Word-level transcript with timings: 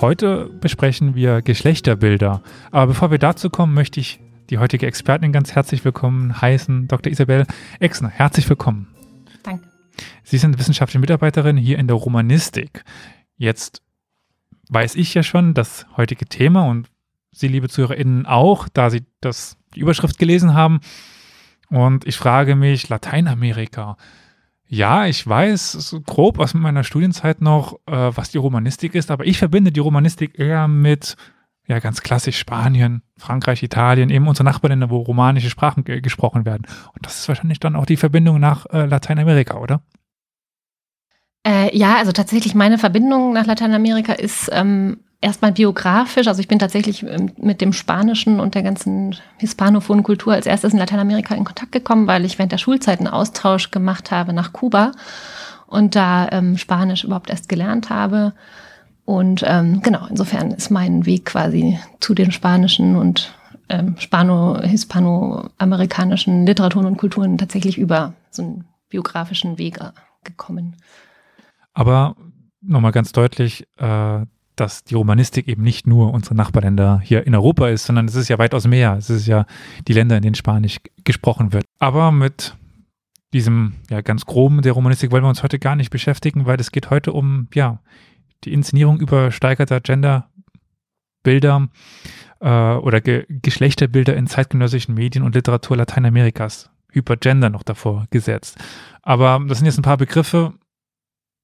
Heute 0.00 0.48
besprechen 0.60 1.16
wir 1.16 1.42
Geschlechterbilder. 1.42 2.40
Aber 2.70 2.86
bevor 2.86 3.10
wir 3.10 3.18
dazu 3.18 3.50
kommen, 3.50 3.74
möchte 3.74 3.98
ich 3.98 4.20
die 4.48 4.58
heutige 4.58 4.86
Expertin 4.86 5.32
ganz 5.32 5.56
herzlich 5.56 5.84
willkommen 5.84 6.40
heißen, 6.40 6.86
Dr. 6.86 7.10
Isabel 7.10 7.46
Exner. 7.80 8.08
Herzlich 8.08 8.48
willkommen. 8.48 8.94
Danke. 9.42 9.66
Sie 10.22 10.38
sind 10.38 10.56
wissenschaftliche 10.56 11.00
Mitarbeiterin 11.00 11.56
hier 11.56 11.80
in 11.80 11.88
der 11.88 11.96
Romanistik. 11.96 12.84
Jetzt 13.38 13.82
weiß 14.70 14.94
ich 14.94 15.14
ja 15.14 15.24
schon 15.24 15.52
das 15.52 15.84
heutige 15.96 16.26
Thema 16.26 16.68
und 16.68 16.88
Sie, 17.32 17.48
liebe 17.48 17.68
ZuhörerInnen, 17.68 18.24
auch, 18.24 18.68
da 18.68 18.90
Sie 18.90 19.04
das, 19.20 19.56
die 19.74 19.80
Überschrift 19.80 20.20
gelesen 20.20 20.54
haben. 20.54 20.78
Und 21.70 22.06
ich 22.06 22.16
frage 22.16 22.54
mich, 22.54 22.88
Lateinamerika. 22.88 23.96
Ja, 24.70 25.06
ich 25.06 25.26
weiß 25.26 25.96
grob 26.04 26.38
aus 26.38 26.52
meiner 26.52 26.84
Studienzeit 26.84 27.40
noch, 27.40 27.74
äh, 27.86 28.10
was 28.14 28.30
die 28.30 28.38
Romanistik 28.38 28.94
ist, 28.94 29.10
aber 29.10 29.26
ich 29.26 29.38
verbinde 29.38 29.72
die 29.72 29.80
Romanistik 29.80 30.38
eher 30.38 30.68
mit, 30.68 31.16
ja, 31.66 31.78
ganz 31.78 32.02
klassisch 32.02 32.38
Spanien, 32.38 33.02
Frankreich, 33.16 33.62
Italien, 33.62 34.10
eben 34.10 34.28
unsere 34.28 34.44
Nachbarländer, 34.44 34.90
wo 34.90 34.98
romanische 34.98 35.48
Sprachen 35.48 35.84
gesprochen 35.84 36.44
werden. 36.44 36.66
Und 36.94 37.06
das 37.06 37.18
ist 37.18 37.28
wahrscheinlich 37.28 37.60
dann 37.60 37.76
auch 37.76 37.86
die 37.86 37.96
Verbindung 37.96 38.40
nach 38.40 38.66
äh, 38.66 38.84
Lateinamerika, 38.84 39.56
oder? 39.56 39.80
Äh, 41.46 41.74
ja, 41.74 41.96
also 41.96 42.12
tatsächlich 42.12 42.54
meine 42.54 42.76
Verbindung 42.76 43.32
nach 43.32 43.46
Lateinamerika 43.46 44.12
ist 44.12 44.50
ähm, 44.52 45.00
erstmal 45.20 45.52
biografisch. 45.52 46.28
Also 46.28 46.40
ich 46.40 46.48
bin 46.48 46.58
tatsächlich 46.58 47.02
ähm, 47.02 47.32
mit 47.36 47.60
dem 47.60 47.72
Spanischen 47.72 48.40
und 48.40 48.54
der 48.54 48.62
ganzen 48.62 49.16
hispanophonen 49.38 50.04
Kultur 50.04 50.32
als 50.32 50.46
erstes 50.46 50.72
in 50.72 50.78
Lateinamerika 50.78 51.34
in 51.34 51.44
Kontakt 51.44 51.72
gekommen, 51.72 52.06
weil 52.06 52.24
ich 52.24 52.38
während 52.38 52.52
der 52.52 52.58
Schulzeit 52.58 52.98
einen 52.98 53.08
Austausch 53.08 53.70
gemacht 53.70 54.10
habe 54.10 54.32
nach 54.32 54.52
Kuba 54.52 54.92
und 55.66 55.96
da 55.96 56.28
ähm, 56.30 56.56
Spanisch 56.56 57.04
überhaupt 57.04 57.30
erst 57.30 57.48
gelernt 57.48 57.90
habe. 57.90 58.32
Und 59.04 59.42
ähm, 59.46 59.80
genau, 59.82 60.06
insofern 60.08 60.50
ist 60.50 60.70
mein 60.70 61.06
Weg 61.06 61.26
quasi 61.26 61.78
zu 62.00 62.14
den 62.14 62.30
spanischen 62.30 62.96
und 62.96 63.34
ähm, 63.70 63.96
spano-hispano-amerikanischen 63.98 66.46
Literaturen 66.46 66.86
und 66.86 66.96
Kulturen 66.96 67.38
tatsächlich 67.38 67.78
über 67.78 68.14
so 68.30 68.42
einen 68.42 68.64
biografischen 68.88 69.58
Weg 69.58 69.80
äh, 69.80 69.90
gekommen. 70.24 70.76
Aber 71.74 72.16
nochmal 72.60 72.92
ganz 72.92 73.12
deutlich, 73.12 73.66
äh, 73.76 74.20
dass 74.60 74.84
die 74.84 74.94
Romanistik 74.94 75.48
eben 75.48 75.62
nicht 75.62 75.86
nur 75.86 76.12
unsere 76.12 76.34
Nachbarländer 76.34 77.00
hier 77.02 77.26
in 77.26 77.34
Europa 77.34 77.68
ist, 77.68 77.84
sondern 77.84 78.06
es 78.06 78.14
ist 78.14 78.28
ja 78.28 78.38
weitaus 78.38 78.66
mehr. 78.66 78.94
Es 78.94 79.10
ist 79.10 79.26
ja 79.26 79.46
die 79.86 79.92
Länder, 79.92 80.16
in 80.16 80.22
denen 80.22 80.34
Spanisch 80.34 80.78
gesprochen 81.04 81.52
wird. 81.52 81.64
Aber 81.78 82.12
mit 82.12 82.56
diesem 83.32 83.74
ja 83.90 84.00
ganz 84.00 84.24
groben 84.24 84.62
der 84.62 84.72
Romanistik 84.72 85.10
wollen 85.10 85.24
wir 85.24 85.28
uns 85.28 85.42
heute 85.42 85.58
gar 85.58 85.76
nicht 85.76 85.90
beschäftigen, 85.90 86.46
weil 86.46 86.60
es 86.60 86.72
geht 86.72 86.90
heute 86.90 87.12
um 87.12 87.48
ja 87.54 87.80
die 88.44 88.52
Inszenierung 88.52 89.00
übersteigerter 89.00 89.80
Genderbilder 89.80 91.68
äh, 92.40 92.74
oder 92.74 93.00
Ge 93.00 93.26
Geschlechterbilder 93.28 94.16
in 94.16 94.26
zeitgenössischen 94.26 94.94
Medien 94.94 95.24
und 95.24 95.34
Literatur 95.34 95.76
Lateinamerikas. 95.76 96.70
Hypergender 96.90 97.50
noch 97.50 97.62
davor 97.62 98.06
gesetzt. 98.10 98.56
Aber 99.02 99.44
das 99.46 99.58
sind 99.58 99.66
jetzt 99.66 99.78
ein 99.78 99.82
paar 99.82 99.98
Begriffe, 99.98 100.54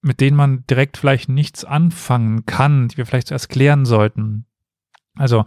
mit 0.05 0.21
denen 0.21 0.37
man 0.37 0.65
direkt 0.69 0.97
vielleicht 0.97 1.29
nichts 1.29 1.65
anfangen 1.65 2.45
kann, 2.47 2.89
die 2.89 2.99
wir 2.99 3.07
vielleicht 3.07 3.29
zuerst 3.29 3.49
klären 3.49 3.87
sollten. 3.87 4.45
Also 5.17 5.45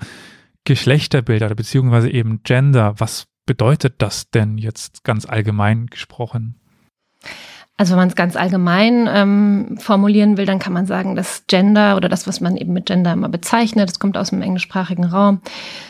Geschlechterbilder 0.63 1.53
beziehungsweise 1.56 2.09
eben 2.09 2.41
Gender, 2.44 2.96
was 2.97 3.28
bedeutet 3.46 3.96
das 4.00 4.29
denn 4.31 4.57
jetzt 4.57 5.03
ganz 5.03 5.25
allgemein 5.25 5.88
gesprochen? 5.88 6.59
Also 7.79 7.91
wenn 7.91 8.00
man 8.00 8.07
es 8.09 8.16
ganz 8.16 8.35
allgemein 8.35 9.07
ähm, 9.07 9.78
formulieren 9.78 10.38
will, 10.38 10.47
dann 10.47 10.57
kann 10.57 10.73
man 10.73 10.88
sagen, 10.88 11.16
dass 11.16 11.46
Gender 11.46 11.96
oder 11.96 12.09
das, 12.09 12.25
was 12.25 12.41
man 12.41 12.57
eben 12.57 12.73
mit 12.73 12.88
Gender 12.88 13.13
immer 13.13 13.29
bezeichnet, 13.29 13.88
das 13.88 14.00
kommt 14.00 14.17
aus 14.17 14.31
dem 14.31 14.41
englischsprachigen 14.41 15.06
Raum, 15.06 15.41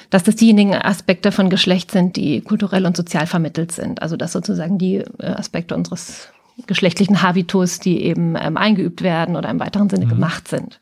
dass 0.09 0.23
das 0.23 0.35
diejenigen 0.35 0.75
Aspekte 0.75 1.31
von 1.31 1.49
Geschlecht 1.49 1.91
sind, 1.91 2.17
die 2.17 2.41
kulturell 2.41 2.85
und 2.85 2.97
sozial 2.97 3.25
vermittelt 3.25 3.71
sind. 3.71 4.01
Also 4.01 4.17
dass 4.17 4.33
sozusagen 4.33 4.77
die 4.77 4.97
äh, 4.97 5.27
Aspekte 5.27 5.75
unseres 5.75 6.27
geschlechtlichen 6.65 7.21
Habitus, 7.21 7.79
die 7.79 8.01
eben 8.03 8.35
ähm, 8.35 8.57
eingeübt 8.57 9.01
werden 9.01 9.35
oder 9.35 9.49
im 9.49 9.59
weiteren 9.59 9.89
Sinne 9.89 10.05
mhm. 10.05 10.09
gemacht 10.09 10.47
sind. 10.47 10.79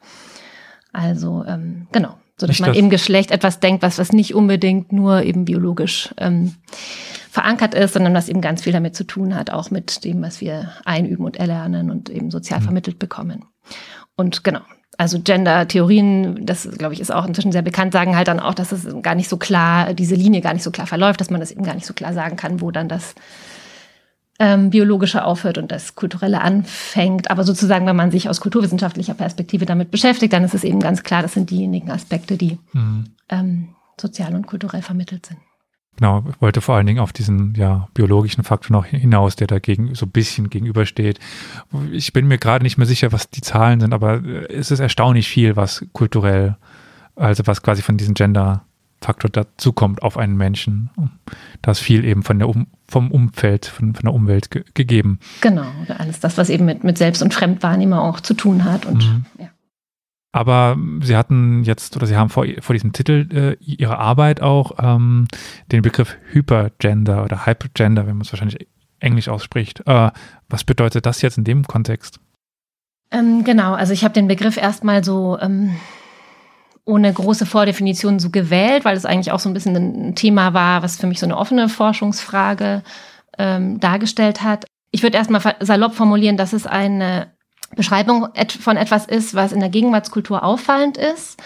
Also 0.93 1.43
ähm, 1.45 1.87
genau, 1.91 2.15
so 2.37 2.47
dass 2.47 2.59
man 2.59 2.69
das 2.69 2.77
eben 2.77 2.89
Geschlecht 2.89 3.31
etwas 3.31 3.59
denkt, 3.59 3.83
was 3.83 3.97
was 3.97 4.13
nicht 4.13 4.33
unbedingt 4.33 4.93
nur 4.93 5.23
eben 5.23 5.45
biologisch 5.45 6.13
ähm, 6.17 6.55
verankert 7.29 7.73
ist, 7.73 7.93
sondern 7.93 8.13
was 8.13 8.29
eben 8.29 8.39
ganz 8.39 8.61
viel 8.61 8.71
damit 8.71 8.95
zu 8.95 9.03
tun 9.03 9.35
hat, 9.35 9.49
auch 9.49 9.69
mit 9.69 10.05
dem, 10.05 10.21
was 10.21 10.39
wir 10.39 10.71
einüben 10.85 11.25
und 11.25 11.35
erlernen 11.35 11.91
und 11.91 12.09
eben 12.09 12.31
sozial 12.31 12.61
mhm. 12.61 12.65
vermittelt 12.65 12.97
bekommen. 12.97 13.43
Und 14.15 14.45
genau, 14.45 14.61
also 14.97 15.19
Gender-Theorien, 15.19 16.45
das 16.45 16.69
glaube 16.77 16.93
ich 16.93 17.01
ist 17.01 17.13
auch 17.13 17.25
inzwischen 17.25 17.51
sehr 17.51 17.61
bekannt, 17.61 17.91
sagen 17.91 18.15
halt 18.15 18.29
dann 18.29 18.39
auch, 18.39 18.53
dass 18.53 18.71
es 18.71 18.87
gar 19.01 19.15
nicht 19.15 19.27
so 19.27 19.37
klar, 19.37 19.93
diese 19.93 20.15
Linie 20.15 20.39
gar 20.39 20.53
nicht 20.53 20.63
so 20.63 20.71
klar 20.71 20.87
verläuft, 20.87 21.19
dass 21.19 21.29
man 21.29 21.41
das 21.41 21.51
eben 21.51 21.63
gar 21.63 21.75
nicht 21.75 21.85
so 21.85 21.93
klar 21.93 22.13
sagen 22.13 22.37
kann, 22.37 22.61
wo 22.61 22.71
dann 22.71 22.87
das 22.87 23.15
ähm, 24.39 24.69
biologische 24.69 25.23
aufhört 25.23 25.57
und 25.57 25.71
das 25.71 25.95
kulturelle 25.95 26.41
anfängt. 26.41 27.31
Aber 27.31 27.43
sozusagen, 27.43 27.85
wenn 27.85 27.95
man 27.95 28.11
sich 28.11 28.29
aus 28.29 28.41
kulturwissenschaftlicher 28.41 29.13
Perspektive 29.13 29.65
damit 29.65 29.91
beschäftigt, 29.91 30.33
dann 30.33 30.43
ist 30.43 30.53
es 30.53 30.63
eben 30.63 30.79
ganz 30.79 31.03
klar, 31.03 31.21
das 31.21 31.33
sind 31.33 31.49
diejenigen 31.49 31.89
Aspekte, 31.91 32.37
die 32.37 32.57
mhm. 32.73 33.05
ähm, 33.29 33.69
sozial 33.99 34.35
und 34.35 34.47
kulturell 34.47 34.81
vermittelt 34.81 35.25
sind. 35.25 35.39
Genau, 35.97 36.25
ich 36.29 36.41
wollte 36.41 36.59
vor 36.59 36.75
allen 36.75 36.87
Dingen 36.87 36.99
auf 36.99 37.13
diesen 37.13 37.53
ja, 37.55 37.87
biologischen 37.93 38.43
Faktor 38.43 38.75
noch 38.75 38.85
hinaus, 38.85 39.37
der 39.37 39.47
dagegen 39.47 39.95
so 39.95 40.05
ein 40.05 40.11
bisschen 40.11 40.49
gegenübersteht. 40.49 41.19
Ich 41.93 42.11
bin 42.11 42.27
mir 42.27 42.37
gerade 42.37 42.63
nicht 42.63 42.77
mehr 42.77 42.87
sicher, 42.87 43.13
was 43.13 43.29
die 43.29 43.39
Zahlen 43.39 43.79
sind, 43.79 43.93
aber 43.93 44.21
es 44.49 44.71
ist 44.71 44.81
erstaunlich 44.81 45.29
viel, 45.29 45.55
was 45.55 45.85
kulturell, 45.93 46.57
also 47.15 47.47
was 47.47 47.61
quasi 47.61 47.81
von 47.81 47.95
diesen 47.95 48.13
Gender 48.13 48.65
Faktor 49.05 49.29
dazukommt 49.29 50.01
auf 50.01 50.17
einen 50.17 50.35
Menschen. 50.35 50.89
Da 51.61 51.71
ist 51.71 51.79
viel 51.79 52.03
eben 52.03 52.23
von 52.23 52.39
der 52.39 52.49
um, 52.49 52.65
vom 52.87 53.11
Umfeld, 53.11 53.67
von, 53.67 53.93
von 53.93 54.03
der 54.03 54.13
Umwelt 54.13 54.49
ge 54.49 54.63
gegeben. 54.73 55.19
Genau, 55.41 55.67
alles 55.97 56.19
das, 56.19 56.39
was 56.39 56.49
eben 56.49 56.65
mit, 56.65 56.83
mit 56.83 56.97
Selbst- 56.97 57.21
und 57.21 57.33
Fremdwahrnehmung 57.33 57.99
auch 57.99 58.19
zu 58.19 58.33
tun 58.33 58.63
hat. 58.63 58.87
Und, 58.87 59.07
mhm. 59.07 59.25
ja. 59.39 59.49
Aber 60.31 60.75
Sie 61.01 61.15
hatten 61.15 61.63
jetzt, 61.63 61.95
oder 61.95 62.07
Sie 62.07 62.15
haben 62.15 62.29
vor, 62.29 62.47
vor 62.61 62.73
diesem 62.73 62.93
Titel 62.93 63.29
äh, 63.31 63.63
Ihrer 63.63 63.99
Arbeit 63.99 64.41
auch 64.41 64.71
ähm, 64.79 65.27
den 65.71 65.83
Begriff 65.83 66.17
Hypergender 66.31 67.23
oder 67.23 67.45
Hypergender, 67.45 68.07
wenn 68.07 68.17
man 68.17 68.25
es 68.25 68.33
wahrscheinlich 68.33 68.67
englisch 68.99 69.29
ausspricht. 69.29 69.83
Äh, 69.85 70.09
was 70.49 70.63
bedeutet 70.63 71.05
das 71.05 71.21
jetzt 71.21 71.37
in 71.37 71.43
dem 71.43 71.63
Kontext? 71.63 72.19
Ähm, 73.11 73.43
genau, 73.43 73.75
also 73.75 73.93
ich 73.93 74.03
habe 74.03 74.15
den 74.15 74.27
Begriff 74.27 74.57
erstmal 74.57 75.03
so 75.03 75.37
ähm, 75.39 75.75
ohne 76.85 77.11
große 77.11 77.45
Vordefinition 77.45 78.19
so 78.19 78.29
gewählt, 78.29 78.85
weil 78.85 78.95
es 78.95 79.05
eigentlich 79.05 79.31
auch 79.31 79.39
so 79.39 79.49
ein 79.49 79.53
bisschen 79.53 79.75
ein 79.75 80.15
Thema 80.15 80.53
war, 80.53 80.83
was 80.83 80.97
für 80.97 81.07
mich 81.07 81.19
so 81.19 81.25
eine 81.25 81.37
offene 81.37 81.67
Forschungsfrage 81.67 82.83
ähm, 83.37 83.79
dargestellt 83.79 84.43
hat. 84.43 84.65
Ich 84.91 85.03
würde 85.03 85.17
erstmal 85.17 85.55
salopp 85.59 85.95
formulieren, 85.95 86.37
dass 86.37 86.53
es 86.53 86.67
eine 86.67 87.33
Beschreibung 87.75 88.27
von 88.61 88.77
etwas 88.77 89.07
ist, 89.07 89.33
was 89.33 89.51
in 89.51 89.59
der 89.59 89.69
Gegenwartskultur 89.69 90.43
auffallend 90.43 90.97
ist 90.97 91.41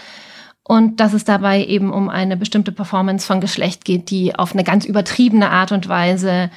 und 0.62 1.00
dass 1.00 1.14
es 1.14 1.24
dabei 1.24 1.64
eben 1.64 1.92
um 1.92 2.08
eine 2.08 2.36
bestimmte 2.36 2.70
Performance 2.70 3.26
von 3.26 3.40
Geschlecht 3.40 3.84
geht, 3.84 4.10
die 4.10 4.34
auf 4.34 4.52
eine 4.52 4.62
ganz 4.62 4.84
übertriebene 4.84 5.50
Art 5.50 5.72
und 5.72 5.88
Weise 5.88 6.50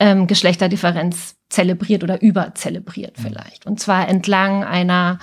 ähm, 0.00 0.26
Geschlechterdifferenz 0.26 1.36
zelebriert 1.50 2.02
oder 2.02 2.20
überzelebriert 2.20 3.16
vielleicht. 3.16 3.66
Und 3.66 3.78
zwar 3.78 4.08
entlang 4.08 4.64
einer 4.64 5.18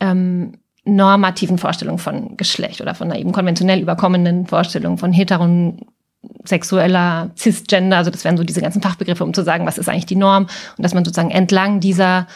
ähm, 0.00 0.58
normativen 0.84 1.58
Vorstellung 1.58 1.98
von 1.98 2.36
Geschlecht 2.36 2.80
oder 2.80 2.94
von 2.94 3.10
einer 3.10 3.20
eben 3.20 3.32
konventionell 3.32 3.80
überkommenen 3.80 4.46
Vorstellung 4.46 4.98
von 4.98 5.12
heterosexueller 5.12 7.30
Cisgender. 7.36 7.96
Also 7.98 8.10
das 8.10 8.24
wären 8.24 8.36
so 8.36 8.42
diese 8.44 8.60
ganzen 8.60 8.82
Fachbegriffe, 8.82 9.24
um 9.24 9.32
zu 9.32 9.44
sagen, 9.44 9.64
was 9.66 9.78
ist 9.78 9.88
eigentlich 9.88 10.06
die 10.06 10.16
Norm 10.16 10.48
und 10.76 10.82
dass 10.82 10.94
man 10.94 11.04
sozusagen 11.04 11.30
entlang 11.30 11.78
dieser 11.80 12.26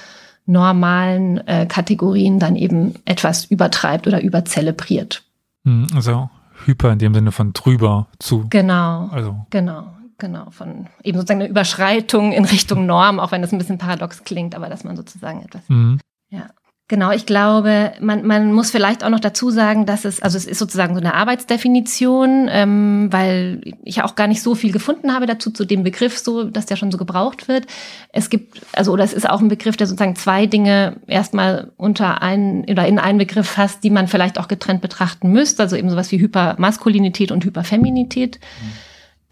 normalen 0.46 1.44
äh, 1.48 1.66
Kategorien 1.66 2.38
dann 2.38 2.54
eben 2.54 2.94
etwas 3.04 3.46
übertreibt 3.46 4.06
oder 4.06 4.22
überzelebriert. 4.22 5.24
Hm, 5.64 5.88
also 5.94 6.30
hyper 6.64 6.92
in 6.92 7.00
dem 7.00 7.14
Sinne 7.14 7.32
von 7.32 7.52
drüber 7.52 8.06
zu. 8.18 8.46
Genau. 8.48 9.08
Also. 9.08 9.44
Genau. 9.50 9.92
Genau, 10.18 10.50
von 10.50 10.86
eben 11.02 11.18
sozusagen 11.18 11.42
eine 11.42 11.50
Überschreitung 11.50 12.32
in 12.32 12.46
Richtung 12.46 12.86
Norm, 12.86 13.20
auch 13.20 13.32
wenn 13.32 13.42
das 13.42 13.52
ein 13.52 13.58
bisschen 13.58 13.76
paradox 13.76 14.24
klingt, 14.24 14.54
aber 14.54 14.70
dass 14.70 14.82
man 14.82 14.96
sozusagen 14.96 15.42
etwas. 15.42 15.68
Mhm. 15.68 16.00
Ja. 16.30 16.46
Genau, 16.88 17.10
ich 17.10 17.26
glaube, 17.26 17.94
man, 18.00 18.24
man 18.24 18.52
muss 18.52 18.70
vielleicht 18.70 19.02
auch 19.02 19.08
noch 19.08 19.18
dazu 19.18 19.50
sagen, 19.50 19.86
dass 19.86 20.04
es, 20.04 20.22
also 20.22 20.36
es 20.36 20.46
ist 20.46 20.60
sozusagen 20.60 20.94
so 20.94 21.00
eine 21.00 21.14
Arbeitsdefinition, 21.14 22.48
ähm, 22.48 23.08
weil 23.10 23.60
ich 23.82 24.02
auch 24.02 24.14
gar 24.14 24.28
nicht 24.28 24.40
so 24.40 24.54
viel 24.54 24.70
gefunden 24.70 25.12
habe 25.12 25.26
dazu, 25.26 25.50
zu 25.50 25.64
dem 25.64 25.82
Begriff 25.82 26.16
so, 26.16 26.44
dass 26.44 26.66
der 26.66 26.76
schon 26.76 26.92
so 26.92 26.98
gebraucht 26.98 27.48
wird. 27.48 27.66
Es 28.12 28.30
gibt, 28.30 28.60
also, 28.72 28.92
oder 28.92 29.02
es 29.02 29.12
ist 29.12 29.28
auch 29.28 29.40
ein 29.40 29.48
Begriff, 29.48 29.76
der 29.76 29.88
sozusagen 29.88 30.14
zwei 30.14 30.46
Dinge 30.46 31.00
erstmal 31.08 31.72
unter 31.76 32.22
einen 32.22 32.62
oder 32.70 32.86
in 32.86 33.00
einen 33.00 33.18
Begriff 33.18 33.48
fasst, 33.48 33.82
die 33.82 33.90
man 33.90 34.06
vielleicht 34.06 34.38
auch 34.38 34.46
getrennt 34.46 34.80
betrachten 34.80 35.32
müsste, 35.32 35.64
also 35.64 35.74
eben 35.74 35.90
sowas 35.90 36.12
wie 36.12 36.20
Hypermaskulinität 36.20 37.32
und 37.32 37.44
Hyperfeminität. 37.44 38.38
Mhm. 38.62 38.72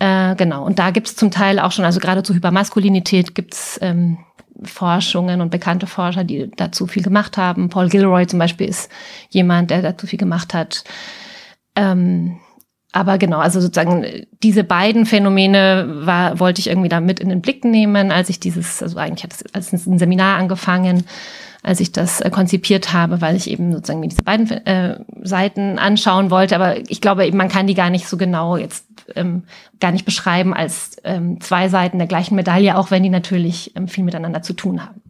Äh, 0.00 0.34
genau, 0.34 0.66
und 0.66 0.80
da 0.80 0.90
gibt 0.90 1.06
es 1.06 1.14
zum 1.14 1.30
Teil 1.30 1.60
auch 1.60 1.70
schon, 1.70 1.84
also 1.84 2.00
gerade 2.00 2.24
zu 2.24 2.34
Hypermaskulinität 2.34 3.36
gibt 3.36 3.54
es 3.54 3.78
ähm, 3.80 4.18
Forschungen 4.62 5.40
und 5.40 5.50
bekannte 5.50 5.86
Forscher, 5.86 6.24
die 6.24 6.50
dazu 6.56 6.86
viel 6.86 7.02
gemacht 7.02 7.36
haben. 7.36 7.68
Paul 7.68 7.88
Gilroy 7.88 8.26
zum 8.26 8.38
Beispiel 8.38 8.68
ist 8.68 8.90
jemand, 9.30 9.70
der 9.70 9.82
dazu 9.82 10.06
viel 10.06 10.18
gemacht 10.18 10.54
hat. 10.54 10.84
Ähm, 11.76 12.38
aber 12.94 13.18
genau, 13.18 13.40
also 13.40 13.60
sozusagen 13.60 14.06
diese 14.44 14.62
beiden 14.62 15.04
Phänomene 15.04 15.84
war, 16.06 16.38
wollte 16.38 16.60
ich 16.60 16.68
irgendwie 16.68 16.88
da 16.88 17.00
mit 17.00 17.18
in 17.18 17.28
den 17.28 17.40
Blick 17.40 17.64
nehmen, 17.64 18.12
als 18.12 18.28
ich 18.28 18.38
dieses, 18.38 18.84
also 18.84 18.98
eigentlich 18.98 19.24
hat 19.24 19.32
es 19.32 19.52
als 19.52 19.72
ein 19.72 19.98
Seminar 19.98 20.38
angefangen, 20.38 21.02
als 21.64 21.80
ich 21.80 21.90
das 21.90 22.20
äh, 22.20 22.30
konzipiert 22.30 22.92
habe, 22.92 23.20
weil 23.20 23.34
ich 23.34 23.50
eben 23.50 23.72
sozusagen 23.72 23.98
mir 23.98 24.06
diese 24.06 24.22
beiden 24.22 24.48
äh, 24.48 25.00
Seiten 25.22 25.80
anschauen 25.80 26.30
wollte. 26.30 26.54
Aber 26.54 26.88
ich 26.88 27.00
glaube 27.00 27.26
eben, 27.26 27.36
man 27.36 27.48
kann 27.48 27.66
die 27.66 27.74
gar 27.74 27.90
nicht 27.90 28.06
so 28.06 28.16
genau 28.16 28.56
jetzt 28.56 28.86
ähm, 29.16 29.42
gar 29.80 29.90
nicht 29.90 30.04
beschreiben 30.04 30.54
als 30.54 30.96
ähm, 31.02 31.40
zwei 31.40 31.68
Seiten 31.68 31.98
der 31.98 32.06
gleichen 32.06 32.36
Medaille, 32.36 32.78
auch 32.78 32.92
wenn 32.92 33.02
die 33.02 33.10
natürlich 33.10 33.74
ähm, 33.74 33.88
viel 33.88 34.04
miteinander 34.04 34.42
zu 34.42 34.52
tun 34.52 34.84
haben. 34.84 35.02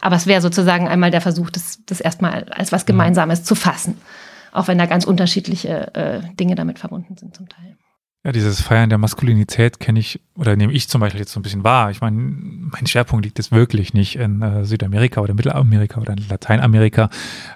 Aber 0.00 0.16
es 0.16 0.26
wäre 0.26 0.40
sozusagen 0.40 0.88
einmal 0.88 1.10
der 1.10 1.20
Versuch, 1.20 1.50
das, 1.50 1.80
das 1.84 2.00
erstmal 2.00 2.44
als 2.44 2.72
was 2.72 2.86
Gemeinsames 2.86 3.44
zu 3.44 3.54
fassen, 3.54 3.98
auch 4.52 4.68
wenn 4.68 4.78
da 4.78 4.86
ganz 4.86 5.04
unterschiedliche 5.04 5.94
äh, 5.94 6.20
Dinge 6.38 6.54
damit 6.54 6.78
verbunden 6.78 7.16
sind 7.16 7.34
zum 7.34 7.48
Teil. 7.48 7.76
Ja, 8.24 8.32
dieses 8.32 8.60
Feiern 8.60 8.88
der 8.88 8.98
Maskulinität 8.98 9.78
kenne 9.78 10.00
ich 10.00 10.20
oder 10.36 10.56
nehme 10.56 10.72
ich 10.72 10.88
zum 10.88 11.00
Beispiel 11.00 11.20
jetzt 11.20 11.32
so 11.32 11.38
ein 11.38 11.42
bisschen 11.42 11.62
wahr. 11.62 11.90
Ich 11.92 12.00
meine, 12.00 12.16
mein 12.16 12.86
Schwerpunkt 12.86 13.24
liegt 13.24 13.38
jetzt 13.38 13.52
wirklich 13.52 13.94
nicht 13.94 14.16
in 14.16 14.42
äh, 14.42 14.64
Südamerika 14.64 15.20
oder 15.20 15.34
Mittelamerika 15.34 16.00
oder 16.00 16.14
in 16.14 16.28
Lateinamerika. 16.28 17.10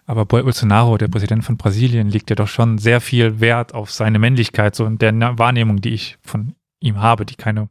Aber 0.06 0.24
Bolsonaro, 0.24 0.96
der 0.98 1.08
Präsident 1.08 1.44
von 1.44 1.56
Brasilien, 1.56 2.08
legt 2.08 2.30
ja 2.30 2.36
doch 2.36 2.46
schon 2.46 2.78
sehr 2.78 3.00
viel 3.00 3.40
Wert 3.40 3.74
auf 3.74 3.90
seine 3.90 4.20
Männlichkeit, 4.20 4.76
so 4.76 4.86
in 4.86 4.98
der 4.98 5.12
Wahrnehmung, 5.36 5.80
die 5.80 5.94
ich 5.94 6.16
von 6.22 6.54
ihm 6.78 7.00
habe, 7.00 7.26
die 7.26 7.34
keine 7.34 7.68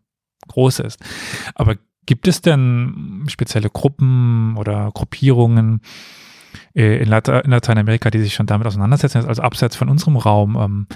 große 0.49 0.83
ist. 0.83 0.99
Aber 1.55 1.77
gibt 2.05 2.27
es 2.27 2.41
denn 2.41 3.23
spezielle 3.27 3.69
Gruppen 3.69 4.57
oder 4.57 4.91
Gruppierungen 4.93 5.81
äh, 6.75 7.01
in, 7.01 7.09
Lateinamerika, 7.09 8.09
die 8.09 8.19
sich 8.19 8.33
schon 8.33 8.45
damit 8.45 8.67
auseinandersetzen, 8.67 9.25
also 9.25 9.41
abseits 9.41 9.75
von 9.75 9.89
unserem 9.89 10.17
Raum? 10.17 10.55
Ähm, 10.55 10.87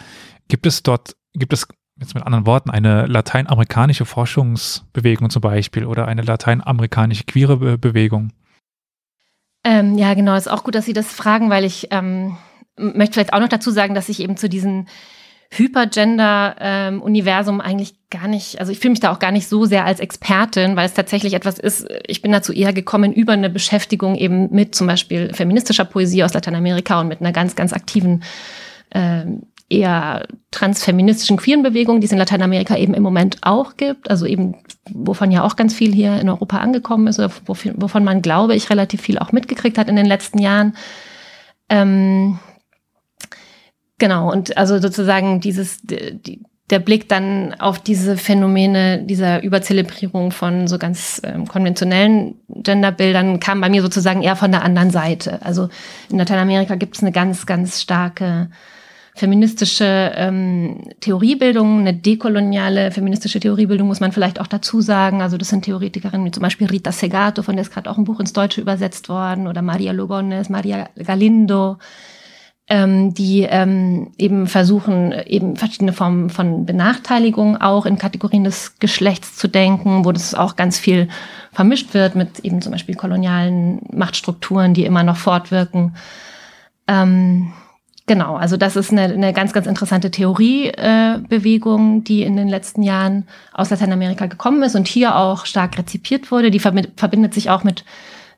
gibt 0.48 0.66
es 0.66 0.84
dort, 0.84 1.16
gibt 1.34 1.54
es 1.54 1.68
jetzt 2.00 2.16
mit 2.16 2.24
anderen 2.26 2.46
Worten, 2.46 2.70
eine 2.70 3.06
lateinamerikanische 3.06 4.06
Forschungsbewegung 4.06 5.30
zum 5.30 5.42
Beispiel 5.42 5.86
oder 5.86 6.08
eine 6.08 6.22
lateinamerikanische 6.22 7.24
queere 7.24 7.58
Be 7.58 7.78
Bewegung? 7.78 8.32
Ähm, 9.64 9.98
ja, 9.98 10.14
genau, 10.14 10.36
ist 10.36 10.50
auch 10.50 10.64
gut, 10.64 10.76
dass 10.76 10.86
Sie 10.86 10.94
das 10.94 11.12
fragen, 11.12 11.50
weil 11.50 11.64
ich 11.64 11.88
ähm, 11.92 12.38
möchte 12.78 13.14
vielleicht 13.14 13.34
auch 13.34 13.40
noch 13.40 13.50
dazu 13.50 13.72
sagen, 13.72 13.96
dass 13.96 14.10
ich 14.10 14.20
eben 14.20 14.38
zu 14.38 14.50
diesem 14.50 14.88
Hypergender-Universum 15.52 17.56
ähm, 17.56 17.62
eigentlich 17.62 17.96
gar 18.10 18.28
nicht, 18.28 18.60
also 18.60 18.72
ich 18.72 18.80
fühle 18.80 18.92
mich 18.92 19.00
da 19.00 19.12
auch 19.12 19.20
gar 19.20 19.32
nicht 19.32 19.48
so 19.48 19.66
sehr 19.66 19.86
als 19.86 20.00
Expertin, 20.00 20.76
weil 20.76 20.86
es 20.86 20.94
tatsächlich 20.94 21.34
etwas 21.34 21.60
ist, 21.60 21.88
ich 22.08 22.22
bin 22.22 22.32
dazu 22.32 22.54
eher 22.54 22.74
gekommen 22.74 23.14
über 23.14 23.34
eine 23.34 23.50
Beschäftigung 23.50 24.16
eben 24.16 24.50
mit 24.52 24.76
zum 24.76 24.88
Beispiel 24.88 25.34
feministischer 25.34 25.86
Poesie 25.86 26.24
aus 26.24 26.34
Lateinamerika 26.34 27.00
und 27.00 27.08
mit 27.08 27.22
einer 27.22 27.32
ganz, 27.32 27.56
ganz 27.56 27.74
aktiven 27.74 28.24
ähm, 28.92 29.44
eher 29.70 30.28
transfeministischen 30.52 31.38
queeren 31.38 31.64
Bewegungen, 31.64 32.00
die 32.00 32.06
es 32.06 32.12
in 32.12 32.20
Lateinamerika 32.20 32.78
eben 32.78 32.94
im 32.94 33.04
Moment 33.04 33.38
auch 33.42 33.78
gibt, 33.78 34.10
also 34.10 34.26
eben, 34.26 34.56
wovon 34.92 35.32
ja 35.32 35.44
auch 35.44 35.56
ganz 35.56 35.74
viel 35.74 35.94
hier 35.94 36.20
in 36.20 36.30
Europa 36.30 36.60
angekommen 36.60 37.08
ist, 37.08 37.20
oder 37.20 37.32
wovon 37.48 38.04
man, 38.04 38.22
glaube 38.22 38.56
ich, 38.56 38.70
relativ 38.70 39.02
viel 39.02 39.18
auch 39.18 39.32
mitgekriegt 39.32 39.78
hat 39.78 39.90
in 39.90 39.96
den 39.96 40.06
letzten 40.06 40.38
Jahren. 40.38 40.76
Ähm, 41.68 42.40
genau, 43.98 44.32
und 44.32 44.58
also 44.58 44.80
sozusagen 44.80 45.40
dieses, 45.40 45.82
die, 45.82 46.42
der 46.70 46.80
Blick 46.80 47.08
dann 47.10 47.54
auf 47.60 47.80
diese 47.80 48.18
Phänomene 48.18 49.04
dieser 49.04 49.44
Überzelebrierung 49.44 50.32
von 50.32 50.68
so 50.68 50.80
ganz 50.80 51.22
ähm, 51.24 51.48
konventionellen 51.48 52.36
Genderbildern 52.48 53.40
kam 53.40 53.62
bei 53.62 53.70
mir 53.70 53.84
sozusagen 53.84 54.24
eher 54.24 54.36
von 54.36 54.52
der 54.52 54.64
anderen 54.64 54.90
Seite. 54.90 55.42
Also 55.44 55.70
in 56.10 56.18
Lateinamerika 56.18 56.76
gibt 56.76 56.96
es 56.96 57.04
eine 57.04 57.12
ganz, 57.12 57.46
ganz 57.46 57.82
starke 57.82 58.50
feministische 59.16 60.12
ähm, 60.16 60.90
Theoriebildung, 61.00 61.80
eine 61.80 61.94
dekoloniale 61.94 62.92
feministische 62.92 63.40
Theoriebildung 63.40 63.88
muss 63.88 64.02
man 64.02 64.12
vielleicht 64.12 64.42
auch 64.42 64.48
dazu 64.48 64.82
sagen. 64.82 65.22
Also 65.22 65.38
das 65.38 65.50
sind 65.50 65.64
Theoretikerinnen 65.64 66.26
wie 66.26 66.32
zum 66.32 66.42
Beispiel 66.42 66.68
Rita 66.68 66.92
Segato, 66.92 67.42
von 67.42 67.56
der 67.56 67.64
ist 67.64 67.72
gerade 67.72 67.90
auch 67.90 67.98
ein 67.98 68.04
Buch 68.04 68.20
ins 68.20 68.34
Deutsche 68.34 68.60
übersetzt 68.60 69.08
worden, 69.08 69.48
oder 69.48 69.62
Maria 69.62 69.94
Lugones, 69.94 70.50
Maria 70.50 70.90
Galindo, 70.98 71.78
ähm, 72.68 73.14
die 73.14 73.44
ähm, 73.44 74.12
eben 74.18 74.48
versuchen, 74.48 75.12
eben 75.12 75.56
verschiedene 75.56 75.94
Formen 75.94 76.30
von 76.30 76.66
Benachteiligung 76.66 77.58
auch 77.62 77.86
in 77.86 77.98
Kategorien 77.98 78.44
des 78.44 78.80
Geschlechts 78.80 79.36
zu 79.36 79.48
denken, 79.48 80.04
wo 80.04 80.12
das 80.12 80.34
auch 80.34 80.56
ganz 80.56 80.80
viel 80.80 81.08
vermischt 81.52 81.94
wird 81.94 82.16
mit 82.16 82.40
eben 82.40 82.62
zum 82.62 82.72
Beispiel 82.72 82.96
kolonialen 82.96 83.82
Machtstrukturen, 83.92 84.74
die 84.74 84.86
immer 84.86 85.04
noch 85.04 85.18
fortwirken. 85.18 85.96
Ähm, 86.88 87.54
Genau, 88.08 88.36
also 88.36 88.56
das 88.56 88.76
ist 88.76 88.92
eine, 88.92 89.06
eine 89.06 89.34
ganz, 89.34 89.52
ganz 89.52 89.66
interessante 89.66 90.12
Theoriebewegung, 90.12 92.02
äh, 92.02 92.04
die 92.04 92.22
in 92.22 92.38
den 92.38 92.48
letzten 92.48 92.84
Jahren 92.84 93.28
aus 93.52 93.72
Lateinamerika 93.72 94.28
gekommen 94.28 94.62
ist 94.62 94.76
und 94.76 94.88
hier 94.88 95.16
auch 95.16 95.48
stark 95.48 95.76
rezipiert 95.80 96.30
wurde. 96.30 96.52
Die 96.52 96.60
verbindet 96.60 97.34
sich 97.34 97.50
auch 97.50 97.64
mit 97.64 97.84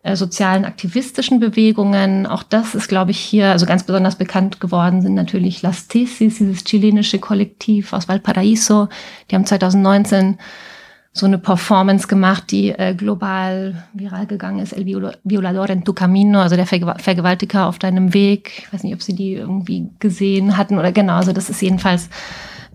äh, 0.03 0.15
sozialen 0.15 0.65
aktivistischen 0.65 1.39
Bewegungen. 1.39 2.25
Auch 2.25 2.44
das 2.44 2.75
ist, 2.75 2.88
glaube 2.88 3.11
ich, 3.11 3.19
hier, 3.19 3.51
also 3.51 3.65
ganz 3.65 3.83
besonders 3.83 4.15
bekannt 4.15 4.59
geworden 4.59 5.01
sind 5.01 5.15
natürlich 5.15 5.61
Las 5.61 5.88
Tesis, 5.88 6.38
dieses 6.38 6.63
chilenische 6.63 7.19
Kollektiv 7.19 7.94
aus 7.94 8.07
Valparaíso. 8.07 8.89
Die 9.29 9.35
haben 9.35 9.45
2019 9.45 10.38
so 11.17 11.25
eine 11.25 11.39
Performance 11.39 12.07
gemacht, 12.07 12.51
die 12.51 12.69
äh, 12.69 12.94
global 12.94 13.83
viral 13.94 14.27
gegangen 14.27 14.59
ist, 14.59 14.71
El 14.73 14.85
Violador 14.85 15.69
en 15.69 15.83
tu 15.83 15.94
Camino, 15.94 16.39
also 16.39 16.55
der 16.55 16.67
Vergew 16.67 16.94
Vergewaltiger 16.97 17.67
auf 17.67 17.79
deinem 17.79 18.13
Weg. 18.13 18.51
Ich 18.59 18.73
weiß 18.73 18.83
nicht, 18.83 18.94
ob 18.94 19.01
Sie 19.01 19.15
die 19.15 19.33
irgendwie 19.33 19.89
gesehen 19.99 20.57
hatten 20.57 20.77
oder 20.77 20.91
genau, 20.91 21.15
also 21.15 21.33
das 21.33 21.49
ist 21.49 21.61
jedenfalls 21.61 22.09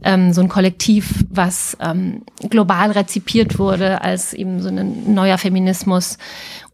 ähm, 0.04 0.32
so 0.32 0.40
ein 0.40 0.48
Kollektiv, 0.48 1.24
was 1.30 1.76
ähm, 1.80 2.22
global 2.50 2.90
rezipiert 2.90 3.58
wurde 3.58 4.00
als 4.00 4.32
eben 4.32 4.60
so 4.60 4.68
ein 4.68 5.14
neuer 5.14 5.38
Feminismus 5.38 6.18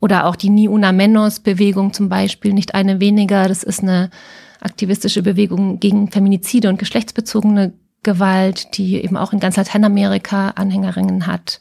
oder 0.01 0.27
auch 0.27 0.37
die 0.37 0.51
Ni 0.51 0.69
Una 0.69 0.93
Menos 0.93 1.41
Bewegung 1.41 1.93
zum 1.93 2.09
Beispiel, 2.09 2.53
nicht 2.53 2.75
eine 2.75 3.01
weniger, 3.01 3.49
das 3.49 3.63
ist 3.63 3.83
eine 3.83 4.11
aktivistische 4.61 5.23
Bewegung 5.23 5.81
gegen 5.81 6.11
Feminizide 6.11 6.69
und 6.69 6.79
geschlechtsbezogene 6.79 7.73
Gewalt, 8.03 8.77
die 8.77 9.03
eben 9.03 9.17
auch 9.17 9.33
in 9.33 9.41
ganz 9.41 9.57
Lateinamerika 9.57 10.51
Anhängerinnen 10.51 11.27
hat. 11.27 11.61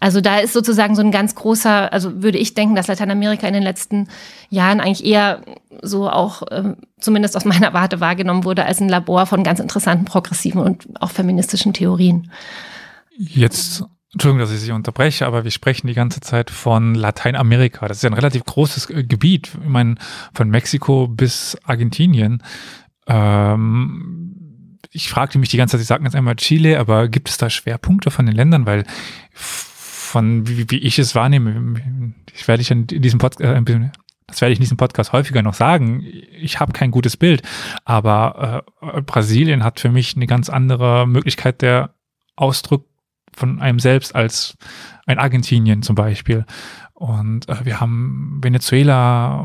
Also 0.00 0.22
da 0.22 0.38
ist 0.38 0.54
sozusagen 0.54 0.96
so 0.96 1.02
ein 1.02 1.10
ganz 1.10 1.34
großer, 1.34 1.92
also 1.92 2.22
würde 2.22 2.38
ich 2.38 2.54
denken, 2.54 2.74
dass 2.74 2.88
Lateinamerika 2.88 3.46
in 3.46 3.52
den 3.52 3.62
letzten 3.62 4.08
Jahren 4.48 4.80
eigentlich 4.80 5.04
eher 5.04 5.42
so 5.82 6.08
auch, 6.08 6.42
äh, 6.50 6.74
zumindest 6.98 7.36
aus 7.36 7.44
meiner 7.44 7.74
Warte 7.74 8.00
wahrgenommen 8.00 8.44
wurde, 8.44 8.64
als 8.64 8.80
ein 8.80 8.88
Labor 8.88 9.26
von 9.26 9.44
ganz 9.44 9.60
interessanten 9.60 10.06
progressiven 10.06 10.62
und 10.62 10.88
auch 11.00 11.10
feministischen 11.10 11.74
Theorien. 11.74 12.30
Jetzt, 13.16 13.84
Entschuldigung, 14.12 14.40
dass 14.40 14.52
ich 14.52 14.60
Sie 14.60 14.72
unterbreche, 14.72 15.26
aber 15.26 15.44
wir 15.44 15.50
sprechen 15.50 15.86
die 15.86 15.94
ganze 15.94 16.20
Zeit 16.20 16.50
von 16.50 16.94
Lateinamerika. 16.94 17.86
Das 17.86 17.98
ist 17.98 18.02
ja 18.02 18.10
ein 18.10 18.14
relativ 18.14 18.44
großes 18.44 18.88
äh, 18.88 19.04
Gebiet. 19.04 19.50
Ich 19.62 19.68
meine, 19.68 19.96
von 20.32 20.48
Mexiko 20.48 21.08
bis 21.08 21.58
Argentinien. 21.64 22.42
Ähm, 23.06 24.78
ich 24.92 25.10
fragte 25.10 25.38
mich 25.38 25.50
die 25.50 25.58
ganze 25.58 25.72
Zeit, 25.72 25.80
Sie 25.80 25.86
sagten 25.86 26.06
jetzt 26.06 26.16
einmal 26.16 26.36
Chile, 26.36 26.80
aber 26.80 27.08
gibt 27.08 27.28
es 27.28 27.36
da 27.36 27.50
Schwerpunkte 27.50 28.10
von 28.10 28.24
den 28.24 28.34
Ländern? 28.34 28.64
Weil 28.64 28.84
von 30.10 30.48
wie, 30.48 30.70
wie 30.70 30.78
ich 30.78 30.98
es 30.98 31.14
wahrnehme, 31.14 32.12
ich 32.34 32.46
werde 32.48 32.62
ich 32.62 32.70
in 32.70 32.86
diesem 32.86 33.18
Podcast, 33.18 33.40
äh, 33.40 33.90
das 34.26 34.40
werde 34.40 34.52
ich 34.52 34.58
in 34.58 34.62
diesem 34.62 34.76
Podcast 34.76 35.12
häufiger 35.12 35.42
noch 35.42 35.54
sagen, 35.54 36.04
ich 36.04 36.60
habe 36.60 36.72
kein 36.72 36.90
gutes 36.90 37.16
Bild, 37.16 37.42
aber 37.84 38.64
äh, 38.82 39.00
Brasilien 39.02 39.62
hat 39.64 39.80
für 39.80 39.90
mich 39.90 40.16
eine 40.16 40.26
ganz 40.26 40.48
andere 40.48 41.06
Möglichkeit 41.06 41.62
der 41.62 41.94
Ausdruck 42.36 42.86
von 43.32 43.60
einem 43.60 43.78
selbst 43.78 44.14
als 44.14 44.56
ein 45.06 45.18
Argentinien 45.18 45.82
zum 45.82 45.94
Beispiel. 45.94 46.44
Und 46.94 47.48
äh, 47.48 47.64
wir 47.64 47.80
haben 47.80 48.40
Venezuela 48.42 49.40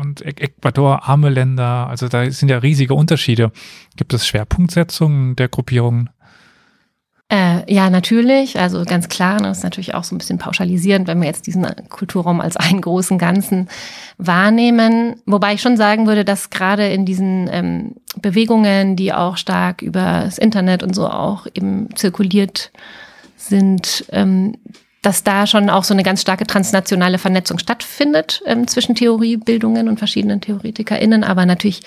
und 0.00 0.22
Ecuador, 0.22 1.08
arme 1.08 1.28
Länder. 1.28 1.88
Also 1.88 2.08
da 2.08 2.30
sind 2.30 2.48
ja 2.48 2.58
riesige 2.58 2.94
Unterschiede. 2.94 3.52
Gibt 3.96 4.14
es 4.14 4.26
Schwerpunktsetzungen 4.26 5.36
der 5.36 5.48
Gruppierungen? 5.48 6.10
Äh, 7.34 7.72
ja, 7.72 7.90
natürlich. 7.90 8.60
Also 8.60 8.84
ganz 8.84 9.08
klar, 9.08 9.38
das 9.38 9.58
ist 9.58 9.64
natürlich 9.64 9.94
auch 9.94 10.04
so 10.04 10.14
ein 10.14 10.18
bisschen 10.18 10.38
pauschalisierend, 10.38 11.08
wenn 11.08 11.20
wir 11.20 11.26
jetzt 11.26 11.48
diesen 11.48 11.66
Kulturraum 11.88 12.40
als 12.40 12.56
einen 12.56 12.80
großen 12.80 13.18
Ganzen 13.18 13.68
wahrnehmen. 14.18 15.16
Wobei 15.26 15.54
ich 15.54 15.60
schon 15.60 15.76
sagen 15.76 16.06
würde, 16.06 16.24
dass 16.24 16.50
gerade 16.50 16.86
in 16.86 17.04
diesen 17.04 17.50
ähm, 17.50 17.96
Bewegungen, 18.22 18.94
die 18.94 19.12
auch 19.12 19.36
stark 19.36 19.82
über 19.82 20.22
das 20.26 20.38
Internet 20.38 20.84
und 20.84 20.94
so 20.94 21.08
auch 21.08 21.48
eben 21.54 21.88
zirkuliert 21.96 22.70
sind, 23.36 24.04
ähm, 24.12 24.54
dass 25.04 25.22
da 25.22 25.46
schon 25.46 25.68
auch 25.68 25.84
so 25.84 25.92
eine 25.92 26.02
ganz 26.02 26.22
starke 26.22 26.46
transnationale 26.46 27.18
Vernetzung 27.18 27.58
stattfindet 27.58 28.42
ähm, 28.46 28.66
zwischen 28.66 28.94
Theoriebildungen 28.94 29.88
und 29.88 29.98
verschiedenen 29.98 30.40
TheoretikerInnen. 30.40 31.24
Aber 31.24 31.44
natürlich 31.44 31.82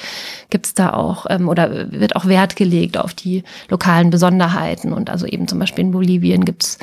gibt 0.50 0.68
es 0.68 0.74
da 0.76 0.94
auch 0.94 1.26
ähm, 1.30 1.50
oder 1.50 1.92
wird 1.92 2.16
auch 2.16 2.28
Wert 2.28 2.56
gelegt 2.56 2.98
auf 2.98 3.14
die 3.14 3.44
lokalen 3.70 4.12
Besonderheiten. 4.12 4.94
Und 4.94 5.10
also 5.10 5.26
eben 5.26 5.48
zum 5.48 5.58
Beispiel 5.58 5.86
in 5.86 5.92
Bolivien 5.92 6.46
gibt's 6.46 6.78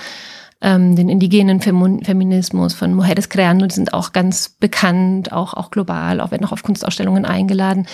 ähm, 0.64 0.97
den 0.97 1.09
indigenen 1.09 1.61
Feminismus 1.61 2.75
von 2.75 2.94
Mujeres 2.94 3.28
Creando, 3.28 3.66
die 3.66 3.75
sind 3.75 3.94
auch 3.94 4.12
ganz 4.12 4.49
bekannt, 4.49 5.33
auch, 5.33 5.54
auch 5.54 5.71
global, 5.71 6.21
auch 6.21 6.33
werden 6.33 6.44
auch 6.44 6.52
auf 6.52 6.64
Kunstausstellungen 6.64 7.25
eingeladen 7.25 7.87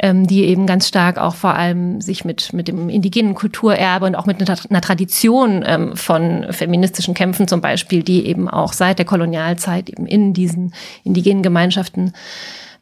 ähm, 0.00 0.26
die 0.26 0.44
eben 0.44 0.66
ganz 0.66 0.88
stark 0.88 1.18
auch 1.18 1.34
vor 1.34 1.54
allem 1.54 2.00
sich 2.00 2.24
mit, 2.24 2.52
mit 2.52 2.68
dem 2.68 2.88
indigenen 2.88 3.34
Kulturerbe 3.34 4.06
und 4.06 4.16
auch 4.16 4.26
mit 4.26 4.40
einer, 4.40 4.58
einer 4.68 4.80
Tradition 4.80 5.64
ähm, 5.66 5.96
von 5.96 6.46
feministischen 6.50 7.14
Kämpfen 7.14 7.48
zum 7.48 7.60
Beispiel, 7.60 8.02
die 8.02 8.26
eben 8.26 8.48
auch 8.48 8.72
seit 8.72 8.98
der 8.98 9.06
Kolonialzeit 9.06 9.88
eben 9.88 10.06
in 10.06 10.34
diesen 10.34 10.74
indigenen 11.04 11.42
Gemeinschaften 11.42 12.12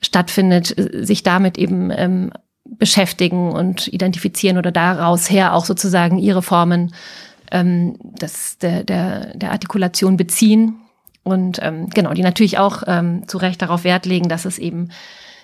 stattfindet, 0.01 0.77
äh, 0.77 1.05
sich 1.05 1.23
damit 1.23 1.59
eben 1.59 1.91
ähm, 1.95 2.33
beschäftigen 2.65 3.53
und 3.53 3.89
identifizieren 3.89 4.57
oder 4.57 4.73
daraus 4.73 5.31
her 5.31 5.55
auch 5.55 5.65
sozusagen 5.65 6.19
ihre 6.19 6.43
Formen 6.43 6.95
ähm, 7.53 7.97
des, 8.03 8.59
der, 8.59 8.83
der, 8.83 9.37
der 9.37 9.53
Artikulation 9.53 10.17
beziehen. 10.17 10.77
Und 11.23 11.61
ähm, 11.63 11.89
genau, 11.91 12.13
die 12.15 12.23
natürlich 12.23 12.59
auch 12.59 12.83
ähm, 12.87 13.29
zu 13.29 13.39
Recht 13.39 13.63
darauf 13.63 13.85
Wert 13.85 14.07
legen, 14.07 14.29
dass 14.29 14.45
es 14.45 14.59
eben 14.59 14.89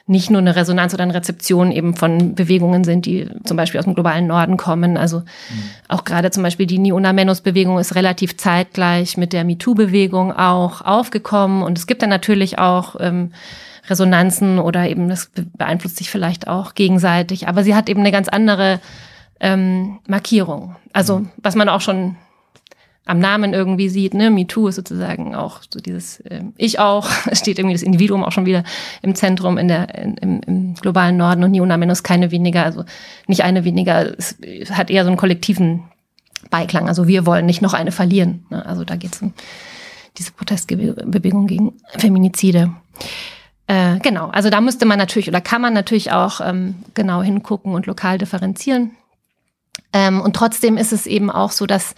nicht 0.07 0.31
nur 0.31 0.41
eine 0.41 0.57
Resonanz 0.57 0.95
oder 0.95 1.03
eine 1.03 1.15
Rezeption 1.15 1.71
eben 1.71 1.95
von 1.95 2.35
Bewegungen 2.35 2.83
sind, 2.83 3.05
die 3.05 3.29
zum 3.45 3.59
Beispiel 3.59 3.79
aus 3.79 3.85
dem 3.85 3.95
globalen 3.95 4.27
Norden 4.27 4.57
kommen. 4.57 4.97
Also 4.97 5.19
mhm. 5.19 5.25
auch 5.87 6.05
gerade 6.05 6.31
zum 6.31 6.43
Beispiel 6.43 6.67
die 6.67 6.79
Niuna 6.79 7.13
Menos-Bewegung 7.13 7.79
ist 7.79 7.95
relativ 7.95 8.39
zeitgleich 8.39 9.19
mit 9.19 9.35
der 9.35 9.45
MeToo-Bewegung 9.45 10.33
auch 10.33 10.81
aufgekommen. 10.81 11.63
Und 11.63 11.77
es 11.77 11.87
gibt 11.87 12.01
dann 12.01 12.09
natürlich 12.09 12.59
auch 12.59 12.97
ähm, 12.99 13.33
Resonanzen 13.89 14.59
oder 14.59 14.89
eben 14.89 15.11
das 15.11 15.31
beeinflusst 15.57 15.99
sich 15.99 16.09
vielleicht 16.09 16.49
auch 16.49 16.75
gegenseitig. 16.75 17.47
Aber 17.47 17.63
sie 17.63 17.75
hat 17.75 17.91
eben 17.91 18.01
eine 18.01 18.13
ganz 18.13 18.29
andere 18.29 18.81
ähm, 19.41 20.01
Markierung. 20.07 20.77
Also 20.93 21.21
mhm. 21.21 21.31
was 21.37 21.55
man 21.55 21.69
auch 21.69 21.81
schon 21.81 22.17
am 23.09 23.21
Namen 23.21 23.55
irgendwie 23.55 23.89
sieht, 23.89 24.13
ne, 24.13 24.31
MeToo 24.31 24.69
ist 24.69 24.77
sozusagen 24.77 25.35
auch 25.35 25.63
so 25.71 25.81
dieses 25.81 26.21
äh, 26.21 26.43
Ich 26.59 26.79
auch, 26.79 27.09
es 27.31 27.39
steht 27.39 27.59
irgendwie 27.59 27.75
das 27.75 27.83
Individuum 27.83 28.23
auch 28.23 28.33
schon 28.33 28.47
wieder 28.47 28.65
im 29.01 29.15
Zentrum 29.15 29.57
in 29.57 29.69
der, 29.69 29.95
in, 29.95 30.17
im, 30.19 30.41
im 30.47 30.75
globalen 30.75 31.17
Norden 31.17 31.43
und 31.43 31.53
Niona 31.53 31.79
Menos 31.79 32.03
keine 32.03 32.31
weniger, 32.31 32.65
also 32.65 32.85
nicht 33.27 33.45
eine 33.45 33.65
weniger, 33.65 34.13
es 34.19 34.37
hat 34.71 34.91
eher 34.91 35.05
so 35.05 35.09
einen 35.09 35.17
kollektiven 35.17 35.85
Beiklang. 36.51 36.87
Also 36.87 37.09
wir 37.09 37.25
wollen 37.25 37.47
nicht 37.47 37.63
noch 37.63 37.73
eine 37.73 37.93
verlieren. 37.93 38.47
Ne? 38.51 38.65
Also 38.65 38.85
da 38.85 38.97
geht 38.97 39.15
es 39.15 39.23
um 39.23 39.33
diese 40.19 40.33
Protestbewegung 40.33 41.47
gegen 41.47 41.73
Feminizide. 41.97 42.73
Äh, 43.67 43.99
genau, 44.01 44.29
also 44.29 44.51
da 44.51 44.61
müsste 44.61 44.87
man 44.87 44.99
natürlich 44.99 45.29
oder 45.29 45.41
kann 45.41 45.63
man 45.63 45.73
natürlich 45.73 46.13
auch 46.13 46.41
ähm, 46.41 46.77
genau 46.95 47.23
hingucken 47.23 47.75
und 47.75 47.87
lokal 47.87 48.19
differenzieren. 48.19 48.93
Ähm, 49.93 50.21
und 50.21 50.35
trotzdem 50.35 50.77
ist 50.77 50.93
es 50.93 51.07
eben 51.07 51.31
auch 51.31 51.51
so, 51.51 51.67
dass 51.67 51.95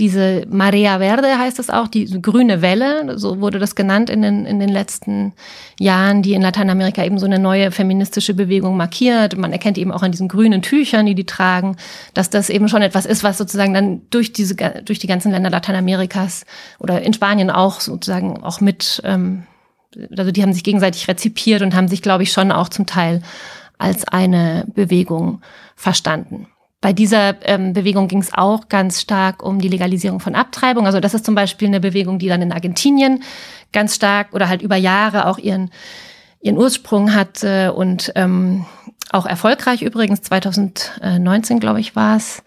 diese 0.00 0.46
Marea 0.48 0.98
Verde 0.98 1.38
heißt 1.38 1.58
es 1.58 1.68
auch, 1.68 1.86
die 1.86 2.06
grüne 2.22 2.62
Welle, 2.62 3.18
so 3.18 3.40
wurde 3.40 3.58
das 3.58 3.74
genannt 3.74 4.08
in 4.08 4.22
den, 4.22 4.46
in 4.46 4.58
den 4.58 4.70
letzten 4.70 5.34
Jahren, 5.78 6.22
die 6.22 6.32
in 6.32 6.40
Lateinamerika 6.40 7.04
eben 7.04 7.18
so 7.18 7.26
eine 7.26 7.38
neue 7.38 7.70
feministische 7.70 8.32
Bewegung 8.32 8.78
markiert. 8.78 9.36
Man 9.36 9.52
erkennt 9.52 9.76
eben 9.76 9.92
auch 9.92 10.02
an 10.02 10.10
diesen 10.10 10.28
grünen 10.28 10.62
Tüchern, 10.62 11.04
die 11.04 11.14
die 11.14 11.26
tragen, 11.26 11.76
dass 12.14 12.30
das 12.30 12.48
eben 12.48 12.68
schon 12.68 12.80
etwas 12.80 13.04
ist, 13.04 13.22
was 13.22 13.36
sozusagen 13.36 13.74
dann 13.74 14.00
durch 14.10 14.32
diese, 14.32 14.54
durch 14.56 15.00
die 15.00 15.06
ganzen 15.06 15.32
Länder 15.32 15.50
Lateinamerikas 15.50 16.46
oder 16.78 17.02
in 17.02 17.12
Spanien 17.12 17.50
auch 17.50 17.80
sozusagen 17.80 18.42
auch 18.42 18.62
mit, 18.62 19.02
ähm, 19.04 19.42
also 20.16 20.30
die 20.30 20.42
haben 20.42 20.54
sich 20.54 20.64
gegenseitig 20.64 21.08
rezipiert 21.08 21.60
und 21.60 21.74
haben 21.74 21.88
sich, 21.88 22.00
glaube 22.00 22.22
ich, 22.22 22.32
schon 22.32 22.52
auch 22.52 22.70
zum 22.70 22.86
Teil 22.86 23.22
als 23.76 24.08
eine 24.08 24.64
Bewegung 24.74 25.42
verstanden. 25.76 26.46
Bei 26.80 26.94
dieser 26.94 27.36
ähm, 27.46 27.74
Bewegung 27.74 28.08
ging 28.08 28.20
es 28.20 28.32
auch 28.32 28.68
ganz 28.68 29.02
stark 29.02 29.42
um 29.42 29.60
die 29.60 29.68
Legalisierung 29.68 30.18
von 30.18 30.34
Abtreibung. 30.34 30.86
Also 30.86 30.98
das 31.00 31.12
ist 31.12 31.26
zum 31.26 31.34
Beispiel 31.34 31.68
eine 31.68 31.80
Bewegung, 31.80 32.18
die 32.18 32.28
dann 32.28 32.40
in 32.40 32.52
Argentinien 32.52 33.22
ganz 33.72 33.96
stark 33.96 34.32
oder 34.32 34.48
halt 34.48 34.62
über 34.62 34.76
Jahre 34.76 35.26
auch 35.26 35.38
ihren, 35.38 35.70
ihren 36.40 36.56
Ursprung 36.56 37.14
hatte 37.14 37.74
und 37.74 38.12
ähm, 38.14 38.64
auch 39.10 39.26
erfolgreich 39.26 39.82
übrigens, 39.82 40.22
2019 40.22 41.60
glaube 41.60 41.80
ich 41.80 41.96
war 41.96 42.16
es. 42.16 42.42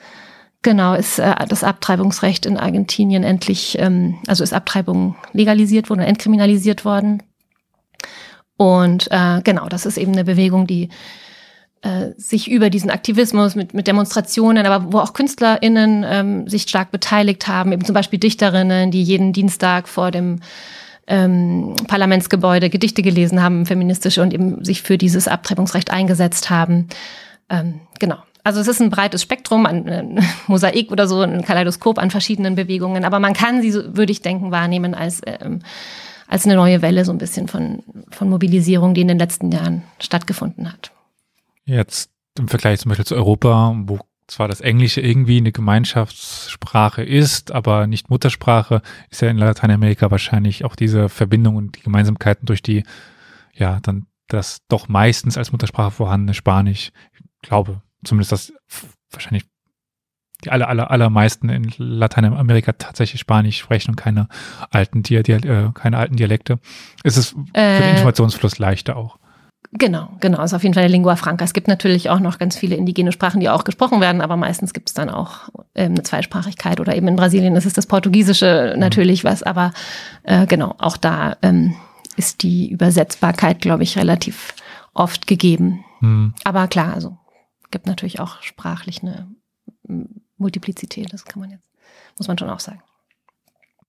Genau, 0.63 0.93
ist 0.93 1.19
äh, 1.19 1.35
das 1.47 1.63
Abtreibungsrecht 1.63 2.45
in 2.45 2.57
Argentinien 2.57 3.23
endlich, 3.23 3.77
ähm, 3.79 4.17
also 4.27 4.43
ist 4.43 4.53
Abtreibung 4.53 5.15
legalisiert 5.33 5.89
worden, 5.89 5.99
entkriminalisiert 5.99 6.85
worden. 6.85 7.21
Und 8.55 9.09
äh, 9.11 9.41
genau, 9.43 9.67
das 9.67 9.85
ist 9.85 9.97
eben 9.97 10.13
eine 10.13 10.23
Bewegung, 10.23 10.65
die 10.65 10.89
äh, 11.83 12.13
sich 12.15 12.49
über 12.49 12.69
diesen 12.69 12.89
Aktivismus 12.89 13.55
mit, 13.55 13.73
mit 13.73 13.87
Demonstrationen, 13.87 14.65
aber 14.65 14.93
wo 14.93 14.99
auch 14.99 15.11
KünstlerInnen 15.11 16.05
ähm, 16.07 16.47
sich 16.47 16.61
stark 16.63 16.91
beteiligt 16.91 17.49
haben, 17.49 17.73
eben 17.73 17.83
zum 17.83 17.93
Beispiel 17.93 18.19
Dichterinnen, 18.19 18.89
die 18.89 19.03
jeden 19.03 19.33
Dienstag 19.33 19.89
vor 19.89 20.09
dem 20.09 20.39
ähm, 21.07 21.75
Parlamentsgebäude 21.89 22.69
Gedichte 22.69 23.01
gelesen 23.01 23.43
haben, 23.43 23.65
feministische 23.65 24.21
und 24.21 24.33
eben 24.33 24.63
sich 24.63 24.81
für 24.81 24.97
dieses 24.97 25.27
Abtreibungsrecht 25.27 25.91
eingesetzt 25.91 26.49
haben. 26.49 26.87
Ähm, 27.49 27.81
genau. 27.99 28.15
Also 28.45 28.61
es 28.61 28.69
ist 28.69 28.81
ein 28.81 28.89
breites 28.89 29.21
Spektrum, 29.21 29.65
ein, 29.65 29.89
ein 29.89 30.25
Mosaik 30.47 30.89
oder 30.89 31.05
so, 31.05 31.19
ein 31.19 31.43
Kaleidoskop 31.43 31.99
an 31.99 32.11
verschiedenen 32.11 32.55
Bewegungen, 32.55 33.03
aber 33.03 33.19
man 33.19 33.33
kann 33.33 33.61
sie, 33.61 33.73
würde 33.73 34.13
ich 34.13 34.21
denken, 34.21 34.51
wahrnehmen 34.51 34.93
als, 34.93 35.19
ähm, 35.25 35.59
als 36.29 36.45
eine 36.45 36.55
neue 36.55 36.81
Welle 36.81 37.03
so 37.03 37.11
ein 37.11 37.17
bisschen 37.17 37.49
von, 37.49 37.83
von 38.09 38.29
Mobilisierung, 38.29 38.93
die 38.93 39.01
in 39.01 39.09
den 39.09 39.19
letzten 39.19 39.51
Jahren 39.51 39.83
stattgefunden 39.99 40.71
hat. 40.71 40.93
Jetzt 41.65 42.11
im 42.37 42.47
Vergleich 42.47 42.79
zum 42.79 42.89
Beispiel 42.89 43.05
zu 43.05 43.15
Europa, 43.15 43.75
wo 43.85 43.99
zwar 44.27 44.47
das 44.47 44.61
Englische 44.61 45.01
irgendwie 45.01 45.37
eine 45.37 45.51
Gemeinschaftssprache 45.51 47.03
ist, 47.03 47.51
aber 47.51 47.87
nicht 47.87 48.09
Muttersprache, 48.09 48.81
ist 49.09 49.21
ja 49.21 49.29
in 49.29 49.37
Lateinamerika 49.37 50.11
wahrscheinlich 50.11 50.65
auch 50.65 50.75
diese 50.75 51.09
Verbindung 51.09 51.55
und 51.55 51.77
die 51.77 51.81
Gemeinsamkeiten 51.81 52.45
durch 52.45 52.61
die, 52.61 52.83
ja, 53.53 53.79
dann 53.81 54.07
das 54.27 54.61
doch 54.67 54.87
meistens 54.87 55.37
als 55.37 55.51
Muttersprache 55.51 55.91
vorhandene 55.91 56.33
Spanisch. 56.33 56.91
Ich 57.13 57.49
glaube, 57.49 57.81
zumindest 58.03 58.31
das 58.31 58.53
wahrscheinlich 59.11 59.45
die 60.43 60.51
aller, 60.51 60.67
aller, 60.67 60.91
allermeisten 60.91 61.49
in 61.49 61.71
Lateinamerika 61.77 62.73
tatsächlich 62.73 63.21
Spanisch 63.21 63.59
sprechen 63.59 63.91
und 63.91 63.95
keine 63.95 64.27
alten, 64.71 65.03
Dia 65.03 65.19
äh, 65.19 65.71
keine 65.73 65.97
alten 65.97 66.15
Dialekte. 66.15 66.59
Ist 67.03 67.17
es 67.17 67.29
für 67.29 67.37
äh, 67.53 67.81
den 67.81 67.91
Informationsfluss 67.91 68.59
leichter 68.59 68.97
auch? 68.97 69.19
Genau, 69.75 70.09
genau, 70.19 70.43
ist 70.43 70.53
auf 70.53 70.61
jeden 70.61 70.75
Fall 70.75 70.83
der 70.83 70.91
Lingua 70.91 71.15
Franca. 71.15 71.43
Es 71.43 71.53
gibt 71.53 71.67
natürlich 71.67 72.09
auch 72.09 72.19
noch 72.19 72.37
ganz 72.37 72.55
viele 72.55 72.75
indigene 72.75 73.11
Sprachen, 73.11 73.39
die 73.39 73.49
auch 73.49 73.63
gesprochen 73.63 74.01
werden, 74.01 74.21
aber 74.21 74.37
meistens 74.37 74.71
gibt 74.71 74.89
es 74.89 74.93
dann 74.93 75.09
auch 75.09 75.49
ähm, 75.73 75.93
eine 75.93 76.03
Zweisprachigkeit 76.03 76.79
oder 76.79 76.95
eben 76.95 77.07
in 77.07 77.15
Brasilien 77.15 77.55
ist 77.55 77.65
es 77.65 77.73
das 77.73 77.87
Portugiesische 77.87 78.75
natürlich 78.77 79.23
mhm. 79.23 79.29
was, 79.29 79.41
aber 79.41 79.73
äh, 80.23 80.45
genau, 80.45 80.75
auch 80.77 80.95
da 80.95 81.37
ähm, 81.41 81.75
ist 82.17 82.43
die 82.43 82.69
Übersetzbarkeit, 82.69 83.61
glaube 83.61 83.81
ich, 83.81 83.97
relativ 83.97 84.53
oft 84.93 85.25
gegeben. 85.25 85.83
Mhm. 86.01 86.35
Aber 86.43 86.67
klar, 86.67 86.93
also 86.93 87.17
gibt 87.71 87.87
natürlich 87.87 88.19
auch 88.19 88.43
sprachlich 88.43 89.01
eine 89.01 89.27
Multiplizität, 90.37 91.11
das 91.11 91.25
kann 91.25 91.39
man 91.39 91.49
jetzt, 91.49 91.71
muss 92.19 92.27
man 92.27 92.37
schon 92.37 92.49
auch 92.51 92.59
sagen. 92.59 92.81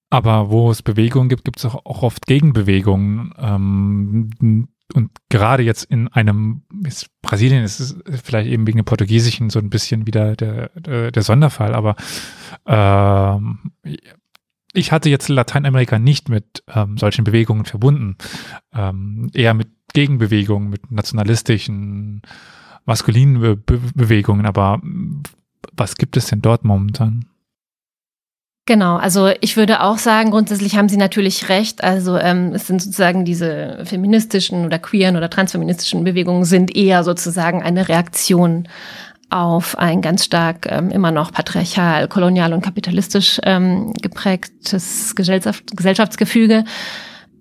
Aber 0.08 0.50
wo 0.50 0.70
es 0.70 0.80
Bewegungen 0.80 1.28
gibt, 1.28 1.44
gibt 1.44 1.58
es 1.58 1.64
auch, 1.66 1.84
auch 1.84 2.02
oft 2.02 2.26
Gegenbewegungen. 2.26 3.34
Ähm, 3.36 4.68
und 4.92 5.10
gerade 5.30 5.62
jetzt 5.62 5.84
in 5.84 6.08
einem, 6.08 6.62
ist 6.84 7.08
Brasilien 7.22 7.64
ist 7.64 7.80
es 7.80 7.96
vielleicht 8.22 8.50
eben 8.50 8.66
wegen 8.66 8.78
dem 8.78 8.84
Portugiesischen 8.84 9.48
so 9.48 9.58
ein 9.58 9.70
bisschen 9.70 10.06
wieder 10.06 10.36
der, 10.36 10.68
der, 10.70 11.10
der 11.10 11.22
Sonderfall, 11.22 11.74
aber 11.74 11.96
ähm, 12.66 13.72
ich 14.74 14.92
hatte 14.92 15.08
jetzt 15.08 15.28
Lateinamerika 15.28 15.98
nicht 15.98 16.28
mit 16.28 16.64
ähm, 16.68 16.98
solchen 16.98 17.24
Bewegungen 17.24 17.64
verbunden, 17.64 18.16
ähm, 18.74 19.30
eher 19.32 19.54
mit 19.54 19.68
Gegenbewegungen, 19.94 20.68
mit 20.68 20.90
nationalistischen, 20.90 22.22
maskulinen 22.84 23.40
Be 23.40 23.56
Be 23.56 23.80
Bewegungen, 23.94 24.44
aber 24.44 24.82
was 25.72 25.96
gibt 25.96 26.16
es 26.16 26.26
denn 26.26 26.42
dort 26.42 26.64
momentan? 26.64 27.26
Genau, 28.66 28.96
also 28.96 29.30
ich 29.42 29.58
würde 29.58 29.82
auch 29.82 29.98
sagen, 29.98 30.30
grundsätzlich 30.30 30.76
haben 30.76 30.88
Sie 30.88 30.96
natürlich 30.96 31.50
recht. 31.50 31.84
Also 31.84 32.16
ähm, 32.16 32.52
es 32.54 32.66
sind 32.66 32.80
sozusagen 32.80 33.26
diese 33.26 33.82
feministischen 33.84 34.64
oder 34.64 34.78
queeren 34.78 35.16
oder 35.16 35.28
transfeministischen 35.28 36.02
Bewegungen 36.02 36.44
sind 36.44 36.74
eher 36.74 37.04
sozusagen 37.04 37.62
eine 37.62 37.88
Reaktion 37.88 38.66
auf 39.28 39.76
ein 39.76 40.00
ganz 40.00 40.24
stark 40.24 40.66
ähm, 40.70 40.90
immer 40.90 41.10
noch 41.10 41.30
patriarchal, 41.30 42.08
kolonial 42.08 42.54
und 42.54 42.62
kapitalistisch 42.62 43.38
ähm, 43.42 43.92
geprägtes 44.00 45.14
Gesellschaft, 45.14 45.76
Gesellschaftsgefüge. 45.76 46.64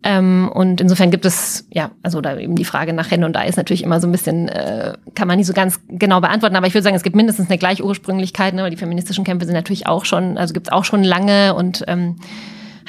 Ähm, 0.03 0.49
und 0.53 0.81
insofern 0.81 1.11
gibt 1.11 1.25
es, 1.25 1.65
ja, 1.71 1.91
also 2.03 2.19
da 2.19 2.37
eben 2.37 2.55
die 2.55 2.65
Frage 2.65 2.91
nach 2.91 3.09
Henne 3.09 3.25
und 3.25 3.37
Ei 3.37 3.47
ist 3.47 3.55
natürlich 3.55 3.83
immer 3.83 4.01
so 4.01 4.07
ein 4.07 4.11
bisschen, 4.11 4.49
äh, 4.49 4.93
kann 5.15 5.27
man 5.29 5.37
nicht 5.37 5.47
so 5.47 5.53
ganz 5.53 5.79
genau 5.87 6.19
beantworten, 6.19 6.57
aber 6.57 6.67
ich 6.67 6.73
würde 6.73 6.83
sagen, 6.83 6.95
es 6.95 7.03
gibt 7.03 7.15
mindestens 7.15 7.49
eine 7.49 7.57
Gleichursprünglichkeit, 7.57 8.53
ne, 8.53 8.63
weil 8.63 8.69
die 8.69 8.77
feministischen 8.77 9.23
Kämpfe 9.23 9.45
sind 9.45 9.55
natürlich 9.55 9.87
auch 9.87 10.03
schon, 10.03 10.37
also 10.37 10.53
gibt 10.53 10.67
es 10.67 10.73
auch 10.73 10.83
schon 10.83 11.03
lange 11.03 11.55
und 11.55 11.85
ähm, 11.87 12.17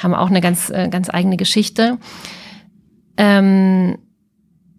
haben 0.01 0.13
auch 0.13 0.29
eine 0.29 0.41
ganz, 0.41 0.69
äh, 0.69 0.89
ganz 0.89 1.09
eigene 1.09 1.37
Geschichte. 1.37 1.97
Ähm, 3.17 3.97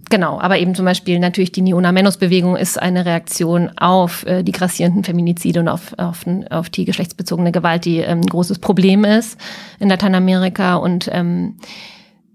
Genau, 0.09 0.41
aber 0.41 0.59
eben 0.59 0.77
zum 0.77 0.85
Beispiel 0.85 1.19
natürlich 1.19 1.51
die 1.51 1.63
Niona 1.63 1.91
Menos-Bewegung 1.91 2.57
ist 2.57 2.81
eine 2.81 3.05
Reaktion 3.05 3.77
auf 3.77 4.25
äh, 4.25 4.45
die 4.45 4.53
grassierenden 4.53 5.03
Feminizide 5.03 5.59
und 5.59 5.69
auf, 5.69 5.95
auf, 5.99 6.25
auf 6.49 6.71
die 6.71 6.85
geschlechtsbezogene 6.85 7.51
Gewalt, 7.51 7.85
die 7.85 7.99
ähm, 7.99 8.21
ein 8.21 8.27
großes 8.27 8.61
Problem 8.61 9.05
ist 9.05 9.37
in 9.81 9.89
Lateinamerika. 9.89 10.77
Und 10.77 11.11
ähm, 11.13 11.57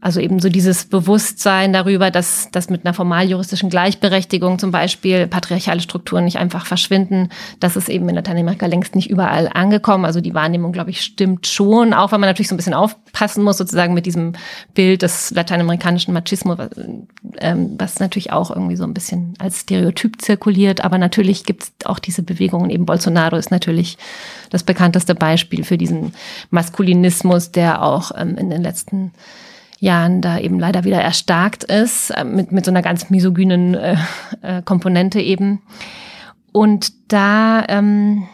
also 0.02 0.20
eben 0.20 0.40
so 0.40 0.50
dieses 0.50 0.86
Bewusstsein 0.86 1.74
darüber, 1.74 2.10
dass, 2.10 2.50
dass 2.52 2.72
mit 2.72 2.84
einer 2.84 2.96
formal 2.96 3.30
juristischen 3.30 3.70
Gleichberechtigung 3.70 4.58
zum 4.58 4.72
Beispiel 4.72 5.28
patriarchale 5.28 5.80
Strukturen 5.80 6.26
nicht 6.26 6.40
einfach 6.40 6.66
verschwinden. 6.66 7.30
Das 7.60 7.76
ist 7.76 7.88
eben 7.88 8.10
in 8.10 8.16
Lateinamerika 8.16 8.66
längst 8.66 8.96
nicht 8.96 9.12
überall 9.12 9.48
angekommen. 9.54 10.06
Also 10.06 10.20
die 10.20 10.34
Wahrnehmung, 10.34 10.72
glaube 10.72 10.90
ich, 10.90 11.02
stimmt 11.02 11.46
schon, 11.46 11.94
auch 11.94 12.12
wenn 12.12 12.20
man 12.20 12.28
natürlich 12.30 12.48
so 12.48 12.56
ein 12.56 12.58
bisschen 12.58 12.74
aufpassen 12.74 13.44
muss, 13.44 13.60
sozusagen 13.60 13.94
mit 13.94 14.08
diesem 14.08 14.34
Bild 14.74 15.04
des 15.04 15.30
lateinamerikanischen 15.30 16.16
Machismo, 16.16 16.58
ähm, 17.38 17.76
was 17.78 18.00
natürlich 18.00 18.32
auch 18.32 18.50
irgendwie 18.50 18.78
so 18.78 18.86
ein 18.86 18.96
bisschen 18.96 19.36
als 19.38 19.60
Stereotyp 19.60 20.20
zirkuliert. 20.20 20.84
Aber 20.84 20.98
natürlich 20.98 21.46
gibt 21.46 21.62
es 21.62 21.72
auch 21.86 22.00
diese 22.00 22.24
Bewegungen. 22.24 22.72
Eben 22.72 22.88
Bolsonaro 22.88 23.36
ist 23.36 23.52
natürlich 23.52 24.00
das 24.50 24.64
bekannteste 24.64 25.14
Beispiel 25.14 25.64
für 25.64 25.78
diesen 25.78 26.14
Maskulinismus, 26.50 27.52
der 27.52 27.84
auch 27.84 28.12
ähm, 28.18 28.36
in 28.38 28.50
den 28.50 28.64
letzten 28.64 29.12
Jahren 29.82 30.22
da 30.22 30.40
eben 30.40 30.60
leider 30.60 30.84
wieder 30.84 31.02
erstarkt 31.02 31.64
ist, 31.64 32.12
äh, 32.12 32.24
mit, 32.24 32.52
mit 32.52 32.64
so 32.64 32.72
einer 32.72 32.84
ganz 32.84 33.10
misogynen 33.10 33.74
äh, 33.74 33.98
äh, 34.42 34.62
Komponente 34.62 35.20
eben. 35.20 35.64
Und 36.52 37.12
da, 37.12 37.66
ähm, 37.68 38.28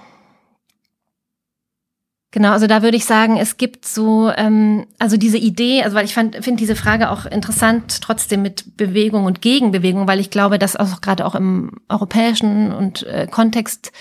genau, 2.31 2.51
also 2.51 2.67
da 2.67 2.83
würde 2.83 2.97
ich 2.97 3.05
sagen, 3.05 3.37
es 3.37 3.55
gibt 3.55 3.85
so, 3.85 4.29
ähm, 4.35 4.87
also 4.99 5.15
diese 5.15 5.37
Idee, 5.37 5.83
also 5.83 5.95
weil 5.95 6.03
ich 6.03 6.15
finde 6.15 6.55
diese 6.57 6.75
Frage 6.75 7.09
auch 7.11 7.25
interessant, 7.25 8.01
trotzdem 8.01 8.41
mit 8.41 8.75
Bewegung 8.75 9.23
und 9.23 9.41
Gegenbewegung, 9.41 10.05
weil 10.05 10.19
ich 10.19 10.29
glaube, 10.29 10.59
dass 10.59 10.75
auch 10.75 10.99
gerade 10.99 11.25
auch 11.25 11.35
im 11.35 11.71
europäischen 11.87 12.73
und 12.73 13.03
äh, 13.03 13.25
Kontext 13.31 13.93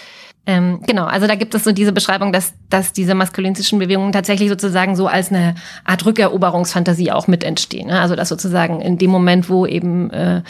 ähm, 0.46 0.80
genau, 0.86 1.06
also 1.06 1.26
da 1.26 1.34
gibt 1.34 1.54
es 1.54 1.64
so 1.64 1.72
diese 1.72 1.92
Beschreibung, 1.92 2.32
dass, 2.32 2.54
dass 2.70 2.92
diese 2.92 3.14
maskulinistischen 3.14 3.80
Bewegungen 3.80 4.12
tatsächlich 4.12 4.48
sozusagen 4.48 4.94
so 4.94 5.08
als 5.08 5.30
eine 5.30 5.56
Art 5.84 6.06
Rückeroberungsfantasie 6.06 7.10
auch 7.10 7.26
mit 7.26 7.42
entstehen. 7.42 7.88
Ne? 7.88 8.00
Also 8.00 8.14
dass 8.14 8.28
sozusagen 8.28 8.80
in 8.80 8.96
dem 8.96 9.10
Moment, 9.10 9.50
wo 9.50 9.66
eben 9.66 10.10
äh, 10.10 10.42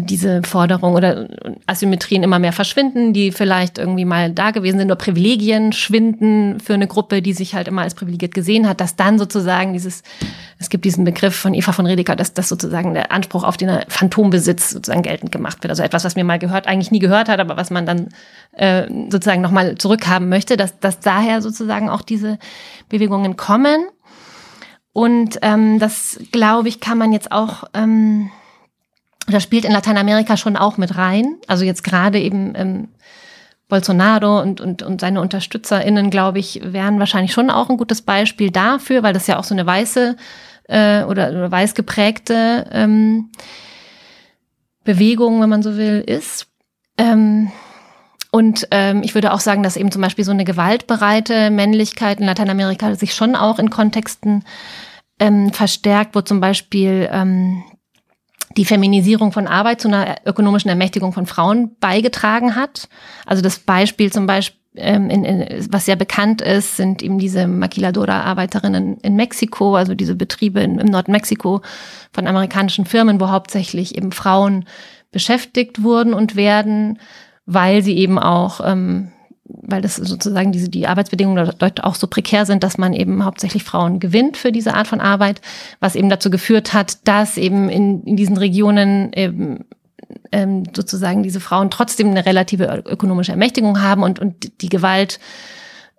diese 0.00 0.42
Forderungen 0.44 0.94
oder 0.94 1.28
Asymmetrien 1.66 2.22
immer 2.22 2.38
mehr 2.38 2.52
verschwinden, 2.52 3.12
die 3.12 3.32
vielleicht 3.32 3.78
irgendwie 3.78 4.04
mal 4.04 4.30
da 4.30 4.52
gewesen 4.52 4.78
sind, 4.78 4.86
nur 4.86 4.96
Privilegien 4.96 5.72
schwinden 5.72 6.60
für 6.60 6.74
eine 6.74 6.86
Gruppe, 6.86 7.20
die 7.20 7.32
sich 7.32 7.56
halt 7.56 7.66
immer 7.66 7.82
als 7.82 7.94
privilegiert 7.94 8.32
gesehen 8.32 8.68
hat, 8.68 8.80
dass 8.80 8.94
dann 8.94 9.18
sozusagen 9.18 9.72
dieses, 9.72 10.04
es 10.60 10.68
gibt 10.68 10.84
diesen 10.84 11.04
Begriff 11.04 11.34
von 11.34 11.52
Eva 11.52 11.72
von 11.72 11.86
Redeker, 11.86 12.14
dass 12.14 12.32
das 12.32 12.48
sozusagen 12.48 12.94
der 12.94 13.10
Anspruch 13.10 13.42
auf 13.42 13.56
den 13.56 13.76
Phantombesitz 13.88 14.70
sozusagen 14.70 15.02
geltend 15.02 15.32
gemacht 15.32 15.64
wird. 15.64 15.70
Also 15.70 15.82
etwas, 15.82 16.04
was 16.04 16.14
mir 16.14 16.22
mal 16.22 16.38
gehört, 16.38 16.68
eigentlich 16.68 16.92
nie 16.92 17.00
gehört 17.00 17.28
hat, 17.28 17.40
aber 17.40 17.56
was 17.56 17.70
man 17.70 17.84
dann 17.84 18.10
äh, 18.52 18.86
sozusagen 19.10 19.42
nochmal 19.42 19.76
zurückhaben 19.78 20.28
möchte, 20.28 20.56
dass, 20.56 20.78
dass 20.78 21.00
daher 21.00 21.42
sozusagen 21.42 21.90
auch 21.90 22.02
diese 22.02 22.38
Bewegungen 22.88 23.36
kommen. 23.36 23.86
Und 24.92 25.38
ähm, 25.42 25.78
das, 25.80 26.20
glaube 26.30 26.68
ich, 26.68 26.78
kann 26.78 26.98
man 26.98 27.12
jetzt 27.12 27.32
auch 27.32 27.64
ähm, 27.74 28.30
das 29.28 29.42
spielt 29.42 29.64
in 29.64 29.72
Lateinamerika 29.72 30.36
schon 30.36 30.56
auch 30.56 30.78
mit 30.78 30.96
rein. 30.96 31.36
Also 31.46 31.64
jetzt 31.64 31.84
gerade 31.84 32.18
eben 32.18 32.54
ähm, 32.56 32.88
Bolsonaro 33.68 34.40
und, 34.40 34.60
und, 34.60 34.82
und 34.82 35.00
seine 35.00 35.20
UnterstützerInnen, 35.20 36.10
glaube 36.10 36.38
ich, 36.38 36.60
wären 36.62 36.98
wahrscheinlich 36.98 37.32
schon 37.32 37.50
auch 37.50 37.70
ein 37.70 37.76
gutes 37.76 38.02
Beispiel 38.02 38.50
dafür, 38.50 39.02
weil 39.02 39.14
das 39.14 39.26
ja 39.26 39.38
auch 39.38 39.44
so 39.44 39.54
eine 39.54 39.64
weiße 39.64 40.16
äh, 40.68 41.04
oder, 41.04 41.30
oder 41.30 41.50
weiß 41.50 41.74
geprägte 41.74 42.66
ähm, 42.70 43.30
Bewegung, 44.84 45.40
wenn 45.40 45.48
man 45.48 45.62
so 45.62 45.76
will, 45.76 46.00
ist. 46.06 46.48
Ähm, 46.98 47.50
und 48.30 48.66
ähm, 48.70 49.02
ich 49.02 49.14
würde 49.14 49.32
auch 49.32 49.40
sagen, 49.40 49.62
dass 49.62 49.76
eben 49.76 49.92
zum 49.92 50.02
Beispiel 50.02 50.24
so 50.24 50.32
eine 50.32 50.44
gewaltbereite 50.44 51.50
Männlichkeit 51.50 52.18
in 52.18 52.26
Lateinamerika 52.26 52.94
sich 52.94 53.14
schon 53.14 53.36
auch 53.36 53.58
in 53.58 53.70
Kontexten 53.70 54.44
ähm, 55.18 55.52
verstärkt, 55.52 56.14
wo 56.14 56.20
zum 56.22 56.40
Beispiel 56.40 57.08
ähm, 57.12 57.62
die 58.56 58.64
Feminisierung 58.64 59.32
von 59.32 59.46
Arbeit 59.46 59.80
zu 59.80 59.88
einer 59.88 60.16
ökonomischen 60.26 60.68
Ermächtigung 60.68 61.12
von 61.12 61.26
Frauen 61.26 61.76
beigetragen 61.80 62.56
hat. 62.56 62.88
Also 63.26 63.42
das 63.42 63.58
Beispiel 63.58 64.12
zum 64.12 64.26
Beispiel, 64.26 64.58
ähm, 64.74 65.10
in, 65.10 65.24
in, 65.24 65.66
was 65.70 65.84
sehr 65.84 65.96
bekannt 65.96 66.40
ist, 66.40 66.76
sind 66.76 67.02
eben 67.02 67.18
diese 67.18 67.46
Maquiladora-Arbeiterinnen 67.46 68.98
in 68.98 69.16
Mexiko, 69.16 69.76
also 69.76 69.94
diese 69.94 70.14
Betriebe 70.14 70.60
in, 70.60 70.78
im 70.78 70.86
Nordmexiko 70.86 71.60
von 72.12 72.26
amerikanischen 72.26 72.86
Firmen, 72.86 73.20
wo 73.20 73.28
hauptsächlich 73.28 73.96
eben 73.96 74.12
Frauen 74.12 74.64
beschäftigt 75.10 75.82
wurden 75.82 76.14
und 76.14 76.36
werden, 76.36 76.98
weil 77.44 77.82
sie 77.82 77.96
eben 77.98 78.18
auch 78.18 78.60
ähm, 78.64 79.11
weil 79.60 79.82
das 79.82 79.96
sozusagen 79.96 80.52
diese, 80.52 80.68
die 80.68 80.86
Arbeitsbedingungen 80.86 81.52
dort 81.58 81.84
auch 81.84 81.94
so 81.94 82.06
prekär 82.06 82.46
sind, 82.46 82.62
dass 82.62 82.78
man 82.78 82.92
eben 82.92 83.24
hauptsächlich 83.24 83.64
Frauen 83.64 84.00
gewinnt 84.00 84.36
für 84.36 84.52
diese 84.52 84.74
Art 84.74 84.86
von 84.86 85.00
Arbeit, 85.00 85.40
was 85.80 85.94
eben 85.94 86.08
dazu 86.08 86.30
geführt 86.30 86.72
hat, 86.72 87.06
dass 87.06 87.36
eben 87.36 87.68
in, 87.68 88.02
in 88.04 88.16
diesen 88.16 88.36
Regionen 88.36 89.12
eben 89.12 89.64
ähm, 90.30 90.64
sozusagen 90.74 91.22
diese 91.22 91.40
Frauen 91.40 91.70
trotzdem 91.70 92.08
eine 92.08 92.26
relative 92.26 92.82
ökonomische 92.86 93.32
Ermächtigung 93.32 93.80
haben 93.80 94.02
und, 94.02 94.18
und 94.18 94.62
die 94.62 94.68
Gewalt 94.68 95.20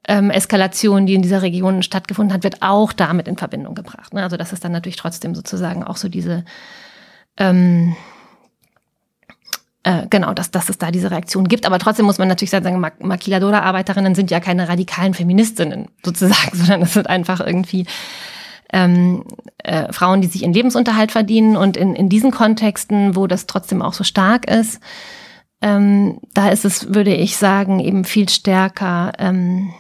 ähm, 0.07 0.29
Eskalation, 0.29 1.05
die 1.05 1.13
in 1.13 1.21
dieser 1.21 1.41
Region 1.41 1.83
stattgefunden 1.83 2.33
hat, 2.33 2.43
wird 2.43 2.61
auch 2.61 2.91
damit 2.91 3.27
in 3.27 3.37
Verbindung 3.37 3.75
gebracht. 3.75 4.13
Ne? 4.13 4.23
Also 4.23 4.37
das 4.37 4.51
ist 4.51 4.63
dann 4.63 4.71
natürlich 4.71 4.97
trotzdem 4.97 5.33
sozusagen 5.33 5.83
auch 5.83 5.97
so 5.97 6.09
diese 6.09 6.43
ähm, 7.37 7.95
äh, 9.83 10.07
genau, 10.09 10.33
dass, 10.33 10.49
dass 10.49 10.69
es 10.69 10.77
da 10.77 10.91
diese 10.91 11.11
Reaktion 11.11 11.47
gibt. 11.47 11.65
Aber 11.65 11.77
trotzdem 11.77 12.05
muss 12.05 12.17
man 12.17 12.27
natürlich 12.27 12.51
sagen, 12.51 12.79
Maquiladora-Arbeiterinnen 12.99 14.15
sind 14.15 14.31
ja 14.31 14.39
keine 14.39 14.69
radikalen 14.69 15.13
Feministinnen 15.13 15.89
sozusagen, 16.03 16.51
sondern 16.57 16.81
es 16.83 16.93
sind 16.93 17.09
einfach 17.09 17.39
irgendwie 17.39 17.85
ähm, 18.71 19.25
äh, 19.57 19.91
Frauen, 19.91 20.21
die 20.21 20.27
sich 20.27 20.43
ihren 20.43 20.53
Lebensunterhalt 20.53 21.11
verdienen. 21.11 21.57
Und 21.57 21.77
in, 21.77 21.95
in 21.95 22.09
diesen 22.09 22.31
Kontexten, 22.31 23.15
wo 23.15 23.27
das 23.27 23.45
trotzdem 23.45 23.81
auch 23.81 23.93
so 23.93 24.03
stark 24.03 24.49
ist, 24.49 24.79
ähm, 25.61 26.19
da 26.33 26.49
ist 26.49 26.65
es, 26.65 26.93
würde 26.93 27.13
ich 27.13 27.37
sagen, 27.37 27.79
eben 27.79 28.05
viel 28.05 28.29
stärker 28.29 29.13
ähm, 29.19 29.73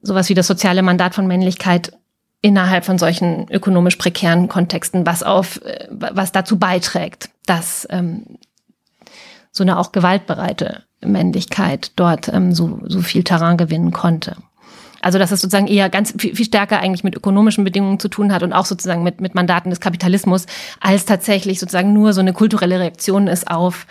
sowas 0.00 0.28
wie 0.28 0.34
das 0.34 0.46
soziale 0.46 0.82
Mandat 0.82 1.14
von 1.14 1.26
Männlichkeit 1.26 1.92
innerhalb 2.40 2.84
von 2.84 2.98
solchen 2.98 3.48
ökonomisch 3.50 3.96
prekären 3.96 4.48
Kontexten, 4.48 5.06
was 5.06 5.22
auf, 5.22 5.60
äh, 5.62 5.88
was 5.90 6.32
dazu 6.32 6.58
beiträgt, 6.58 7.30
dass 7.46 7.86
ähm, 7.90 8.38
so 9.56 9.64
eine 9.64 9.78
auch 9.78 9.92
gewaltbereite 9.92 10.82
Männlichkeit 11.04 11.92
dort 11.96 12.28
ähm, 12.28 12.52
so, 12.52 12.80
so 12.84 13.00
viel 13.00 13.24
Terrain 13.24 13.56
gewinnen 13.56 13.92
konnte. 13.92 14.36
Also 15.02 15.18
dass 15.18 15.30
es 15.30 15.40
sozusagen 15.40 15.66
eher 15.66 15.88
ganz 15.88 16.14
viel, 16.18 16.34
viel 16.34 16.46
stärker 16.46 16.80
eigentlich 16.80 17.04
mit 17.04 17.14
ökonomischen 17.14 17.64
Bedingungen 17.64 18.00
zu 18.00 18.08
tun 18.08 18.32
hat 18.32 18.42
und 18.42 18.52
auch 18.52 18.66
sozusagen 18.66 19.02
mit, 19.02 19.20
mit 19.20 19.34
Mandaten 19.34 19.70
des 19.70 19.80
Kapitalismus, 19.80 20.46
als 20.80 21.04
tatsächlich 21.04 21.60
sozusagen 21.60 21.92
nur 21.92 22.12
so 22.12 22.20
eine 22.20 22.32
kulturelle 22.32 22.80
Reaktion 22.80 23.28
ist 23.28 23.50
auf 23.50 23.86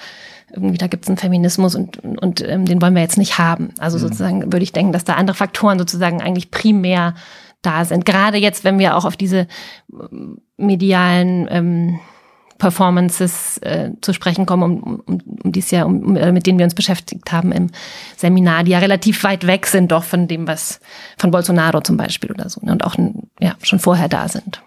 irgendwie, 0.54 0.78
da 0.78 0.88
gibt 0.88 1.06
es 1.06 1.10
einen 1.10 1.18
Feminismus 1.18 1.76
und, 1.76 1.98
und, 1.98 2.42
ähm, 2.48 2.66
den 2.66 2.82
wollen 2.82 2.94
wir 2.94 3.02
jetzt 3.02 3.18
nicht 3.18 3.38
haben. 3.38 3.70
Also 3.80 3.98
mhm. 3.98 4.02
sozusagen 4.02 4.44
würde 4.54 4.64
ich 4.64 4.72
denken, 4.72 4.94
dass 4.94 5.04
da 5.04 5.14
andere 5.14 5.36
Faktoren 5.36 5.80
sozusagen 5.80 6.22
eigentlich 6.22 6.52
primär 6.52 7.16
da 7.62 7.84
sind. 7.84 8.06
Gerade 8.06 8.38
jetzt, 8.38 8.64
wenn 8.64 8.80
wir 8.80 8.96
auch 8.96 9.06
auf 9.06 9.18
diese 9.18 9.48
medialen 10.58 11.48
ähm, 11.50 12.00
Performances 12.58 13.58
äh, 13.60 13.92
zu 14.02 14.14
sprechen 14.14 14.46
kommen, 14.46 14.64
um, 14.64 15.00
um, 15.06 15.22
um 15.44 15.52
dies 15.52 15.72
Jahr, 15.72 15.86
um, 15.86 16.14
mit 16.14 16.48
denen 16.48 16.58
wir 16.58 16.66
uns 16.66 16.76
beschäftigt 16.76 17.32
haben 17.32 17.52
im 17.52 17.70
Seminar, 18.16 18.64
die 18.64 18.72
ja 18.72 18.80
relativ 18.80 19.24
weit 19.24 19.46
weg 19.46 19.68
sind 19.68 19.92
doch 19.92 20.04
von 20.04 20.28
dem, 20.28 20.48
was 20.48 20.80
von 21.18 21.32
Bolsonaro 21.32 21.82
zum 21.82 21.98
Beispiel 21.98 22.32
oder 22.32 22.50
so, 22.50 22.62
ne, 22.64 22.72
und 22.72 22.84
auch 22.84 22.96
ja, 23.40 23.56
schon 23.62 23.80
vorher 23.80 24.08
da 24.08 24.28
sind. 24.28 24.62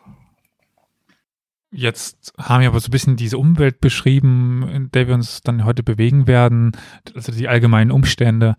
Jetzt 1.70 2.32
haben 2.38 2.62
wir 2.62 2.68
aber 2.68 2.80
so 2.80 2.88
ein 2.88 2.92
bisschen 2.92 3.16
diese 3.16 3.36
Umwelt 3.36 3.80
beschrieben, 3.80 4.66
in 4.72 4.90
der 4.90 5.06
wir 5.06 5.14
uns 5.14 5.42
dann 5.42 5.64
heute 5.64 5.82
bewegen 5.82 6.26
werden, 6.26 6.72
also 7.14 7.30
die 7.30 7.48
allgemeinen 7.48 7.90
Umstände. 7.90 8.56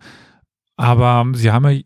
Aber 0.76 1.26
Sie 1.34 1.50
haben 1.50 1.68
ja 1.68 1.80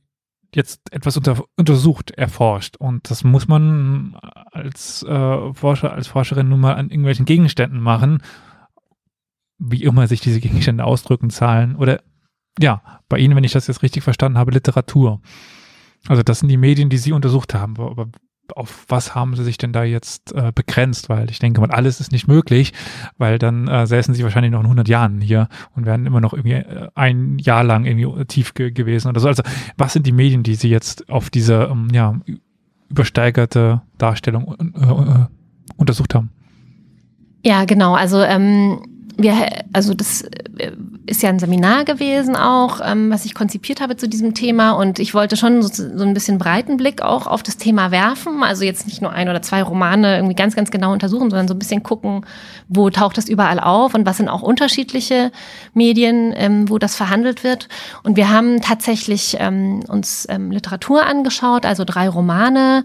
jetzt 0.57 0.93
etwas 0.93 1.17
unter, 1.17 1.45
untersucht, 1.57 2.11
erforscht. 2.13 2.77
Und 2.77 3.11
das 3.11 3.25
muss 3.25 3.49
man 3.49 4.17
als 4.53 5.03
äh, 5.03 5.53
Forscher, 5.55 5.93
als 5.93 6.07
Forscherin 6.07 6.49
nun 6.49 6.61
mal 6.61 6.75
an 6.75 6.91
irgendwelchen 6.91 7.27
Gegenständen 7.27 7.81
machen. 7.81 8.23
wie 9.59 9.85
immer 9.85 10.07
sich 10.09 10.21
diese 10.21 10.41
Gegenstände 10.41 10.85
ausdrücken, 10.85 11.31
Zahlen 11.31 11.77
oder 11.77 12.03
ja, 12.61 13.01
bei 13.09 13.19
Ihnen, 13.19 13.37
wenn 13.37 13.45
ich 13.45 13.53
das 13.53 13.67
jetzt 13.67 13.83
richtig 13.83 14.03
verstanden 14.03 14.39
habe, 14.39 14.53
Literatur. 14.53 15.21
Also 16.07 16.23
das 16.23 16.41
sind 16.41 16.49
die 16.49 16.57
Medien, 16.57 16.91
die 16.91 16.99
Sie 16.99 17.13
untersucht 17.13 17.55
haben. 17.55 17.77
Aber 17.79 18.09
auf 18.55 18.85
was 18.89 19.15
haben 19.15 19.37
Sie 19.37 19.45
sich 19.45 19.59
denn 19.59 19.73
da 19.73 19.85
jetzt 19.85 20.33
äh, 20.33 20.53
begrenzt? 20.55 21.09
Weil 21.09 21.31
ich 21.31 21.39
denke 21.39 21.61
mal, 21.61 21.71
alles 21.71 22.01
ist 22.01 22.13
nicht 22.13 22.29
möglich, 22.29 22.73
weil 23.19 23.39
dann 23.39 23.69
äh, 23.69 23.87
säßen 23.87 24.15
Sie 24.15 24.23
wahrscheinlich 24.23 24.53
noch 24.53 24.61
in 24.61 24.67
100 24.67 24.89
Jahren 24.89 25.21
hier 25.21 25.49
und 25.75 25.87
wären 25.87 26.07
immer 26.07 26.21
noch 26.21 26.33
irgendwie 26.33 26.55
äh, 26.55 26.89
ein 26.95 27.39
Jahr 27.39 27.65
lang 27.65 27.85
irgendwie 27.85 28.25
tief 28.27 28.55
ge 28.55 28.71
gewesen 28.71 29.09
oder 29.09 29.21
so. 29.21 29.29
Also 29.29 29.43
was 29.77 29.93
sind 29.93 30.07
die 30.07 30.13
Medien, 30.13 30.43
die 30.43 30.55
Sie 30.55 30.69
jetzt 30.69 31.09
auf 31.09 31.31
diese 31.31 31.69
ähm, 31.71 31.89
ja, 31.93 32.15
übersteigerte 32.89 33.83
Darstellung 33.99 34.55
äh, 34.59 34.85
äh, 34.85 35.27
untersucht 35.77 36.15
haben? 36.15 36.31
Ja, 37.45 37.65
genau. 37.65 37.95
Also 37.95 38.23
ähm, 38.23 38.81
wir, 39.17 39.35
also 39.73 39.95
das 39.95 40.23
äh, 40.23 40.73
ist 41.07 41.23
ja 41.23 41.29
ein 41.29 41.39
Seminar 41.39 41.85
gewesen 41.85 42.35
auch, 42.35 42.81
ähm, 42.83 43.11
was 43.11 43.25
ich 43.25 43.35
konzipiert 43.35 43.81
habe 43.81 43.97
zu 43.97 44.09
diesem 44.09 44.35
Thema. 44.35 44.73
Und 44.73 44.99
ich 44.99 45.13
wollte 45.13 45.37
schon 45.37 45.63
so, 45.63 45.69
so 45.69 46.05
ein 46.05 46.15
bisschen 46.15 46.39
breiten 46.39 46.77
Blick 46.77 47.03
auch 47.03 47.27
auf 47.27 47.43
das 47.43 47.57
Thema 47.57 47.91
werfen, 47.91 48.43
also 48.43 48.65
jetzt 48.65 48.87
nicht 48.87 49.03
nur 49.03 49.13
ein 49.13 49.29
oder 49.29 49.43
zwei 49.43 49.63
Romane 49.63 50.17
irgendwie 50.17 50.35
ganz, 50.35 50.57
ganz 50.57 50.71
genau 50.71 50.93
untersuchen, 50.93 51.31
sondern 51.31 51.49
so 51.49 51.55
ein 51.55 51.59
bisschen 51.59 51.83
gucken, 51.83 52.25
wo 52.69 52.89
taucht 52.91 53.19
das 53.19 53.29
überall 53.29 53.61
auf 53.61 53.95
und 53.95 54.07
was 54.07 54.17
sind 54.17 54.29
auch 54.29 54.43
unterschiedliche 54.43 55.31
Medien, 55.75 56.33
ähm, 56.37 56.71
wo 56.71 56.79
das 56.79 56.97
verhandelt 56.97 57.45
wird. 57.45 57.69
Und 58.03 58.17
wir 58.17 58.31
haben 58.31 58.63
tatsächlich 58.63 59.37
ähm, 59.41 59.81
uns 59.89 60.27
ähm, 60.31 60.51
Literatur 60.51 61.05
angeschaut, 61.05 61.67
also 61.67 61.85
drei 61.85 62.09
Romane, 62.09 62.85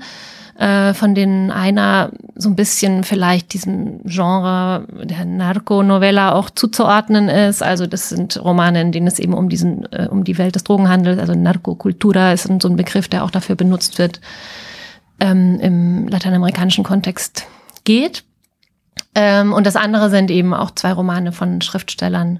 äh, 0.60 0.94
von 0.94 1.16
denen 1.16 1.52
einer 1.52 2.12
so 2.36 2.50
ein 2.50 2.56
bisschen 2.58 3.06
vielleicht 3.06 3.54
diesem 3.54 4.02
Genre 4.04 4.86
der 5.06 5.24
Narco-Novella 5.24 6.34
auch 6.34 6.50
zuzuordnen 6.50 7.30
ist. 7.30 7.64
Also 7.64 7.88
das 7.88 8.10
sind 8.10 8.44
Romane, 8.44 8.82
in 8.82 8.92
denen 8.92 9.08
es 9.08 9.20
eben 9.20 9.34
um 9.34 9.48
diesen, 9.48 9.90
äh, 9.94 10.10
um 10.12 10.26
die 10.26 10.38
Welt 10.38 10.56
des 10.56 10.66
Drogenhandels, 10.66 11.18
also 11.18 11.34
Narcokultura 11.34 12.34
ist 12.34 12.50
so 12.62 12.68
ein 12.68 12.76
Begriff, 12.76 13.08
der 13.08 13.24
auch 13.24 13.32
dafür 13.32 13.56
benutzt 13.56 14.00
wird, 14.00 14.20
ähm, 15.22 15.60
im 15.62 16.10
lateinamerikanischen 16.10 16.84
Kontext 16.84 17.48
geht. 17.86 18.26
Ähm, 19.16 19.54
und 19.54 19.66
das 19.66 19.78
andere 19.78 20.10
sind 20.10 20.30
eben 20.30 20.54
auch 20.54 20.72
zwei 20.72 20.92
Romane 20.92 21.32
von 21.32 21.62
Schriftstellern 21.62 22.40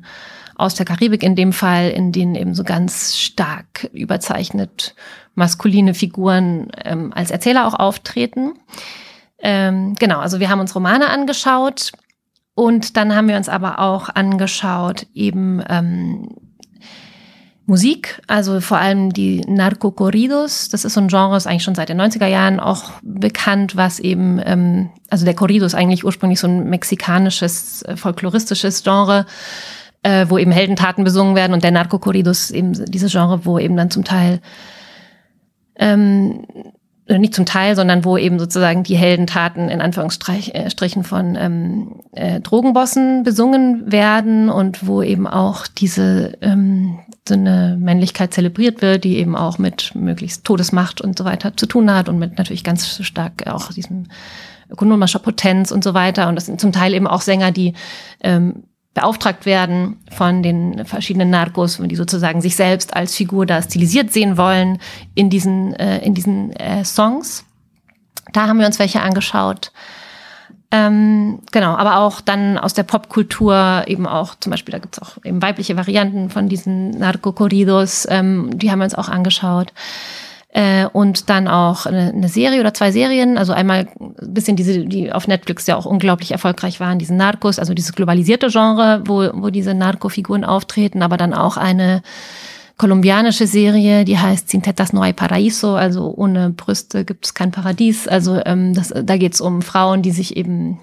aus 0.56 0.76
der 0.76 0.86
Karibik 0.86 1.24
in 1.24 1.38
dem 1.38 1.54
Fall, 1.54 1.90
in 1.90 2.12
denen 2.12 2.36
eben 2.36 2.54
so 2.54 2.66
ganz 2.66 3.18
stark 3.18 3.90
überzeichnet 3.94 4.94
maskuline 5.40 5.96
Figuren 5.96 6.68
ähm, 6.84 7.12
als 7.16 7.32
Erzähler 7.32 7.66
auch 7.66 7.74
auftreten. 7.74 8.54
Ähm, 9.40 9.96
genau, 9.96 10.20
also 10.20 10.40
wir 10.40 10.50
haben 10.50 10.60
uns 10.60 10.76
Romane 10.76 11.10
angeschaut 11.10 11.92
und 12.54 12.98
dann 12.98 13.16
haben 13.16 13.28
wir 13.28 13.38
uns 13.38 13.50
aber 13.50 13.80
auch 13.80 14.10
angeschaut 14.10 15.08
eben 15.16 15.64
ähm, 15.68 16.28
Musik, 17.66 18.22
also 18.28 18.62
vor 18.62 18.80
allem 18.80 19.14
die 19.14 19.42
Narco-Corridos. 19.42 20.70
Das 20.70 20.84
ist 20.84 20.94
so 20.94 21.02
ein 21.02 21.08
Genre, 21.08 21.38
ist 21.38 21.48
eigentlich 21.48 21.64
schon 21.64 21.76
seit 21.76 21.90
den 21.90 22.02
90er 22.02 22.26
Jahren 22.26 22.60
auch 22.60 22.94
bekannt, 23.02 23.76
was 23.76 24.00
eben, 24.00 24.42
ähm, 24.44 24.90
also 25.10 25.24
der 25.24 25.36
Corrido 25.36 25.66
ist 25.66 25.76
eigentlich 25.76 26.04
ursprünglich 26.04 26.40
so 26.40 26.48
ein 26.48 26.70
mexikanisches, 26.70 27.84
äh, 27.84 27.96
folkloristisches 27.96 28.84
Genre, 28.84 29.26
äh, 30.02 30.26
wo 30.30 30.38
eben 30.38 30.52
Heldentaten 30.52 31.04
besungen 31.04 31.36
werden 31.36 31.54
und 31.54 31.64
der 31.64 31.72
Narco-Corridos 31.72 32.52
eben 32.52 32.74
dieses 32.86 33.12
Genre, 33.12 33.46
wo 33.46 33.60
eben 33.60 33.78
dann 33.78 33.92
zum 33.92 34.04
Teil 34.04 34.42
ähm, 35.80 36.46
nicht 37.18 37.34
zum 37.34 37.46
Teil, 37.46 37.76
sondern 37.76 38.06
wo 38.06 38.18
eben 38.18 38.38
sozusagen 38.38 38.84
die 38.84 38.96
Heldentaten 38.96 39.70
in 39.70 39.82
Anführungsstrichen 39.82 41.04
von 41.04 41.36
ähm, 41.36 42.02
äh, 42.12 42.40
Drogenbossen 42.40 43.24
besungen 43.24 43.92
werden 43.92 44.50
und 44.50 44.86
wo 44.86 45.02
eben 45.02 45.26
auch 45.26 45.66
diese 45.66 46.38
ähm, 46.42 47.00
so 47.28 47.34
eine 47.34 47.78
Männlichkeit 47.80 48.34
zelebriert 48.34 48.82
wird, 48.82 49.06
die 49.06 49.18
eben 49.18 49.36
auch 49.36 49.58
mit 49.58 49.96
möglichst 49.96 50.44
Todesmacht 50.44 51.02
und 51.02 51.18
so 51.18 51.26
weiter 51.26 51.58
zu 51.58 51.66
tun 51.66 51.92
hat 51.92 52.10
und 52.10 52.20
mit 52.20 52.38
natürlich 52.38 52.64
ganz 52.64 53.04
stark 53.04 53.48
auch 53.48 53.72
diesem 53.74 54.08
ökonomischer 54.70 55.20
Potenz 55.20 55.72
und 55.72 55.84
so 55.84 55.96
weiter. 55.96 56.28
Und 56.28 56.36
das 56.36 56.46
sind 56.46 56.62
zum 56.62 56.72
Teil 56.72 56.94
eben 56.94 57.08
auch 57.08 57.22
Sänger, 57.22 57.52
die 57.52 57.74
ähm, 58.22 58.66
beauftragt 59.00 59.46
werden 59.46 59.98
von 60.12 60.44
den 60.44 60.86
verschiedenen 60.86 61.30
Narcos, 61.30 61.80
die 61.82 61.96
sozusagen 61.96 62.42
sich 62.42 62.56
selbst 62.56 62.96
als 62.96 63.16
Figur 63.16 63.46
da 63.46 63.62
stilisiert 63.62 64.12
sehen 64.12 64.38
wollen 64.38 64.80
in 65.16 65.30
diesen, 65.30 65.74
äh, 65.76 66.00
in 66.00 66.14
diesen 66.14 66.52
äh, 66.54 66.84
Songs. 66.84 67.46
Da 68.34 68.48
haben 68.48 68.60
wir 68.60 68.66
uns 68.66 68.80
welche 68.80 69.02
angeschaut. 69.02 69.72
Ähm, 70.72 71.40
genau, 71.52 71.76
aber 71.76 71.98
auch 71.98 72.22
dann 72.22 72.58
aus 72.58 72.74
der 72.74 72.84
Popkultur 72.84 73.84
eben 73.88 74.06
auch, 74.06 74.36
zum 74.36 74.52
Beispiel, 74.52 74.74
da 74.74 74.80
gibt's 74.80 75.02
auch 75.02 75.18
eben 75.24 75.42
weibliche 75.42 75.78
Varianten 75.78 76.30
von 76.30 76.48
diesen 76.48 76.92
Narco-Corridos, 76.92 78.06
ähm, 78.10 78.52
die 78.54 78.70
haben 78.70 78.80
wir 78.80 78.84
uns 78.84 78.96
auch 78.96 79.10
angeschaut. 79.10 79.74
Äh, 80.52 80.88
und 80.88 81.30
dann 81.30 81.48
auch 81.48 81.86
eine, 81.86 82.12
eine, 82.12 82.28
Serie 82.28 82.60
oder 82.60 82.74
zwei 82.74 82.92
Serien. 82.92 83.38
Also 83.38 83.54
einmal 83.54 83.88
ein 84.00 84.34
bisschen 84.34 84.56
diese, 84.56 84.86
die 84.86 85.12
auf 85.12 85.28
Netflix 85.28 85.68
ja 85.68 85.76
auch 85.76 85.86
unglaublich 85.86 86.32
erfolgreich 86.32 86.80
waren, 86.80 86.98
diesen 86.98 87.18
Narcos, 87.18 87.60
also 87.60 87.76
dieses 87.76 87.94
globalisierte 87.94 88.48
Genre, 88.48 89.04
wo, 89.06 89.30
wo 89.34 89.52
diese 89.52 89.76
Narco-Figuren 89.76 90.44
auftreten, 90.44 91.04
aber 91.04 91.18
dann 91.18 91.36
auch 91.36 91.58
eine 91.58 92.02
kolumbianische 92.78 93.46
Serie, 93.46 94.06
die 94.06 94.18
heißt 94.18 94.50
Cintetas 94.50 94.92
no 94.92 95.04
hay 95.04 95.14
paraíso, 95.14 95.76
also 95.76 96.14
ohne 96.16 96.50
Brüste 96.50 97.06
gibt 97.06 97.26
es 97.26 97.34
kein 97.36 97.52
Paradies. 97.52 98.08
Also 98.08 98.42
ähm, 98.44 98.74
das, 98.74 98.92
da 98.92 99.18
geht 99.18 99.36
es 99.36 99.42
um 99.42 99.62
Frauen, 99.62 100.02
die 100.02 100.12
sich 100.12 100.36
eben 100.36 100.80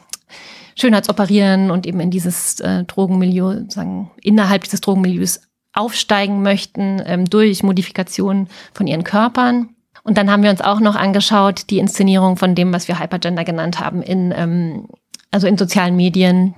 Schönheitsoperieren 0.77 1.73
und 1.73 1.87
eben 1.87 1.99
in 2.01 2.11
dieses 2.11 2.61
äh, 2.61 2.85
Drogenmilieu, 2.85 3.65
sagen, 3.69 4.11
innerhalb 4.23 4.63
dieses 4.63 4.83
Drogenmilieus 4.83 5.41
aufsteigen 5.77 6.43
möchten 6.43 7.03
ähm, 7.05 7.25
durch 7.27 7.63
Modifikation 7.63 8.49
von 8.73 8.87
ihren 8.87 9.05
Körpern. 9.05 9.71
Und 10.03 10.19
dann 10.19 10.31
haben 10.31 10.43
wir 10.43 10.51
uns 10.51 10.61
auch 10.61 10.81
noch 10.81 10.95
angeschaut, 10.95 11.69
die 11.71 11.79
Inszenierung 11.79 12.37
von 12.37 12.55
dem, 12.55 12.73
was 12.73 12.89
wir 12.89 13.01
Hypergender 13.01 13.45
genannt 13.45 13.81
haben, 13.81 14.03
in, 14.03 14.33
ähm, 14.37 14.89
also 15.31 15.47
in 15.47 15.59
sozialen 15.59 15.97
Medien, 15.97 16.55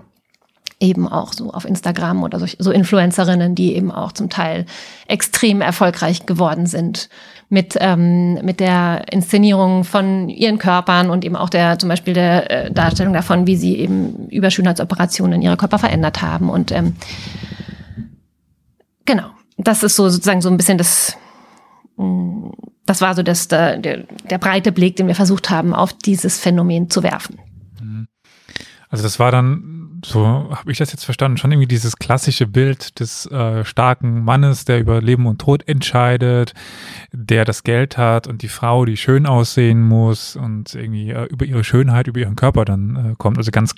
eben 0.81 1.09
auch 1.09 1.33
so 1.33 1.51
auf 1.53 1.65
Instagram 1.65 2.23
oder 2.23 2.39
so, 2.39 2.47
so 2.59 2.71
Influencerinnen, 2.71 3.55
die 3.55 3.75
eben 3.75 3.91
auch 3.91 4.13
zum 4.13 4.31
Teil 4.31 4.65
extrem 5.07 5.61
erfolgreich 5.61 6.27
geworden 6.27 6.67
sind 6.67 7.09
mit, 7.49 7.77
ähm, 7.81 8.35
mit 8.43 8.61
der 8.61 9.07
Inszenierung 9.11 9.85
von 9.85 10.29
ihren 10.29 10.59
Körpern 10.59 11.11
und 11.11 11.25
eben 11.25 11.37
auch 11.37 11.49
der 11.49 11.79
zum 11.79 11.89
Beispiel 11.89 12.15
der 12.15 12.51
äh, 12.51 12.71
Darstellung 12.71 13.13
davon, 13.13 13.47
wie 13.47 13.57
sie 13.57 13.77
eben 13.79 14.29
über 14.29 14.51
Schönheitsoperationen 14.51 15.43
ihre 15.43 15.57
Körper 15.57 15.79
verändert 15.79 16.23
haben. 16.23 16.51
Und 16.51 16.71
ähm. 16.71 16.95
Das 19.59 19.83
ist 19.83 19.97
so 19.97 20.09
sozusagen 20.09 20.41
so 20.41 20.49
ein 20.49 20.57
bisschen 20.57 20.79
das, 20.79 21.17
mm, 21.97 22.51
das 22.87 23.01
war 23.01 23.15
so 23.15 23.23
das, 23.23 23.49
der, 23.49 23.77
der 23.79 24.39
breite 24.39 24.73
Blick, 24.73 24.97
den 24.97 25.09
wir 25.09 25.15
versucht 25.15 25.51
haben, 25.51 25.75
auf 25.75 25.93
dieses 25.93 26.39
Phänomen 26.39 26.89
zu 26.89 27.03
werfen. 27.03 27.39
Mhm. 27.81 28.09
Also 28.89 29.03
das 29.03 29.19
war 29.19 29.31
dann, 29.31 30.01
so 30.05 30.25
habe 30.25 30.73
ich 30.73 30.79
das 30.79 30.93
jetzt 30.93 31.05
verstanden, 31.05 31.37
schon 31.37 31.53
irgendwie 31.53 31.69
dieses 31.69 31.97
klassische 31.97 32.47
Bild 32.47 33.01
des 33.01 33.27
äh, 33.27 33.65
starken 33.65 34.25
Mannes, 34.25 34.65
der 34.65 34.81
über 34.81 35.03
Leben 35.03 35.27
und 35.27 35.41
Tod 35.41 35.69
entscheidet, 35.69 36.55
der 37.13 37.45
das 37.45 37.65
Geld 37.65 37.99
hat 37.99 38.27
und 38.27 38.41
die 38.43 38.49
Frau, 38.49 38.87
die 38.87 38.97
schön 38.97 39.27
aussehen 39.27 39.83
muss 39.83 40.37
und 40.37 40.75
irgendwie 40.75 41.11
äh, 41.11 41.25
über 41.25 41.45
ihre 41.45 41.65
Schönheit, 41.65 42.07
über 42.07 42.21
ihren 42.21 42.37
Körper 42.37 42.65
dann 42.65 43.13
äh, 43.13 43.15
kommt. 43.19 43.37
Also 43.37 43.51
ganz, 43.51 43.75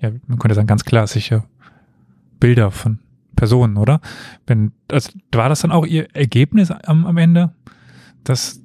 ja, 0.00 0.10
man 0.26 0.38
könnte 0.38 0.56
sagen, 0.56 0.66
ganz 0.66 0.84
klassische 0.84 1.44
Bilder 2.40 2.72
von 2.72 2.98
Personen, 3.40 3.78
oder? 3.78 4.02
Wenn, 4.46 4.72
also, 4.92 5.12
war 5.32 5.48
das 5.48 5.60
dann 5.60 5.72
auch 5.72 5.86
ihr 5.86 6.14
Ergebnis 6.14 6.70
am, 6.70 7.06
am 7.06 7.16
Ende, 7.16 7.54
dass, 8.22 8.60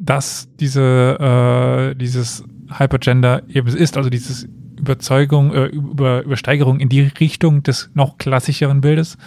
dass 0.00 0.48
diese, 0.58 1.92
äh, 1.92 1.94
dieses 1.94 2.42
Hypergender 2.68 3.44
eben 3.48 3.68
ist, 3.68 3.96
also 3.96 4.10
dieses 4.10 4.48
Überzeugung, 4.76 5.54
äh, 5.54 5.66
über, 5.66 6.24
Übersteigerung 6.24 6.80
in 6.80 6.88
die 6.88 7.02
Richtung 7.02 7.62
des 7.62 7.90
noch 7.94 8.18
klassischeren 8.18 8.80
Bildes? 8.80 9.18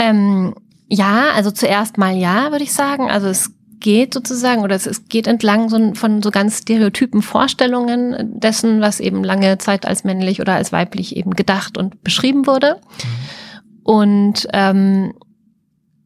Ähm, 0.00 0.52
ja, 0.88 1.30
also 1.32 1.52
zuerst 1.52 1.96
mal 1.96 2.16
ja, 2.16 2.50
würde 2.50 2.64
ich 2.64 2.72
sagen. 2.72 3.08
Also 3.08 3.28
es 3.28 3.52
geht 3.78 4.14
sozusagen 4.14 4.62
oder 4.62 4.74
es, 4.74 4.86
es 4.86 5.08
geht 5.08 5.28
entlang 5.28 5.68
so, 5.68 5.94
von 5.94 6.22
so 6.22 6.32
ganz 6.32 6.58
stereotypen 6.58 7.22
Vorstellungen 7.22 8.40
dessen, 8.40 8.80
was 8.80 8.98
eben 8.98 9.22
lange 9.22 9.58
Zeit 9.58 9.86
als 9.86 10.02
männlich 10.02 10.40
oder 10.40 10.54
als 10.54 10.72
weiblich 10.72 11.14
eben 11.14 11.34
gedacht 11.34 11.78
und 11.78 12.02
beschrieben 12.02 12.48
wurde. 12.48 12.80
Mhm. 12.80 13.39
Und 13.82 14.46
ähm, 14.52 15.14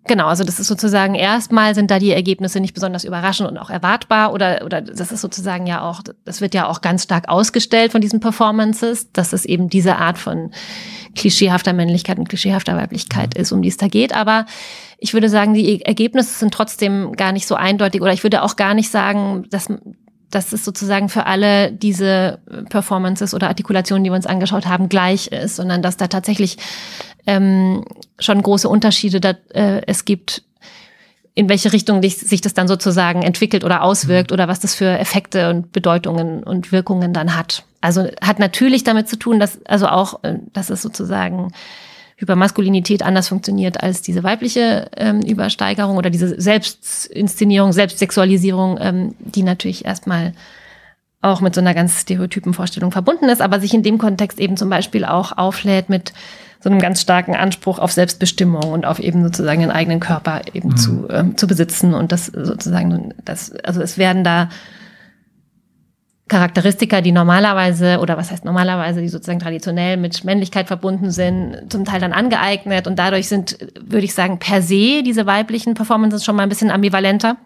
Genau, 0.07 0.27
also 0.27 0.45
das 0.45 0.61
ist 0.61 0.67
sozusagen 0.67 1.15
erstmal 1.15 1.75
sind 1.75 1.91
da 1.91 1.99
die 1.99 2.11
Ergebnisse 2.11 2.61
nicht 2.61 2.75
besonders 2.75 3.05
überraschend 3.05 3.49
und 3.49 3.57
auch 3.57 3.71
erwartbar 3.71 4.35
oder 4.35 4.63
oder 4.63 4.83
das 4.83 5.11
ist 5.11 5.23
sozusagen 5.23 5.67
ja 5.67 5.81
auch 5.81 6.03
das 6.27 6.43
wird 6.43 6.53
ja 6.55 6.69
auch 6.69 6.83
ganz 6.83 7.05
stark 7.05 7.31
ausgestellt 7.31 7.93
von 7.93 8.03
diesen 8.03 8.21
Performances, 8.21 9.13
dass 9.13 9.33
es 9.33 9.47
eben 9.47 9.71
diese 9.71 9.97
Art 9.97 10.19
von 10.19 10.51
klischeehafter 11.15 11.73
Männlichkeit 11.73 12.19
und 12.19 12.29
klischeehafter 12.29 12.77
Weiblichkeit 12.77 13.35
ist, 13.35 13.51
um 13.51 13.63
die 13.63 13.69
es 13.69 13.79
da 13.79 13.89
geht, 13.89 14.15
aber 14.15 14.45
ich 14.99 15.15
würde 15.15 15.31
sagen, 15.31 15.55
die 15.55 15.83
Ergebnisse 15.83 16.39
sind 16.39 16.53
trotzdem 16.53 17.13
gar 17.13 17.33
nicht 17.33 17.47
so 17.47 17.55
eindeutig 17.55 18.03
oder 18.03 18.13
ich 18.13 18.23
würde 18.23 18.43
auch 18.43 18.57
gar 18.57 18.75
nicht 18.75 18.91
sagen, 18.91 19.47
dass 19.49 19.69
dass 20.31 20.53
es 20.53 20.65
sozusagen 20.65 21.09
für 21.09 21.27
alle 21.27 21.73
diese 21.73 22.41
Performances 22.69 23.35
oder 23.35 23.49
Artikulationen, 23.49 24.03
die 24.03 24.11
wir 24.11 24.17
uns 24.17 24.27
angeschaut 24.27 24.67
haben, 24.67 24.89
gleich 24.89 25.29
ist, 25.29 25.57
sondern 25.57 25.81
dass 25.81 25.97
da 25.97 26.09
tatsächlich 26.09 26.59
ähm, 27.27 27.85
schon 28.19 28.43
große 28.43 28.69
Unterschiede 28.69 29.21
da, 29.21 29.35
äh, 29.53 29.83
es 29.87 30.05
gibt, 30.05 30.43
in 31.35 31.49
welche 31.49 31.73
Richtung 31.73 32.03
sich 32.03 32.41
das 32.41 32.55
dann 32.55 32.69
sozusagen 32.69 33.23
entwickelt 33.23 33.65
oder 33.65 33.83
auswirkt 33.83 34.31
mhm. 34.31 34.35
oder 34.35 34.49
was 34.49 34.61
das 34.61 34.75
für 34.75 34.99
Effekte 34.99 35.51
und 35.51 35.73
Bedeutungen 35.73 36.43
und 36.43 36.71
Wirkungen 36.73 37.13
dann 37.13 37.37
hat. 37.37 37.65
Also 37.81 38.09
hat 38.23 38.39
natürlich 38.39 38.85
damit 38.85 39.09
zu 39.09 39.17
tun, 39.17 39.41
dass 39.41 39.65
also 39.67 39.89
auch, 39.89 40.23
äh, 40.23 40.39
dass 40.53 40.71
es 40.71 40.83
sozusagen 40.83 41.53
Hypermaskulinität 42.17 43.03
anders 43.03 43.29
funktioniert 43.29 43.83
als 43.83 44.01
diese 44.01 44.23
weibliche 44.23 44.89
ähm, 44.97 45.21
Übersteigerung 45.21 45.97
oder 45.97 46.11
diese 46.11 46.41
Selbstinszenierung, 46.41 47.73
Selbstsexualisierung, 47.73 48.79
ähm, 48.81 49.15
die 49.19 49.43
natürlich 49.43 49.85
erstmal 49.85 50.33
auch 51.25 51.41
mit 51.41 51.55
so 51.55 51.61
einer 51.61 51.75
ganz 51.75 52.01
stereotypen 52.01 52.55
Vorstellung 52.55 52.93
verbunden 52.93 53.29
ist, 53.29 53.41
aber 53.41 53.61
sich 53.61 53.75
in 53.75 53.83
dem 53.83 53.99
Kontext 53.99 54.39
eben 54.39 54.57
zum 54.57 54.69
Beispiel 54.69 55.05
auch 55.05 55.37
auflädt 55.37 55.89
mit 55.89 56.13
so 56.61 56.71
einem 56.71 56.79
ganz 56.79 57.01
starken 57.01 57.35
Anspruch 57.35 57.79
auf 57.79 57.93
Selbstbestimmung 57.93 58.73
und 58.73 58.87
auf 58.87 58.99
eben 58.99 59.23
sozusagen 59.23 59.61
den 59.61 59.71
eigenen 59.71 60.01
Körper 60.01 60.43
eben 60.53 60.71
mhm. 60.71 60.77
zu, 60.77 61.09
ähm, 61.11 61.37
zu 61.37 61.47
besitzen 61.47 61.95
und 61.95 62.13
das 62.13 62.27
sozusagen, 62.27 63.15
das, 63.25 63.53
also 63.65 63.83
es 63.83 63.99
werden 63.99 64.25
da 64.25 64.49
Charakteristika, 66.29 67.03
die 67.03 67.13
normalerweise, 67.13 67.99
oder 68.01 68.17
was 68.17 68.31
heißt 68.31 68.47
normalerweise, 68.47 69.03
die 69.03 69.11
sozusagen 69.11 69.41
traditionell 69.41 69.99
mit 69.99 70.25
Männlichkeit 70.25 70.69
verbunden 70.69 71.11
sind, 71.11 71.71
zum 71.71 71.85
Teil 71.85 72.01
dann 72.01 72.15
angeeignet 72.15 72.87
und 72.87 72.99
dadurch 72.99 73.29
sind, 73.29 73.59
würde 73.79 74.07
ich 74.07 74.15
sagen, 74.15 74.39
per 74.39 74.63
se 74.63 75.03
diese 75.03 75.27
weiblichen 75.27 75.75
Performances 75.75 76.25
schon 76.25 76.35
mal 76.35 76.45
ein 76.45 76.49
bisschen 76.49 76.71
ambivalenter 76.71 77.37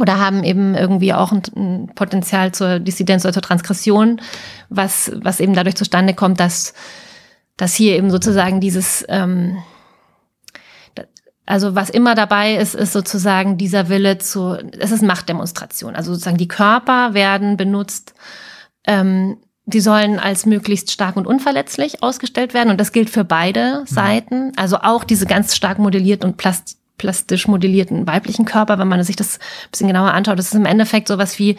oder 0.00 0.18
haben 0.18 0.42
eben 0.42 0.74
irgendwie 0.74 1.12
auch 1.12 1.32
ein, 1.32 1.42
ein 1.54 1.90
Potenzial 1.94 2.52
zur 2.52 2.78
Dissidenz 2.78 3.24
oder 3.24 3.34
zur 3.34 3.42
Transgression, 3.42 4.20
was, 4.68 5.12
was 5.16 5.40
eben 5.40 5.54
dadurch 5.54 5.76
zustande 5.76 6.14
kommt, 6.14 6.40
dass 6.40 6.74
dass 7.56 7.74
hier 7.74 7.96
eben 7.96 8.10
sozusagen 8.10 8.60
dieses, 8.60 9.04
ähm, 9.08 9.58
also 11.46 11.74
was 11.74 11.90
immer 11.90 12.14
dabei 12.14 12.56
ist, 12.56 12.74
ist 12.74 12.92
sozusagen 12.92 13.58
dieser 13.58 13.88
Wille 13.88 14.18
zu, 14.18 14.56
es 14.78 14.90
ist 14.90 15.02
Machtdemonstration. 15.02 15.94
Also 15.94 16.12
sozusagen 16.12 16.38
die 16.38 16.48
Körper 16.48 17.14
werden 17.14 17.56
benutzt, 17.56 18.14
ähm, 18.84 19.38
die 19.64 19.80
sollen 19.80 20.18
als 20.18 20.44
möglichst 20.44 20.90
stark 20.90 21.16
und 21.16 21.26
unverletzlich 21.26 22.02
ausgestellt 22.02 22.52
werden. 22.52 22.70
Und 22.70 22.80
das 22.80 22.90
gilt 22.90 23.10
für 23.10 23.24
beide 23.24 23.80
mhm. 23.80 23.86
Seiten. 23.86 24.52
Also 24.56 24.78
auch 24.78 25.04
diese 25.04 25.26
ganz 25.26 25.54
stark 25.54 25.78
modellierten 25.78 26.30
und 26.30 26.36
plast 26.36 26.78
plastisch 27.02 27.48
modellierten 27.48 28.06
weiblichen 28.06 28.44
Körper, 28.44 28.78
wenn 28.78 28.86
man 28.86 29.02
sich 29.02 29.16
das 29.16 29.38
ein 29.38 29.70
bisschen 29.72 29.88
genauer 29.88 30.12
anschaut, 30.12 30.38
das 30.38 30.46
ist 30.46 30.54
im 30.54 30.66
Endeffekt 30.66 31.08
sowas 31.08 31.38
wie 31.40 31.56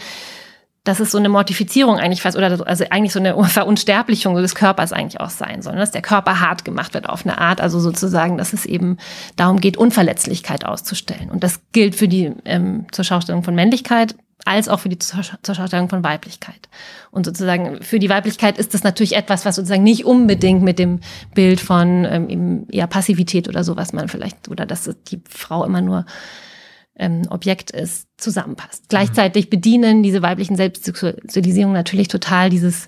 dass 0.86 1.00
es 1.00 1.12
so 1.12 1.18
eine 1.18 1.30
Mortifizierung 1.30 1.98
eigentlich 1.98 2.22
fast, 2.22 2.36
oder 2.36 2.68
also 2.68 2.84
eigentlich 2.90 3.14
so 3.14 3.20
eine 3.20 3.42
Verunsterblichung 3.46 4.36
des 4.36 4.54
Körpers 4.54 4.92
eigentlich 4.92 5.22
auch 5.22 5.30
sein 5.30 5.62
soll, 5.62 5.76
ne? 5.76 5.80
dass 5.80 5.92
der 5.92 6.02
Körper 6.02 6.42
hart 6.42 6.66
gemacht 6.66 6.94
wird 6.94 7.08
auf 7.08 7.26
eine 7.26 7.38
Art, 7.38 7.62
also 7.62 7.80
sozusagen, 7.80 8.38
dass 8.38 8.52
es 8.52 8.66
eben 8.66 8.98
darum 9.38 9.62
geht, 9.62 9.78
Unverletzlichkeit 9.78 10.66
auszustellen. 10.66 11.30
Und 11.30 11.42
das 11.42 11.62
gilt 11.72 11.96
für 11.96 12.10
die 12.10 12.34
ähm, 12.44 12.86
zur 12.92 13.06
Schaustellung 13.06 13.44
von 13.44 13.56
Männlichkeit 13.56 14.16
als 14.46 14.68
auch 14.68 14.80
für 14.80 14.90
die 14.90 15.00
zur 15.00 15.24
Schaustellung 15.24 15.90
von 15.90 16.04
Weiblichkeit. 16.04 16.70
Und 17.12 17.26
sozusagen 17.26 17.82
für 17.82 18.00
die 18.00 18.10
Weiblichkeit 18.10 18.58
ist 18.58 18.74
das 18.74 18.84
natürlich 18.84 19.16
etwas, 19.16 19.46
was 19.46 19.56
sozusagen 19.56 19.84
nicht 19.84 20.06
unbedingt 20.06 20.64
mit 20.64 20.80
dem 20.80 21.00
Bild 21.34 21.62
von 21.62 22.06
ähm, 22.06 22.68
eher 22.70 22.88
Passivität 22.88 23.48
oder 23.48 23.64
so, 23.64 23.78
was 23.78 23.94
man 23.94 24.10
vielleicht, 24.10 24.50
oder 24.50 24.66
dass 24.66 24.90
die 25.08 25.22
Frau 25.30 25.64
immer 25.64 25.82
nur 25.82 26.06
ähm, 26.96 27.24
Objekt 27.30 27.72
ist, 27.72 28.08
zusammenpasst. 28.18 28.84
Mhm. 28.84 28.88
Gleichzeitig 28.90 29.50
bedienen 29.50 30.04
diese 30.04 30.22
weiblichen 30.22 30.56
Selbstsexualisierung 30.56 31.74
natürlich 31.74 32.08
total 32.08 32.50
dieses, 32.50 32.88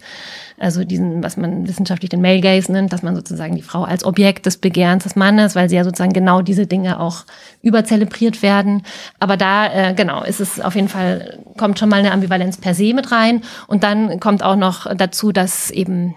also 0.60 0.84
diesen, 0.84 1.24
was 1.24 1.38
man 1.38 1.68
wissenschaftlich 1.68 2.10
den 2.10 2.22
Male 2.22 2.40
Gaze 2.40 2.72
nennt, 2.72 2.94
dass 2.94 3.04
man 3.04 3.16
sozusagen 3.16 3.56
die 3.56 3.64
Frau 3.64 3.84
als 3.84 4.06
Objekt 4.06 4.46
des 4.46 4.58
Begehrens 4.58 5.04
des 5.04 5.16
Mannes, 5.16 5.56
weil 5.56 5.70
sie 5.70 5.76
ja 5.76 5.84
sozusagen 5.84 6.14
genau 6.14 6.42
diese 6.42 6.68
Dinge 6.68 7.00
auch 7.00 7.26
überzelebriert 7.62 8.42
werden. 8.44 8.84
Aber 9.20 9.38
da, 9.38 9.74
äh, 9.74 9.94
genau, 9.94 10.24
ist 10.24 10.40
es 10.40 10.62
auf 10.62 10.76
jeden 10.76 10.90
Fall, 10.90 11.40
kommt 11.58 11.80
schon 11.80 11.90
mal 11.90 12.00
eine 12.00 12.12
Ambivalenz 12.12 12.58
per 12.58 12.76
se 12.76 12.94
mit 12.94 13.12
rein. 13.12 13.42
Und 13.68 13.84
dann 13.84 14.20
kommt 14.20 14.44
auch 14.44 14.56
noch 14.56 14.86
dazu, 14.96 15.32
dass 15.32 15.72
eben 15.72 16.16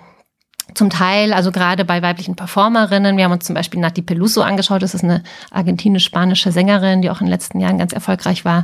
zum 0.78 0.90
Teil, 0.90 1.32
also 1.32 1.52
gerade 1.52 1.84
bei 1.84 2.00
weiblichen 2.00 2.36
Performerinnen, 2.36 3.16
wir 3.16 3.24
haben 3.24 3.32
uns 3.32 3.44
zum 3.44 3.54
Beispiel 3.54 3.80
Nati 3.80 4.00
Peluso 4.00 4.42
angeschaut, 4.42 4.80
das 4.80 4.94
ist 4.94 5.04
eine 5.04 5.24
argentinisch-spanische 5.50 6.52
Sängerin, 6.52 7.02
die 7.02 7.10
auch 7.10 7.20
in 7.20 7.26
den 7.26 7.32
letzten 7.32 7.60
Jahren 7.60 7.78
ganz 7.78 7.92
erfolgreich 7.92 8.44
war, 8.44 8.62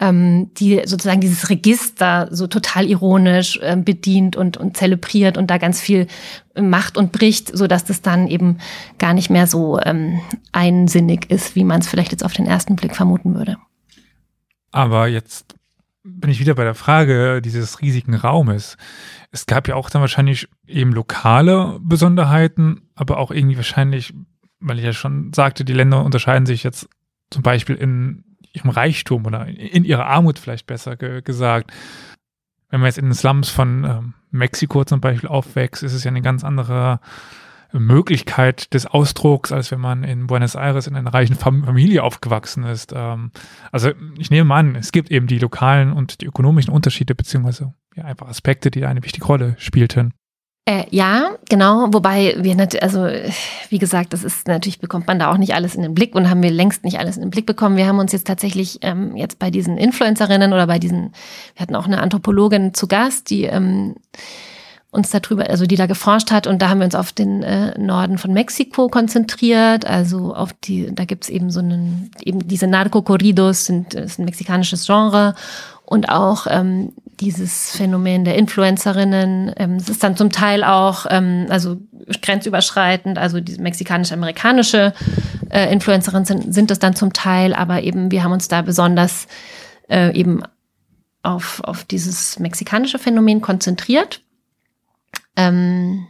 ähm, 0.00 0.50
die 0.54 0.82
sozusagen 0.84 1.22
dieses 1.22 1.48
Register 1.48 2.28
so 2.30 2.46
total 2.46 2.86
ironisch 2.86 3.58
äh, 3.62 3.74
bedient 3.76 4.36
und, 4.36 4.58
und 4.58 4.76
zelebriert 4.76 5.38
und 5.38 5.50
da 5.50 5.56
ganz 5.56 5.80
viel 5.80 6.06
macht 6.60 6.98
und 6.98 7.10
bricht, 7.10 7.56
so 7.56 7.66
dass 7.66 7.84
das 7.84 8.02
dann 8.02 8.28
eben 8.28 8.58
gar 8.98 9.14
nicht 9.14 9.30
mehr 9.30 9.46
so 9.46 9.80
ähm, 9.80 10.20
einsinnig 10.52 11.30
ist, 11.30 11.56
wie 11.56 11.64
man 11.64 11.80
es 11.80 11.88
vielleicht 11.88 12.12
jetzt 12.12 12.24
auf 12.24 12.34
den 12.34 12.46
ersten 12.46 12.76
Blick 12.76 12.94
vermuten 12.94 13.34
würde. 13.34 13.56
Aber 14.72 15.08
jetzt 15.08 15.54
bin 16.02 16.30
ich 16.30 16.40
wieder 16.40 16.54
bei 16.54 16.64
der 16.64 16.74
Frage 16.74 17.40
dieses 17.42 17.80
riesigen 17.80 18.14
Raumes 18.14 18.76
es 19.32 19.46
gab 19.46 19.68
ja 19.68 19.76
auch 19.76 19.90
dann 19.90 20.00
wahrscheinlich 20.00 20.48
eben 20.66 20.92
lokale 20.92 21.78
Besonderheiten, 21.80 22.82
aber 22.94 23.18
auch 23.18 23.30
irgendwie 23.30 23.56
wahrscheinlich, 23.56 24.12
weil 24.58 24.78
ich 24.78 24.84
ja 24.84 24.92
schon 24.92 25.32
sagte, 25.32 25.64
die 25.64 25.72
Länder 25.72 26.04
unterscheiden 26.04 26.46
sich 26.46 26.64
jetzt 26.64 26.88
zum 27.30 27.42
Beispiel 27.42 27.76
in 27.76 28.24
ihrem 28.52 28.70
Reichtum 28.70 29.26
oder 29.26 29.46
in 29.46 29.84
ihrer 29.84 30.06
Armut 30.06 30.38
vielleicht 30.38 30.66
besser 30.66 30.96
ge 30.96 31.22
gesagt. 31.22 31.72
Wenn 32.68 32.80
man 32.80 32.88
jetzt 32.88 32.98
in 32.98 33.06
den 33.06 33.14
Slums 33.14 33.48
von 33.48 33.84
ähm, 33.84 34.14
Mexiko 34.30 34.84
zum 34.84 35.00
Beispiel 35.00 35.28
aufwächst, 35.28 35.82
ist 35.82 35.92
es 35.92 36.04
ja 36.04 36.10
eine 36.10 36.22
ganz 36.22 36.44
andere 36.44 37.00
Möglichkeit 37.72 38.72
des 38.74 38.86
Ausdrucks, 38.86 39.52
als 39.52 39.70
wenn 39.70 39.80
man 39.80 40.04
in 40.04 40.26
Buenos 40.26 40.54
Aires 40.54 40.86
in 40.86 40.96
einer 40.96 41.12
reichen 41.14 41.36
Familie 41.36 42.02
aufgewachsen 42.02 42.64
ist. 42.64 42.92
Ähm, 42.94 43.30
also 43.72 43.90
ich 44.18 44.30
nehme 44.30 44.54
an, 44.54 44.74
es 44.74 44.92
gibt 44.92 45.10
eben 45.10 45.26
die 45.26 45.38
lokalen 45.38 45.92
und 45.92 46.20
die 46.20 46.26
ökonomischen 46.26 46.72
Unterschiede, 46.72 47.14
beziehungsweise 47.14 47.74
ja, 47.94 48.04
einfach 48.04 48.28
Aspekte, 48.28 48.70
die 48.70 48.84
eine 48.84 49.02
wichtige 49.02 49.26
Rolle 49.26 49.54
spielten. 49.58 50.12
Äh, 50.66 50.84
ja, 50.90 51.36
genau. 51.48 51.88
Wobei 51.92 52.36
wir 52.38 52.54
natürlich, 52.54 52.82
also 52.82 53.08
wie 53.70 53.78
gesagt, 53.78 54.12
das 54.12 54.22
ist 54.22 54.46
natürlich 54.46 54.78
bekommt 54.78 55.06
man 55.06 55.18
da 55.18 55.32
auch 55.32 55.38
nicht 55.38 55.54
alles 55.54 55.74
in 55.74 55.82
den 55.82 55.94
Blick 55.94 56.14
und 56.14 56.28
haben 56.28 56.42
wir 56.42 56.50
längst 56.50 56.84
nicht 56.84 56.98
alles 56.98 57.16
in 57.16 57.22
den 57.22 57.30
Blick 57.30 57.46
bekommen. 57.46 57.76
Wir 57.76 57.86
haben 57.86 57.98
uns 57.98 58.12
jetzt 58.12 58.26
tatsächlich 58.26 58.78
ähm, 58.82 59.16
jetzt 59.16 59.38
bei 59.38 59.50
diesen 59.50 59.78
Influencerinnen 59.78 60.52
oder 60.52 60.66
bei 60.66 60.78
diesen, 60.78 61.12
wir 61.54 61.62
hatten 61.62 61.74
auch 61.74 61.86
eine 61.86 62.00
Anthropologin 62.00 62.74
zu 62.74 62.86
Gast, 62.88 63.30
die 63.30 63.44
ähm, 63.44 63.96
uns 64.90 65.10
darüber, 65.10 65.48
also 65.48 65.66
die 65.66 65.76
da 65.76 65.86
geforscht 65.86 66.30
hat. 66.30 66.46
Und 66.46 66.60
da 66.62 66.68
haben 66.68 66.78
wir 66.78 66.84
uns 66.84 66.94
auf 66.94 67.12
den 67.12 67.42
äh, 67.42 67.78
Norden 67.78 68.18
von 68.18 68.32
Mexiko 68.32 68.88
konzentriert, 68.88 69.86
also 69.86 70.34
auf 70.34 70.52
die, 70.52 70.92
da 70.92 71.04
gibt's 71.04 71.28
eben 71.28 71.50
so 71.50 71.60
einen, 71.60 72.10
eben 72.22 72.46
diese 72.46 72.66
Narco-Corridos 72.66 73.66
sind 73.66 73.94
ist 73.94 74.18
ein 74.18 74.24
mexikanisches 74.24 74.86
Genre. 74.86 75.34
Und 75.84 76.08
auch 76.08 76.46
ähm, 76.48 76.92
dieses 77.20 77.72
Phänomen 77.72 78.24
der 78.24 78.36
Influencerinnen. 78.36 79.52
Ähm, 79.56 79.74
es 79.74 79.88
ist 79.88 80.02
dann 80.02 80.16
zum 80.16 80.30
Teil 80.30 80.64
auch, 80.64 81.06
ähm, 81.10 81.46
also 81.50 81.78
grenzüberschreitend, 82.22 83.18
also 83.18 83.40
diese 83.40 83.60
mexikanisch-amerikanische 83.60 84.94
äh, 85.50 85.72
Influencerinnen 85.72 86.24
sind, 86.24 86.54
sind 86.54 86.70
es 86.70 86.78
dann 86.78 86.94
zum 86.96 87.12
Teil, 87.12 87.54
aber 87.54 87.82
eben 87.82 88.10
wir 88.10 88.24
haben 88.24 88.32
uns 88.32 88.48
da 88.48 88.62
besonders 88.62 89.26
äh, 89.88 90.16
eben 90.16 90.42
auf, 91.22 91.60
auf 91.64 91.84
dieses 91.84 92.38
mexikanische 92.38 92.98
Phänomen 92.98 93.40
konzentriert 93.40 94.22
ähm, 95.48 96.06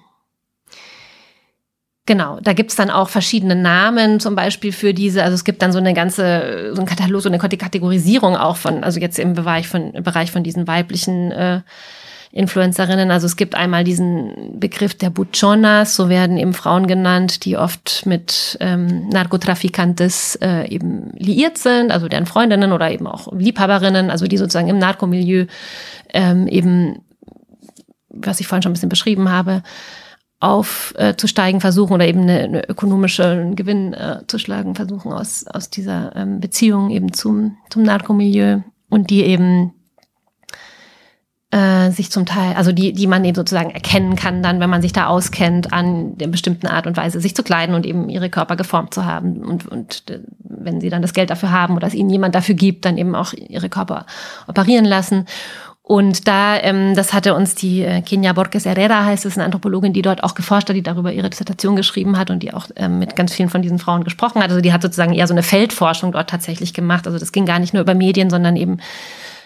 Genau, 2.10 2.40
da 2.42 2.54
gibt's 2.54 2.74
dann 2.74 2.90
auch 2.90 3.08
verschiedene 3.08 3.54
Namen 3.54 4.18
zum 4.18 4.34
Beispiel 4.34 4.72
für 4.72 4.92
diese, 4.92 5.22
also 5.22 5.36
es 5.36 5.44
gibt 5.44 5.62
dann 5.62 5.70
so 5.70 5.78
eine 5.78 5.94
ganze, 5.94 6.72
so 6.74 6.80
ein 6.80 6.86
Katalog, 6.86 7.22
so 7.22 7.28
eine 7.28 7.38
Kategorisierung 7.38 8.36
auch 8.36 8.56
von, 8.56 8.82
also 8.82 8.98
jetzt 8.98 9.16
im 9.20 9.34
Bereich 9.34 9.68
von, 9.68 9.92
im 9.92 10.02
Bereich 10.02 10.32
von 10.32 10.42
diesen 10.42 10.66
weiblichen 10.66 11.30
äh, 11.30 11.60
Influencerinnen. 12.32 13.12
Also 13.12 13.26
es 13.26 13.36
gibt 13.36 13.54
einmal 13.54 13.84
diesen 13.84 14.58
Begriff 14.58 14.94
der 14.94 15.10
Buchonas, 15.10 15.94
so 15.94 16.08
werden 16.08 16.36
eben 16.36 16.52
Frauen 16.52 16.88
genannt, 16.88 17.44
die 17.44 17.56
oft 17.56 18.06
mit 18.06 18.58
ähm, 18.58 19.08
Narkotrafikantes 19.10 20.34
äh, 20.42 20.68
eben 20.68 21.12
liiert 21.16 21.58
sind, 21.58 21.92
also 21.92 22.08
deren 22.08 22.26
Freundinnen 22.26 22.72
oder 22.72 22.90
eben 22.90 23.06
auch 23.06 23.32
Liebhaberinnen, 23.32 24.10
also 24.10 24.26
die 24.26 24.36
sozusagen 24.36 24.68
im 24.68 24.78
Narkomilieu 24.78 25.46
ähm, 26.12 26.48
eben 26.48 27.02
was 28.22 28.40
ich 28.40 28.46
vorhin 28.46 28.62
schon 28.62 28.70
ein 28.70 28.74
bisschen 28.74 28.88
beschrieben 28.88 29.30
habe, 29.30 29.62
aufzusteigen 30.40 31.58
äh, 31.58 31.60
versuchen 31.60 31.92
oder 31.92 32.08
eben 32.08 32.22
eine, 32.22 32.40
eine 32.40 32.68
ökonomische 32.68 33.50
Gewinn 33.54 33.92
äh, 33.92 34.22
zu 34.26 34.38
schlagen 34.38 34.74
versuchen 34.74 35.12
aus, 35.12 35.46
aus 35.46 35.68
dieser 35.68 36.16
ähm, 36.16 36.40
Beziehung 36.40 36.90
eben 36.90 37.12
zum, 37.12 37.58
zum 37.68 37.82
Narkomilieu 37.82 38.60
und 38.88 39.10
die 39.10 39.22
eben 39.22 39.74
äh, 41.50 41.90
sich 41.90 42.10
zum 42.10 42.24
Teil, 42.26 42.54
also 42.54 42.72
die, 42.72 42.92
die 42.92 43.06
man 43.06 43.24
eben 43.24 43.34
sozusagen 43.34 43.70
erkennen 43.70 44.16
kann 44.16 44.42
dann, 44.42 44.60
wenn 44.60 44.70
man 44.70 44.82
sich 44.82 44.92
da 44.92 45.08
auskennt, 45.08 45.72
an 45.72 46.16
der 46.16 46.28
bestimmten 46.28 46.68
Art 46.68 46.86
und 46.86 46.96
Weise 46.96 47.20
sich 47.20 47.34
zu 47.34 47.42
kleiden 47.42 47.74
und 47.74 47.84
eben 47.84 48.08
ihre 48.08 48.30
Körper 48.30 48.56
geformt 48.56 48.94
zu 48.94 49.04
haben 49.04 49.44
und, 49.44 49.66
und 49.66 50.08
äh, 50.10 50.20
wenn 50.38 50.80
sie 50.80 50.88
dann 50.88 51.02
das 51.02 51.12
Geld 51.12 51.28
dafür 51.28 51.50
haben 51.50 51.76
oder 51.76 51.86
es 51.86 51.94
ihnen 51.94 52.08
jemand 52.08 52.34
dafür 52.34 52.54
gibt, 52.54 52.84
dann 52.84 52.96
eben 52.96 53.14
auch 53.14 53.32
ihre 53.34 53.68
Körper 53.68 54.06
operieren 54.46 54.84
lassen. 54.84 55.26
Und 55.90 56.28
da, 56.28 56.56
ähm, 56.56 56.94
das 56.94 57.12
hatte 57.12 57.34
uns 57.34 57.56
die 57.56 57.82
äh, 57.82 58.00
Kenia 58.02 58.32
Borges 58.32 58.64
Herrera, 58.64 59.04
heißt 59.06 59.26
es, 59.26 59.36
eine 59.36 59.44
Anthropologin, 59.44 59.92
die 59.92 60.02
dort 60.02 60.22
auch 60.22 60.36
geforscht 60.36 60.68
hat, 60.68 60.76
die 60.76 60.84
darüber 60.84 61.12
ihre 61.12 61.28
Dissertation 61.28 61.74
geschrieben 61.74 62.16
hat 62.16 62.30
und 62.30 62.44
die 62.44 62.54
auch 62.54 62.68
ähm, 62.76 63.00
mit 63.00 63.16
ganz 63.16 63.34
vielen 63.34 63.48
von 63.48 63.60
diesen 63.60 63.80
Frauen 63.80 64.04
gesprochen 64.04 64.40
hat. 64.40 64.50
Also 64.50 64.60
die 64.60 64.72
hat 64.72 64.82
sozusagen 64.82 65.12
eher 65.12 65.26
so 65.26 65.34
eine 65.34 65.42
Feldforschung 65.42 66.12
dort 66.12 66.30
tatsächlich 66.30 66.74
gemacht. 66.74 67.08
Also 67.08 67.18
das 67.18 67.32
ging 67.32 67.44
gar 67.44 67.58
nicht 67.58 67.74
nur 67.74 67.82
über 67.82 67.94
Medien, 67.94 68.30
sondern 68.30 68.54
eben 68.54 68.78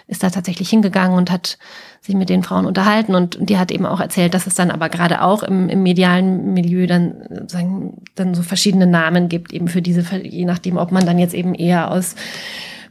ist 0.07 0.23
da 0.23 0.29
tatsächlich 0.29 0.69
hingegangen 0.69 1.17
und 1.17 1.31
hat 1.31 1.57
sich 2.03 2.15
mit 2.15 2.29
den 2.29 2.43
Frauen 2.43 2.67
unterhalten 2.67 3.15
und 3.15 3.39
die 3.41 3.57
hat 3.57 3.71
eben 3.71 3.87
auch 3.87 4.01
erzählt, 4.01 4.35
dass 4.35 4.47
es 4.47 4.55
dann 4.55 4.71
aber 4.71 4.91
gerade 4.91 5.23
auch 5.23 5.43
im, 5.43 5.71
im 5.71 5.83
medialen 5.83 6.53
Milieu 6.53 6.87
dann 6.87 7.47
sagen, 7.47 8.03
dann 8.17 8.35
so 8.35 8.43
verschiedene 8.43 8.87
Namen 8.87 9.31
gibt 9.31 9.55
eben 9.55 9.69
für 9.69 9.81
diese, 9.81 10.05
je 10.19 10.45
nachdem, 10.45 10.77
ob 10.77 10.93
man 10.93 11.07
dann 11.07 11.19
jetzt 11.19 11.33
eben 11.33 11.55
eher 11.55 11.91
aus 11.91 12.17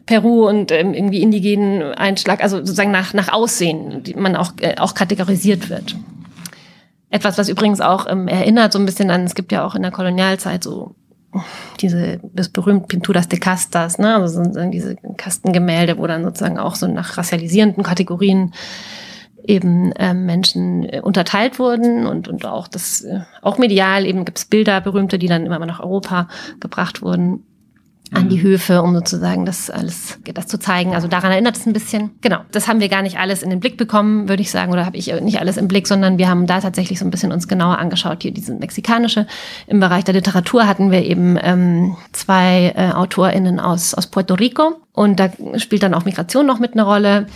Peru 0.06 0.48
und 0.48 0.72
ähm, 0.72 0.94
irgendwie 0.94 1.22
indigenen 1.22 1.82
Einschlag, 1.94 2.44
also 2.44 2.58
sozusagen 2.58 2.92
nach, 2.92 3.14
nach 3.14 3.32
Aussehen, 3.32 4.04
die 4.04 4.16
man 4.16 4.36
auch, 4.36 4.52
äh, 4.60 4.76
auch 4.78 4.94
kategorisiert 4.94 5.70
wird. 5.70 5.96
Etwas, 7.10 7.38
was 7.38 7.48
übrigens 7.48 7.80
auch 7.80 8.08
ähm, 8.10 8.28
erinnert 8.28 8.74
so 8.74 8.80
ein 8.80 8.86
bisschen 8.86 9.12
an, 9.12 9.24
es 9.24 9.36
gibt 9.36 9.52
ja 9.52 9.66
auch 9.66 9.76
in 9.76 9.82
der 9.82 9.92
Kolonialzeit 9.92 10.64
so 10.64 10.96
diese 11.80 12.20
das 12.34 12.50
berühmte 12.50 12.88
Pinturas 12.88 13.28
de 13.28 13.40
Castas, 13.40 13.98
ne? 13.98 14.16
also 14.16 14.44
so, 14.44 14.70
diese 14.70 14.96
Kastengemälde, 15.18 15.98
wo 15.98 16.06
dann 16.06 16.24
sozusagen 16.24 16.60
auch 16.60 16.76
so 16.76 16.88
nach 16.88 17.18
racialisierenden 17.18 17.84
Kategorien 17.84 18.54
eben 19.46 19.94
ähm, 19.98 20.26
Menschen 20.26 20.84
äh, 20.84 21.02
unterteilt 21.02 21.60
wurden 21.60 22.06
und, 22.06 22.28
und 22.28 22.46
auch 22.46 22.68
das 22.68 23.02
äh, 23.02 23.22
auch 23.42 23.58
medial 23.58 24.06
eben 24.06 24.26
gibt's 24.26 24.46
Bilder 24.46 24.80
berühmte, 24.80 25.18
die 25.18 25.28
dann 25.28 25.46
immer 25.46 25.60
mal 25.60 25.66
nach 25.66 25.80
Europa 25.80 26.28
gebracht 26.60 27.02
wurden 27.02 27.44
an 28.14 28.30
die 28.30 28.38
mhm. 28.38 28.44
Höfe, 28.44 28.82
um 28.82 28.94
sozusagen 28.94 29.46
das 29.46 29.70
alles 29.70 30.20
das 30.34 30.48
zu 30.48 30.60
zeigen. 30.60 30.94
Also 30.94 31.08
daran 31.08 31.32
erinnert 31.32 31.58
es 31.58 31.66
ein 31.66 31.74
bisschen. 31.74 32.12
Genau, 32.22 32.40
das 32.52 32.68
haben 32.68 32.80
wir 32.80 32.90
gar 32.90 33.02
nicht 33.02 33.18
alles 33.18 33.44
in 33.44 33.50
den 33.50 33.60
Blick 33.60 33.78
bekommen, 33.78 34.30
würde 34.30 34.42
ich 34.42 34.52
sagen, 34.52 34.72
oder 34.72 34.86
habe 34.86 34.98
ich 34.98 35.14
nicht 35.22 35.40
alles 35.40 35.58
im 35.58 35.68
Blick, 35.68 35.88
sondern 35.88 36.18
wir 36.18 36.30
haben 36.30 36.48
da 36.48 36.62
tatsächlich 36.62 37.00
so 37.00 37.06
ein 37.06 37.12
bisschen 37.12 37.32
uns 37.32 37.48
genauer 37.48 37.78
angeschaut. 37.80 38.24
Hier 38.24 38.32
diese 38.32 38.54
mexikanische. 38.54 39.28
Im 39.68 39.80
Bereich 39.80 40.04
der 40.04 40.14
Literatur 40.14 40.68
hatten 40.68 40.92
wir 40.92 41.04
eben 41.04 41.38
ähm, 41.42 41.96
zwei 42.12 42.74
äh, 42.76 42.92
AutorInnen 42.92 43.60
aus, 43.60 43.94
aus 43.94 44.08
Puerto 44.08 44.36
Rico 44.36 44.83
und 44.94 45.20
da 45.20 45.30
spielt 45.58 45.84
dann 45.84 45.94
auch 45.94 46.06
Migration 46.06 46.46
noch 46.46 46.60
mit 46.60 46.74
eine 46.74 46.84
Rolle 46.84 47.28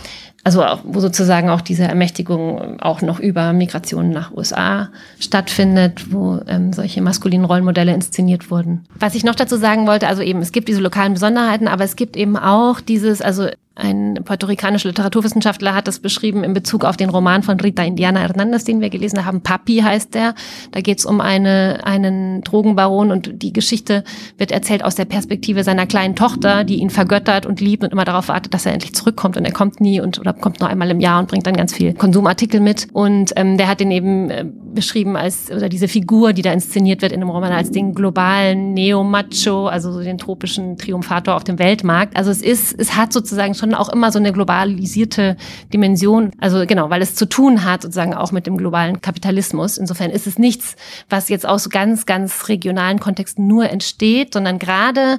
also 0.44 0.64
wo 0.84 1.00
sozusagen 1.00 1.50
auch 1.50 1.60
diese 1.60 1.84
Ermächtigung 1.84 2.80
auch 2.80 3.02
noch 3.02 3.18
über 3.18 3.52
Migration 3.52 4.10
nach 4.10 4.32
USA 4.32 4.88
stattfindet, 5.18 6.12
wo 6.12 6.40
ähm, 6.46 6.72
solche 6.72 7.02
maskulinen 7.02 7.44
Rollenmodelle 7.44 7.92
inszeniert 7.92 8.50
wurden. 8.50 8.84
Was 8.98 9.14
ich 9.14 9.24
noch 9.24 9.34
dazu 9.34 9.56
sagen 9.56 9.86
wollte, 9.86 10.06
also 10.06 10.22
eben, 10.22 10.40
es 10.40 10.52
gibt 10.52 10.68
diese 10.68 10.80
lokalen 10.80 11.14
Besonderheiten, 11.14 11.68
aber 11.68 11.84
es 11.84 11.96
gibt 11.96 12.16
eben 12.16 12.36
auch 12.36 12.80
dieses, 12.80 13.20
also 13.20 13.48
ein 13.78 14.18
puerto-ricanischer 14.24 14.88
Literaturwissenschaftler 14.88 15.72
hat 15.72 15.86
das 15.86 16.00
beschrieben 16.00 16.42
in 16.42 16.52
Bezug 16.52 16.84
auf 16.84 16.96
den 16.96 17.10
Roman 17.10 17.44
von 17.44 17.60
Rita 17.60 17.84
Indiana 17.84 18.18
Hernandez, 18.20 18.64
den 18.64 18.80
wir 18.80 18.90
gelesen 18.90 19.24
haben. 19.24 19.40
Papi 19.40 19.76
heißt 19.76 20.14
der. 20.14 20.34
Da 20.72 20.80
geht 20.80 20.98
es 20.98 21.06
um 21.06 21.20
eine, 21.20 21.80
einen 21.84 22.42
Drogenbaron 22.42 23.12
und 23.12 23.40
die 23.40 23.52
Geschichte 23.52 24.02
wird 24.36 24.50
erzählt 24.50 24.84
aus 24.84 24.96
der 24.96 25.04
Perspektive 25.04 25.62
seiner 25.62 25.86
kleinen 25.86 26.16
Tochter, 26.16 26.64
die 26.64 26.80
ihn 26.80 26.90
vergöttert 26.90 27.46
und 27.46 27.60
liebt 27.60 27.84
und 27.84 27.92
immer 27.92 28.04
darauf 28.04 28.26
wartet, 28.26 28.52
dass 28.52 28.66
er 28.66 28.72
endlich 28.72 28.94
zurückkommt. 28.94 29.36
Und 29.36 29.44
er 29.44 29.52
kommt 29.52 29.80
nie 29.80 30.00
und 30.00 30.18
oder 30.18 30.32
kommt 30.32 30.58
nur 30.58 30.68
einmal 30.68 30.90
im 30.90 30.98
Jahr 30.98 31.20
und 31.20 31.28
bringt 31.28 31.46
dann 31.46 31.54
ganz 31.54 31.72
viel 31.72 31.94
Konsumartikel 31.94 32.60
mit. 32.60 32.88
Und 32.92 33.32
ähm, 33.36 33.58
der 33.58 33.68
hat 33.68 33.78
den 33.78 33.92
eben 33.92 34.28
äh, 34.30 34.44
beschrieben 34.74 35.16
als, 35.16 35.52
oder 35.52 35.68
diese 35.68 35.86
Figur, 35.86 36.32
die 36.32 36.42
da 36.42 36.52
inszeniert 36.52 37.00
wird 37.00 37.12
in 37.12 37.20
dem 37.20 37.30
Roman, 37.30 37.52
als 37.52 37.70
den 37.70 37.94
globalen 37.94 38.74
Neo-Macho, 38.74 39.68
also 39.68 39.92
so 39.92 40.00
den 40.02 40.18
tropischen 40.18 40.78
Triumphator 40.78 41.36
auf 41.36 41.44
dem 41.44 41.60
Weltmarkt. 41.60 42.16
Also 42.16 42.32
es 42.32 42.42
ist, 42.42 42.78
es 42.78 42.96
hat 42.96 43.12
sozusagen 43.12 43.54
schon 43.54 43.67
schon 43.68 43.74
auch 43.74 43.88
immer 43.88 44.10
so 44.10 44.18
eine 44.18 44.32
globalisierte 44.32 45.36
Dimension. 45.72 46.32
Also 46.38 46.64
genau, 46.66 46.90
weil 46.90 47.02
es 47.02 47.14
zu 47.14 47.26
tun 47.26 47.64
hat 47.64 47.82
sozusagen 47.82 48.14
auch 48.14 48.32
mit 48.32 48.46
dem 48.46 48.56
globalen 48.56 49.00
Kapitalismus. 49.00 49.78
Insofern 49.78 50.10
ist 50.10 50.26
es 50.26 50.38
nichts, 50.38 50.76
was 51.10 51.28
jetzt 51.28 51.46
aus 51.46 51.68
ganz, 51.70 52.06
ganz 52.06 52.48
regionalen 52.48 52.98
Kontexten 52.98 53.46
nur 53.46 53.68
entsteht, 53.68 54.32
sondern 54.32 54.58
gerade 54.58 55.18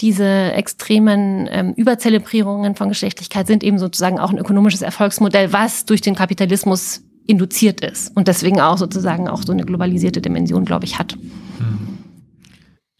diese 0.00 0.52
extremen 0.52 1.48
ähm, 1.50 1.72
Überzelebrierungen 1.74 2.76
von 2.76 2.88
Geschlechtlichkeit 2.88 3.46
sind 3.46 3.64
eben 3.64 3.78
sozusagen 3.78 4.20
auch 4.20 4.30
ein 4.30 4.38
ökonomisches 4.38 4.82
Erfolgsmodell, 4.82 5.52
was 5.52 5.84
durch 5.84 6.00
den 6.00 6.14
Kapitalismus 6.14 7.02
induziert 7.26 7.80
ist 7.80 8.16
und 8.16 8.28
deswegen 8.28 8.60
auch 8.60 8.78
sozusagen 8.78 9.28
auch 9.28 9.42
so 9.42 9.52
eine 9.52 9.64
globalisierte 9.64 10.22
Dimension, 10.22 10.64
glaube 10.64 10.86
ich, 10.86 10.98
hat. 10.98 11.12
Hm. 11.12 11.97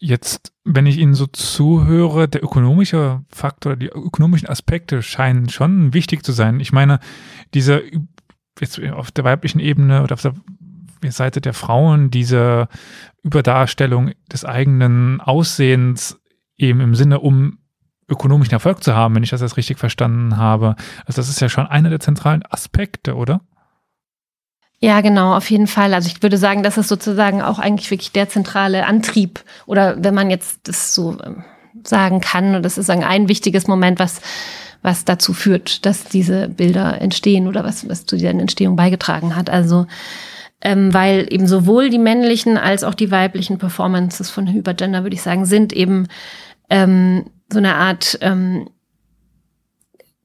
Jetzt, 0.01 0.53
wenn 0.63 0.85
ich 0.85 0.97
Ihnen 0.97 1.13
so 1.13 1.27
zuhöre, 1.27 2.29
der 2.29 2.43
ökonomische 2.43 3.21
Faktor, 3.29 3.75
die 3.75 3.87
ökonomischen 3.87 4.47
Aspekte 4.47 5.01
scheinen 5.01 5.49
schon 5.49 5.93
wichtig 5.93 6.23
zu 6.23 6.31
sein. 6.31 6.61
Ich 6.61 6.71
meine, 6.71 6.99
diese 7.53 7.83
jetzt 8.59 8.81
auf 8.81 9.11
der 9.11 9.25
weiblichen 9.25 9.59
Ebene 9.59 10.03
oder 10.03 10.13
auf 10.13 10.21
der 10.21 11.11
Seite 11.11 11.41
der 11.41 11.53
Frauen, 11.53 12.11
diese 12.11 12.67
Überdarstellung 13.23 14.11
des 14.31 14.45
eigenen 14.45 15.21
Aussehens 15.21 16.19
eben 16.55 16.81
im 16.81 16.95
Sinne, 16.95 17.19
um 17.19 17.59
ökonomischen 18.09 18.53
Erfolg 18.53 18.83
zu 18.83 18.95
haben, 18.95 19.15
wenn 19.15 19.23
ich 19.23 19.29
das 19.29 19.41
jetzt 19.41 19.57
richtig 19.57 19.77
verstanden 19.77 20.37
habe. 20.37 20.75
Also 21.05 21.21
das 21.21 21.29
ist 21.29 21.41
ja 21.41 21.49
schon 21.49 21.67
einer 21.67 21.89
der 21.89 21.99
zentralen 21.99 22.43
Aspekte, 22.49 23.15
oder? 23.15 23.41
Ja, 24.81 25.01
genau, 25.01 25.35
auf 25.35 25.49
jeden 25.49 25.67
Fall. 25.67 25.93
Also 25.93 26.07
ich 26.07 26.23
würde 26.23 26.37
sagen, 26.37 26.63
das 26.63 26.77
ist 26.77 26.87
sozusagen 26.87 27.41
auch 27.41 27.59
eigentlich 27.59 27.91
wirklich 27.91 28.11
der 28.13 28.29
zentrale 28.29 28.85
Antrieb 28.85 29.43
oder 29.65 30.01
wenn 30.01 30.13
man 30.13 30.29
jetzt 30.29 30.61
das 30.63 30.95
so 30.95 31.17
ähm, 31.23 31.43
sagen 31.83 32.21
kann, 32.21 32.55
und 32.55 32.63
das 32.63 32.77
ist 32.77 32.89
ein 32.89 33.27
wichtiges 33.27 33.67
Moment, 33.67 33.99
was 33.99 34.21
was 34.81 35.05
dazu 35.05 35.33
führt, 35.33 35.85
dass 35.85 36.05
diese 36.05 36.47
Bilder 36.47 37.01
entstehen 37.01 37.47
oder 37.47 37.63
was, 37.63 37.89
was 37.89 38.05
zu 38.05 38.15
dieser 38.15 38.29
Entstehung 38.29 38.75
beigetragen 38.75 39.35
hat. 39.35 39.49
Also 39.49 39.87
ähm, 40.61 40.93
weil 40.93 41.27
eben 41.29 41.47
sowohl 41.47 41.89
die 41.89 41.99
männlichen 41.99 42.57
als 42.57 42.83
auch 42.83 42.93
die 42.93 43.11
weiblichen 43.11 43.57
Performances 43.57 44.29
von 44.29 44.47
Hypergender, 44.47 45.03
würde 45.03 45.15
ich 45.15 45.21
sagen, 45.21 45.45
sind 45.45 45.73
eben 45.73 46.07
ähm, 46.69 47.25
so 47.51 47.59
eine 47.59 47.75
Art 47.75 48.17
ähm, 48.21 48.69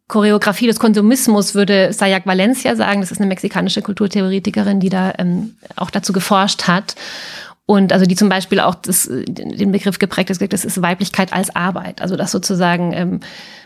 Choreografie 0.08 0.66
des 0.66 0.78
Konsumismus 0.78 1.54
würde 1.54 1.92
Sayak 1.92 2.26
Valencia 2.26 2.76
sagen. 2.76 3.00
Das 3.00 3.10
ist 3.10 3.20
eine 3.20 3.28
mexikanische 3.28 3.80
Kulturtheoretikerin, 3.80 4.80
die 4.80 4.90
da 4.90 5.14
ähm, 5.18 5.54
auch 5.76 5.90
dazu 5.90 6.12
geforscht 6.12 6.64
hat. 6.64 6.94
Und 7.66 7.94
also 7.94 8.04
die 8.04 8.14
zum 8.14 8.28
Beispiel 8.28 8.60
auch 8.60 8.74
das, 8.74 9.08
den 9.10 9.72
Begriff 9.72 9.98
geprägt 9.98 10.28
ist, 10.28 10.42
das 10.52 10.66
ist 10.66 10.82
Weiblichkeit 10.82 11.32
als 11.32 11.56
Arbeit. 11.56 12.02
Also 12.02 12.16
dass 12.16 12.32
sozusagen 12.32 12.92
ähm, 12.92 13.20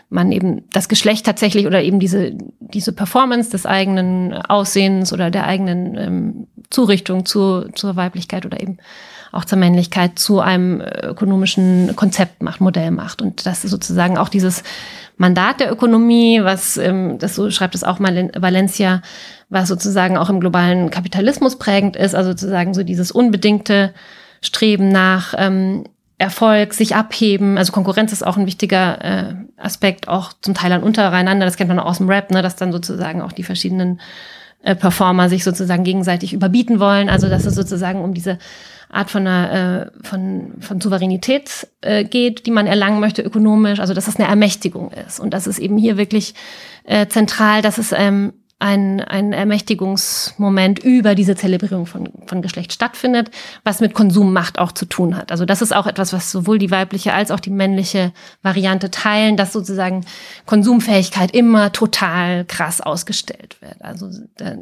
man 0.09 0.31
eben 0.31 0.63
das 0.71 0.87
Geschlecht 0.87 1.25
tatsächlich 1.25 1.67
oder 1.67 1.83
eben 1.83 1.99
diese, 1.99 2.31
diese 2.59 2.93
Performance 2.93 3.51
des 3.51 3.65
eigenen 3.65 4.33
Aussehens 4.33 5.11
oder 5.11 5.29
der 5.29 5.45
eigenen 5.45 5.97
ähm, 5.97 6.47
Zurichtung 6.69 7.25
zu, 7.25 7.67
zur 7.73 7.97
Weiblichkeit 7.97 8.45
oder 8.45 8.61
eben 8.61 8.77
auch 9.31 9.45
zur 9.45 9.59
Männlichkeit 9.59 10.17
zu 10.17 10.39
einem 10.39 10.81
ökonomischen 10.81 11.95
Konzept 11.95 12.41
macht, 12.41 12.61
Modell 12.61 12.91
macht. 12.91 13.21
Und 13.21 13.45
das 13.45 13.63
ist 13.63 13.71
sozusagen 13.71 14.17
auch 14.17 14.29
dieses 14.29 14.63
Mandat 15.19 15.59
der 15.59 15.69
Ökonomie, 15.69 16.39
was, 16.43 16.77
ähm, 16.77 17.19
das 17.19 17.35
so 17.35 17.51
schreibt 17.51 17.75
es 17.75 17.83
auch 17.83 17.99
mal 17.99 18.31
Valencia, 18.37 19.01
was 19.49 19.67
sozusagen 19.67 20.17
auch 20.17 20.29
im 20.29 20.39
globalen 20.39 20.89
Kapitalismus 20.91 21.59
prägend 21.59 21.97
ist, 21.97 22.15
also 22.15 22.31
sozusagen 22.31 22.73
so 22.73 22.83
dieses 22.83 23.11
unbedingte 23.11 23.93
Streben 24.41 24.87
nach 24.87 25.33
ähm, 25.37 25.83
Erfolg, 26.17 26.73
sich 26.73 26.95
abheben. 26.95 27.57
Also 27.57 27.73
Konkurrenz 27.73 28.13
ist 28.13 28.25
auch 28.25 28.37
ein 28.37 28.45
wichtiger 28.45 29.03
äh, 29.03 29.35
Aspekt, 29.57 30.07
auch 30.07 30.31
zum 30.41 30.53
Teil 30.53 30.71
an 30.71 30.83
untereinander. 30.83 31.45
Das 31.45 31.57
kennt 31.57 31.67
man 31.67 31.79
auch 31.79 31.87
aus 31.87 31.97
dem 31.97 32.09
Rap, 32.09 32.31
ne, 32.31 32.41
dass 32.41 32.55
dann 32.55 32.71
sozusagen 32.71 33.21
auch 33.21 33.33
die 33.33 33.43
verschiedenen 33.43 33.99
äh, 34.63 34.75
Performer 34.75 35.29
sich 35.29 35.43
sozusagen 35.43 35.83
gegenseitig 35.83 36.33
überbieten 36.33 36.79
wollen. 36.79 37.09
Also 37.09 37.29
dass 37.29 37.45
es 37.45 37.55
sozusagen 37.55 38.01
um 38.01 38.13
diese 38.13 38.37
Art 38.89 39.09
von, 39.09 39.27
einer, 39.27 39.91
äh, 39.91 40.05
von, 40.07 40.53
von 40.59 40.81
Souveränität 40.81 41.67
äh, 41.81 42.03
geht, 42.03 42.45
die 42.45 42.51
man 42.51 42.67
erlangen 42.67 42.99
möchte 42.99 43.21
ökonomisch, 43.21 43.79
also 43.79 43.93
dass 43.93 44.07
es 44.07 44.17
eine 44.17 44.27
Ermächtigung 44.27 44.91
ist. 44.91 45.19
Und 45.19 45.33
das 45.33 45.47
ist 45.47 45.59
eben 45.59 45.77
hier 45.77 45.97
wirklich 45.97 46.33
zentral, 47.09 47.61
dass 47.61 47.77
es 47.77 47.91
ähm, 47.91 48.33
ein, 48.59 48.99
ein 48.99 49.31
Ermächtigungsmoment 49.31 50.79
über 50.79 51.15
diese 51.15 51.35
Zelebrierung 51.35 51.85
von, 51.85 52.09
von 52.27 52.41
Geschlecht 52.41 52.73
stattfindet, 52.73 53.31
was 53.63 53.79
mit 53.79 53.93
Konsummacht 53.93 54.59
auch 54.59 54.73
zu 54.73 54.85
tun 54.85 55.15
hat. 55.15 55.31
Also 55.31 55.45
das 55.45 55.61
ist 55.61 55.73
auch 55.73 55.87
etwas, 55.87 56.11
was 56.11 56.29
sowohl 56.29 56.59
die 56.59 56.69
weibliche 56.69 57.13
als 57.13 57.31
auch 57.31 57.39
die 57.39 57.51
männliche 57.51 58.11
Variante 58.43 58.91
teilen, 58.91 59.37
dass 59.37 59.53
sozusagen 59.53 60.05
Konsumfähigkeit 60.45 61.31
immer 61.31 61.71
total 61.71 62.43
krass 62.43 62.81
ausgestellt 62.81 63.55
wird. 63.61 63.81
Also 63.81 64.09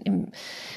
im, 0.04 0.28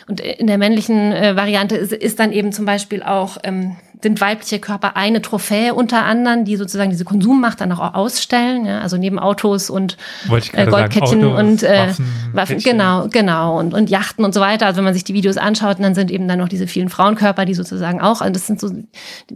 und 0.08 0.20
in 0.20 0.46
der 0.46 0.56
männlichen 0.56 1.12
äh, 1.12 1.36
Variante 1.36 1.76
ist, 1.76 1.92
ist 1.92 2.18
dann 2.18 2.32
eben 2.32 2.52
zum 2.52 2.64
Beispiel 2.64 3.02
auch 3.02 3.36
ähm, 3.44 3.76
sind 4.02 4.20
weibliche 4.20 4.58
Körper 4.58 4.96
eine 4.96 5.22
Trophäe 5.22 5.74
unter 5.74 6.04
anderem, 6.04 6.44
die 6.44 6.56
sozusagen 6.56 6.90
diese 6.90 7.04
Konsummacht 7.04 7.60
dann 7.60 7.72
auch 7.72 7.94
ausstellen. 7.94 8.64
Ja? 8.66 8.80
Also 8.80 8.96
neben 8.96 9.18
Autos 9.18 9.70
und 9.70 9.96
äh, 10.26 10.66
Goldkettchen 10.66 10.70
sagen, 10.70 11.24
Autos, 11.24 11.38
und 11.38 11.62
äh, 11.62 11.88
Waffen, 11.88 12.06
Waffen 12.32 12.58
genau, 12.58 13.08
genau 13.10 13.58
und, 13.58 13.74
und 13.74 13.90
Yachten 13.90 14.24
und 14.24 14.34
so 14.34 14.40
weiter. 14.40 14.66
Also 14.66 14.78
wenn 14.78 14.84
man 14.84 14.94
sich 14.94 15.04
die 15.04 15.14
Videos 15.14 15.36
anschaut, 15.36 15.78
dann 15.80 15.94
sind 15.94 16.10
eben 16.10 16.28
dann 16.28 16.38
noch 16.38 16.48
diese 16.48 16.66
vielen 16.66 16.88
Frauenkörper, 16.88 17.44
die 17.44 17.54
sozusagen 17.54 18.00
auch, 18.00 18.20
also 18.20 18.32
das 18.32 18.46
sind 18.46 18.60
so 18.60 18.70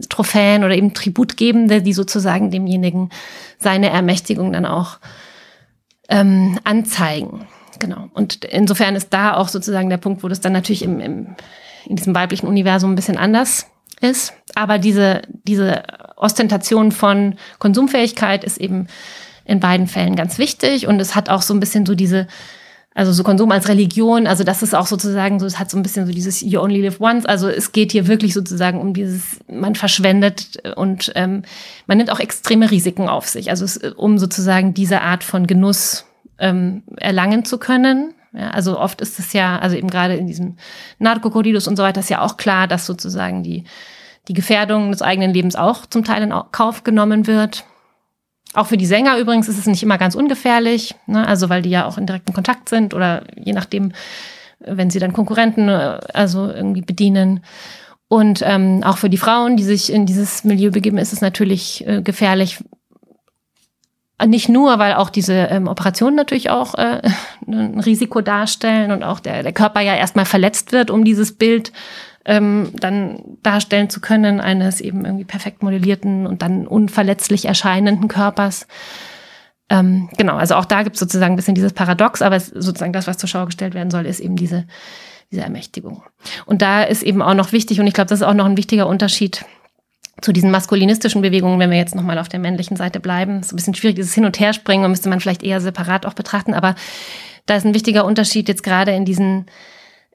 Trophäen 0.09 0.63
oder 0.63 0.75
eben 0.75 0.93
Tributgebende, 0.93 1.81
die 1.81 1.93
sozusagen 1.93 2.51
demjenigen 2.51 3.09
seine 3.57 3.89
Ermächtigung 3.89 4.51
dann 4.53 4.65
auch 4.65 4.97
ähm, 6.09 6.59
anzeigen. 6.63 7.47
genau. 7.79 8.09
Und 8.13 8.45
insofern 8.45 8.95
ist 8.95 9.13
da 9.13 9.35
auch 9.35 9.47
sozusagen 9.47 9.89
der 9.89 9.97
Punkt, 9.97 10.23
wo 10.23 10.27
das 10.27 10.41
dann 10.41 10.53
natürlich 10.53 10.83
im, 10.83 10.99
im, 10.99 11.35
in 11.85 11.95
diesem 11.95 12.15
weiblichen 12.15 12.47
Universum 12.47 12.91
ein 12.91 12.95
bisschen 12.95 13.17
anders 13.17 13.67
ist. 14.01 14.33
Aber 14.55 14.77
diese, 14.77 15.21
diese 15.43 15.83
Ostentation 16.15 16.91
von 16.91 17.35
Konsumfähigkeit 17.59 18.43
ist 18.43 18.57
eben 18.57 18.87
in 19.45 19.59
beiden 19.59 19.87
Fällen 19.87 20.15
ganz 20.15 20.37
wichtig. 20.37 20.87
Und 20.87 20.99
es 20.99 21.15
hat 21.15 21.29
auch 21.29 21.41
so 21.41 21.53
ein 21.53 21.59
bisschen 21.59 21.85
so 21.85 21.95
diese, 21.95 22.27
also 22.95 23.11
so 23.11 23.23
Konsum 23.23 23.51
als 23.51 23.67
Religion, 23.67 24.25
also 24.25 24.45
das 24.45 24.63
ist 24.63 24.73
auch 24.73 24.87
sozusagen 24.87 25.37
so, 25.41 25.45
es 25.45 25.59
hat 25.59 25.69
so 25.69 25.75
ein 25.75 25.83
bisschen 25.83 26.07
so 26.07 26.13
dieses 26.13 26.39
You 26.39 26.61
only 26.61 26.81
live 26.81 27.01
once. 27.01 27.25
Also 27.25 27.49
es 27.49 27.73
geht 27.73 27.91
hier 27.91 28.07
wirklich 28.07 28.33
sozusagen 28.33 28.79
um 28.79 28.93
dieses, 28.93 29.41
man 29.51 29.75
verschwendet 29.75 30.63
und 30.77 31.11
ähm, 31.15 31.41
man 31.87 31.97
nimmt 31.97 32.09
auch 32.09 32.21
extreme 32.21 32.71
Risiken 32.71 33.09
auf 33.09 33.27
sich. 33.27 33.49
Also 33.49 33.65
es, 33.65 33.75
um 33.77 34.17
sozusagen 34.17 34.73
diese 34.73 35.01
Art 35.01 35.25
von 35.25 35.45
Genuss 35.45 36.05
ähm, 36.39 36.83
erlangen 36.95 37.43
zu 37.43 37.57
können. 37.57 38.13
Ja, 38.31 38.51
also 38.51 38.79
oft 38.79 39.01
ist 39.01 39.19
es 39.19 39.33
ja, 39.33 39.59
also 39.59 39.75
eben 39.75 39.89
gerade 39.89 40.15
in 40.15 40.25
diesem 40.25 40.55
Narkokorridus 40.97 41.67
und 41.67 41.75
so 41.75 41.83
weiter 41.83 41.99
ist 41.99 42.09
ja 42.09 42.21
auch 42.21 42.37
klar, 42.37 42.65
dass 42.65 42.85
sozusagen 42.85 43.43
die, 43.43 43.65
die 44.29 44.33
Gefährdung 44.33 44.91
des 44.91 45.01
eigenen 45.01 45.33
Lebens 45.33 45.57
auch 45.57 45.85
zum 45.85 46.05
Teil 46.05 46.23
in 46.23 46.33
Kauf 46.53 46.85
genommen 46.85 47.27
wird. 47.27 47.65
Auch 48.55 48.67
für 48.67 48.77
die 48.77 48.85
Sänger 48.85 49.17
übrigens 49.17 49.49
ist 49.49 49.57
es 49.57 49.67
nicht 49.67 49.83
immer 49.83 49.97
ganz 49.97 50.15
ungefährlich, 50.15 50.95
ne? 51.07 51.27
also 51.27 51.49
weil 51.49 51.61
die 51.61 51.69
ja 51.69 51.85
auch 51.85 51.97
in 51.97 52.05
direktem 52.05 52.33
Kontakt 52.33 52.69
sind 52.69 52.93
oder 52.93 53.23
je 53.35 53.53
nachdem, 53.53 53.91
wenn 54.59 54.89
sie 54.89 54.99
dann 54.99 55.13
Konkurrenten 55.13 55.67
äh, 55.67 55.99
also 56.13 56.49
irgendwie 56.49 56.81
bedienen. 56.81 57.41
Und 58.07 58.41
ähm, 58.45 58.81
auch 58.83 58.97
für 58.97 59.09
die 59.09 59.17
Frauen, 59.17 59.57
die 59.57 59.63
sich 59.63 59.91
in 59.91 60.05
dieses 60.05 60.43
Milieu 60.43 60.71
begeben, 60.71 60.97
ist 60.97 61.11
es 61.11 61.21
natürlich 61.21 61.85
äh, 61.85 62.01
gefährlich, 62.01 62.63
nicht 64.25 64.47
nur, 64.47 64.79
weil 64.79 64.93
auch 64.93 65.09
diese 65.09 65.33
ähm, 65.33 65.67
Operationen 65.67 66.15
natürlich 66.15 66.49
auch 66.49 66.75
äh, 66.75 67.01
ein 67.47 67.79
Risiko 67.81 68.21
darstellen 68.21 68.91
und 68.91 69.03
auch 69.03 69.19
der, 69.19 69.43
der 69.43 69.53
Körper 69.53 69.81
ja 69.81 69.95
erstmal 69.95 70.25
verletzt 70.25 70.71
wird, 70.71 70.89
um 70.89 71.03
dieses 71.03 71.37
Bild 71.37 71.73
ähm, 72.25 72.71
dann 72.73 73.37
darstellen 73.43 73.89
zu 73.89 74.01
können, 74.01 74.41
eines 74.41 74.81
eben 74.81 75.05
irgendwie 75.05 75.25
perfekt 75.25 75.63
modellierten 75.63 76.25
und 76.27 76.41
dann 76.41 76.67
unverletzlich 76.67 77.45
erscheinenden 77.45 78.07
Körpers. 78.07 78.67
Ähm, 79.69 80.09
genau, 80.17 80.35
also 80.35 80.55
auch 80.55 80.65
da 80.65 80.83
gibt 80.83 80.95
es 80.95 80.99
sozusagen 80.99 81.33
ein 81.33 81.37
bisschen 81.37 81.55
dieses 81.55 81.73
Paradox, 81.73 82.21
aber 82.21 82.39
sozusagen 82.39 82.93
das, 82.93 83.07
was 83.07 83.17
zur 83.17 83.29
Schau 83.29 83.45
gestellt 83.45 83.73
werden 83.73 83.91
soll, 83.91 84.05
ist 84.05 84.19
eben 84.19 84.35
diese, 84.35 84.65
diese 85.31 85.41
Ermächtigung. 85.41 86.03
Und 86.45 86.61
da 86.61 86.83
ist 86.83 87.03
eben 87.03 87.21
auch 87.21 87.33
noch 87.33 87.51
wichtig, 87.51 87.79
und 87.79 87.87
ich 87.87 87.93
glaube, 87.93 88.09
das 88.09 88.19
ist 88.19 88.27
auch 88.27 88.33
noch 88.33 88.45
ein 88.45 88.57
wichtiger 88.57 88.87
Unterschied 88.87 89.45
zu 90.21 90.31
diesen 90.31 90.49
maskulinistischen 90.49 91.21
Bewegungen, 91.21 91.59
wenn 91.59 91.71
wir 91.71 91.77
jetzt 91.77 91.95
nochmal 91.95 92.19
auf 92.19 92.29
der 92.29 92.39
männlichen 92.39 92.77
Seite 92.77 92.99
bleiben, 92.99 93.41
ist 93.41 93.51
ein 93.51 93.57
bisschen 93.57 93.75
schwierig, 93.75 93.97
dieses 93.97 94.13
Hin- 94.13 94.25
und 94.25 94.39
Herspringen, 94.39 94.89
müsste 94.89 95.09
man 95.09 95.19
vielleicht 95.19 95.43
eher 95.43 95.59
separat 95.61 96.05
auch 96.05 96.13
betrachten, 96.13 96.53
aber 96.53 96.75
da 97.45 97.55
ist 97.55 97.65
ein 97.65 97.73
wichtiger 97.73 98.05
Unterschied 98.05 98.47
jetzt 98.47 98.63
gerade 98.63 98.91
in 98.91 99.05
diesen 99.05 99.45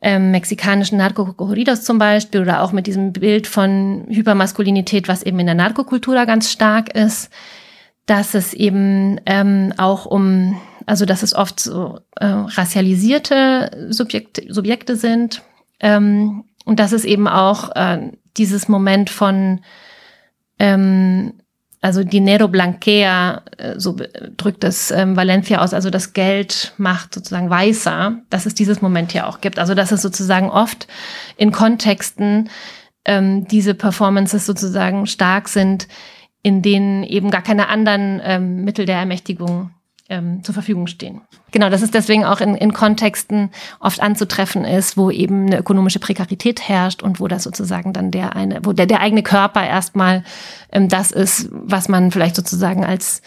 ähm, 0.03 0.31
mexikanischen 0.31 0.99
Narco-Corridos 0.99 1.83
zum 1.83 1.99
Beispiel 1.99 2.41
oder 2.41 2.63
auch 2.63 2.73
mit 2.73 2.87
diesem 2.87 3.13
Bild 3.13 3.47
von 3.47 4.07
Hypermaskulinität, 4.09 5.09
was 5.09 5.23
eben 5.23 5.39
in 5.39 5.47
der 5.47 5.55
Narkokultur 5.55 6.15
ganz 6.27 6.51
stark 6.51 6.95
ist, 6.95 7.31
dass 8.07 8.35
es 8.35 8.55
eben 8.55 9.21
ähm, 9.27 9.75
auch 9.77 10.07
um, 10.07 10.61
also 10.87 11.05
dass 11.05 11.23
es 11.23 11.35
oft 11.35 11.61
so 11.61 12.01
äh, 12.17 12.27
racialisierte 12.27 13.89
Subjekte, 13.91 14.53
Subjekte 14.53 14.97
sind 14.97 15.43
ähm, 15.81 16.45
und 16.65 16.81
dass 16.81 16.93
es 16.93 17.05
eben 17.05 17.29
auch 17.29 17.75
äh, 17.77 18.11
dieses 18.37 18.69
Moment 18.69 19.11
von 19.11 19.61
ähm, 20.59 21.35
also 21.81 22.05
Dinero 22.05 22.49
blanquea, 22.49 23.43
äh, 23.57 23.78
so 23.78 23.97
drückt 24.37 24.64
es 24.64 24.91
ähm, 24.91 25.16
Valencia 25.16 25.62
aus, 25.62 25.72
also 25.72 25.91
das 25.91 26.12
Geld 26.12 26.74
macht 26.76 27.14
sozusagen 27.14 27.49
weißer, 27.49 28.18
dass 28.28 28.47
es 28.47 28.55
dieses 28.55 28.83
Moment 28.83 29.12
hier 29.12 29.26
auch 29.26 29.41
gibt. 29.41 29.59
Also 29.59 29.74
dass 29.74 29.91
es 29.91 30.03
sozusagen 30.03 30.51
oft 30.51 30.87
in 31.37 31.53
Kontexten 31.53 32.51
ähm, 33.05 33.47
diese 33.49 33.74
Performances 33.74 34.45
sozusagen 34.45 35.07
stark 35.07 35.49
sind, 35.49 35.89
in 36.43 36.62
denen 36.62 37.03
eben 37.03 37.31
gar 37.31 37.43
keine 37.43 37.68
anderen 37.68 38.20
ähm, 38.24 38.64
Mittel 38.64 38.85
der 38.85 38.97
Ermächtigung 38.97 39.70
ähm, 40.11 40.43
zur 40.45 40.53
Verfügung 40.53 40.89
stehen. 40.89 41.23
Genau, 41.53 41.71
dass 41.71 41.83
es 41.83 41.91
deswegen 41.91 42.25
auch 42.25 42.41
in, 42.41 42.55
in 42.55 42.73
Kontexten 42.73 43.51
oft 43.79 44.01
anzutreffen 44.01 44.65
ist, 44.65 44.97
wo 44.97 45.11
eben 45.11 45.47
eine 45.47 45.59
ökonomische 45.59 46.01
Prekarität 46.01 46.69
herrscht 46.69 47.03
und 47.03 47.21
wo 47.21 47.29
das 47.29 47.45
sozusagen 47.45 47.93
dann 47.93 48.11
der 48.11 48.37
eine, 48.37 48.61
wo 48.65 48.73
der, 48.73 48.87
der 48.87 49.01
eigene 49.01 49.23
Körper 49.23 49.65
erstmal 49.65 50.25
ähm, 50.73 50.89
das 50.89 51.13
ist, 51.13 51.49
was 51.53 51.89
man 51.89 52.11
vielleicht 52.11 52.37
sozusagen 52.37 52.85
als, 52.85 53.23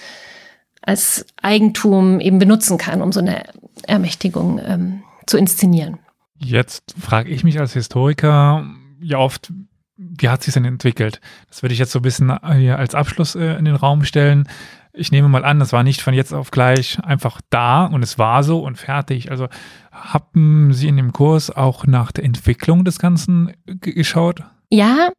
als 0.82 1.26
Eigentum 1.42 2.20
eben 2.20 2.38
benutzen 2.38 2.78
kann, 2.78 3.02
um 3.02 3.12
so 3.12 3.22
eine 3.22 3.44
Ermächtigung 3.88 4.60
ähm, 4.64 5.04
zu 5.26 5.38
inszenieren. 5.38 6.00
Jetzt 6.38 6.94
frage 7.00 7.30
ich 7.30 7.46
mich 7.46 7.60
als 7.60 7.74
Historiker 7.74 8.66
ja 9.00 9.18
oft, 9.18 9.54
wie 9.96 10.28
hat 10.28 10.44
sich 10.44 10.54
denn 10.54 10.66
entwickelt? 10.66 11.22
Das 11.48 11.64
würde 11.64 11.74
ich 11.74 11.80
jetzt 11.80 11.92
so 11.92 12.00
ein 12.00 12.04
bisschen 12.04 12.30
äh, 12.30 12.72
als 12.72 12.94
Abschluss 12.94 13.36
äh, 13.36 13.56
in 13.56 13.64
den 13.64 13.76
Raum 13.76 14.04
stellen 14.04 14.50
ich 14.94 15.12
nehme 15.12 15.28
mal 15.28 15.44
an, 15.44 15.60
das 15.60 15.74
war 15.74 15.84
nicht 15.84 16.02
von 16.02 16.14
jetzt 16.14 16.34
auf 16.34 16.52
gleich 16.52 17.00
einfach 17.04 17.42
da 17.50 17.86
und 17.86 18.04
es 18.04 18.20
war 18.20 18.44
so 18.44 18.60
und 18.60 18.78
fertig. 18.78 19.32
Also 19.32 19.48
haben 19.92 20.74
Sie 20.74 20.88
in 20.88 20.98
dem 20.98 21.12
Kurs 21.12 21.50
auch 21.50 21.86
nach 21.88 22.12
der 22.12 22.24
Entwicklung 22.24 22.86
des 22.86 23.00
Ganzen 23.00 23.54
geschaut? 23.66 24.44
Ja, 24.70 25.10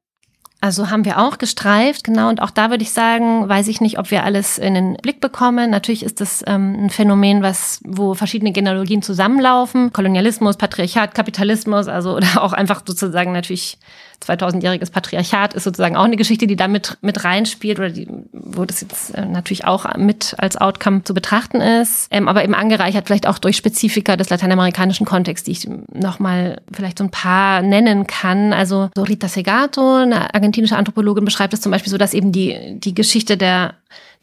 also 0.65 0.89
haben 0.89 1.05
wir 1.05 1.19
auch 1.19 1.37
gestreift, 1.37 2.05
genau. 2.05 2.31
Und 2.31 2.41
auch 2.41 2.51
da 2.51 2.71
würde 2.71 2.83
ich 2.83 2.93
sagen, 2.93 3.47
weiß 3.47 3.69
ich 3.69 3.83
nicht, 3.83 3.99
ob 3.99 4.11
wir 4.11 4.25
alles 4.25 4.57
in 4.57 4.73
den 4.73 4.95
Blick 4.95 5.21
bekommen. 5.21 5.69
Natürlich 5.71 6.03
ist 6.03 6.23
das 6.23 6.43
ähm, 6.47 6.87
ein 6.87 6.91
Phänomen, 6.91 7.43
was, 7.43 7.81
wo 7.85 8.15
verschiedene 8.15 8.51
Genealogien 8.51 9.03
zusammenlaufen. 9.03 9.93
Kolonialismus, 9.93 10.57
Patriarchat, 10.57 11.15
Kapitalismus, 11.15 11.87
also 11.87 12.17
oder 12.17 12.43
auch 12.43 12.55
einfach 12.55 12.83
sozusagen 12.87 13.33
natürlich 13.33 13.77
2000-jähriges 14.23 14.91
Patriarchat 14.91 15.55
ist 15.55 15.65
sozusagen 15.65 15.97
auch 15.97 16.05
eine 16.05 16.17
Geschichte, 16.17 16.47
die 16.47 16.57
da 16.57 16.69
mit, 16.69 16.99
mit 17.01 17.25
reinspielt 17.25 17.79
oder 17.79 17.91
die, 17.91 18.09
wo 18.33 18.65
das 18.65 18.81
jetzt 18.81 19.15
äh, 19.15 19.25
natürlich 19.25 19.65
auch 19.65 19.97
mit 19.97 20.35
als 20.39 20.57
Outcome 20.57 21.05
zu 21.05 21.15
betrachten 21.15 21.61
ist, 21.61 22.09
ähm, 22.11 22.29
aber 22.29 22.45
eben 22.45 22.55
angereichert 22.55 23.07
vielleicht 23.07 23.27
auch 23.27 23.39
durch 23.39 23.57
Spezifika 23.57 24.17
des 24.17 24.31
lateinamerikanischen 24.31 25.07
Kontexts, 25.07 25.45
die 25.45 25.53
ich 25.53 25.69
nochmal 25.93 26.61
vielleicht 26.73 26.99
so 26.99 27.05
ein 27.05 27.11
paar 27.11 27.63
nennen 27.63 28.07
kann. 28.07 28.53
Also 28.53 28.91
so 28.95 29.03
Rita 29.03 29.29
Segato, 29.29 29.97
eine 29.97 30.35
argentinische 30.35 30.77
Anthropologin, 30.77 31.25
beschreibt 31.25 31.55
es 31.55 31.61
zum 31.61 31.73
Beispiel 31.73 31.91
so, 31.91 31.99
dass 31.99 32.15
eben 32.15 32.33
die, 32.33 32.79
die 32.81 32.95
Geschichte 32.95 33.37
der 33.37 33.75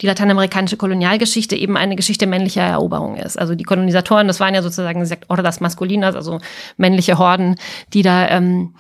die 0.02 0.08
lateinamerikanische 0.08 0.78
Kolonialgeschichte 0.78 1.56
eben 1.56 1.78
eine 1.78 1.96
Geschichte 1.96 2.26
männlicher 2.26 2.64
Eroberung 2.64 3.18
ist. 3.18 3.38
Also 3.38 3.54
die 3.54 3.64
Kolonisatoren, 3.64 4.28
das 4.28 4.40
waren 4.40 4.56
ja 4.56 4.64
sozusagen, 4.64 5.00
sie 5.02 5.10
sagt, 5.10 5.30
Hordas 5.30 5.60
Masculinas, 5.60 6.16
also 6.16 6.40
männliche 6.78 7.20
Horden, 7.20 7.56
die 7.94 8.02
da 8.02 8.28
ähm, 8.30 8.74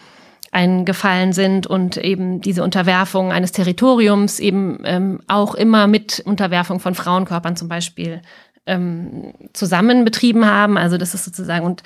eingefallen 0.51 1.31
sind 1.31 1.65
und 1.65 1.97
eben 1.97 2.41
diese 2.41 2.63
Unterwerfung 2.63 3.31
eines 3.31 3.53
Territoriums 3.53 4.39
eben 4.39 4.79
ähm, 4.83 5.21
auch 5.27 5.55
immer 5.55 5.87
mit 5.87 6.21
Unterwerfung 6.25 6.79
von 6.79 6.93
Frauenkörpern 6.93 7.55
zum 7.55 7.69
Beispiel 7.69 8.21
ähm, 8.65 9.33
zusammen 9.53 10.03
betrieben 10.03 10.45
haben. 10.45 10.77
Also 10.77 10.97
das 10.97 11.13
ist 11.13 11.23
sozusagen, 11.23 11.65
und 11.65 11.83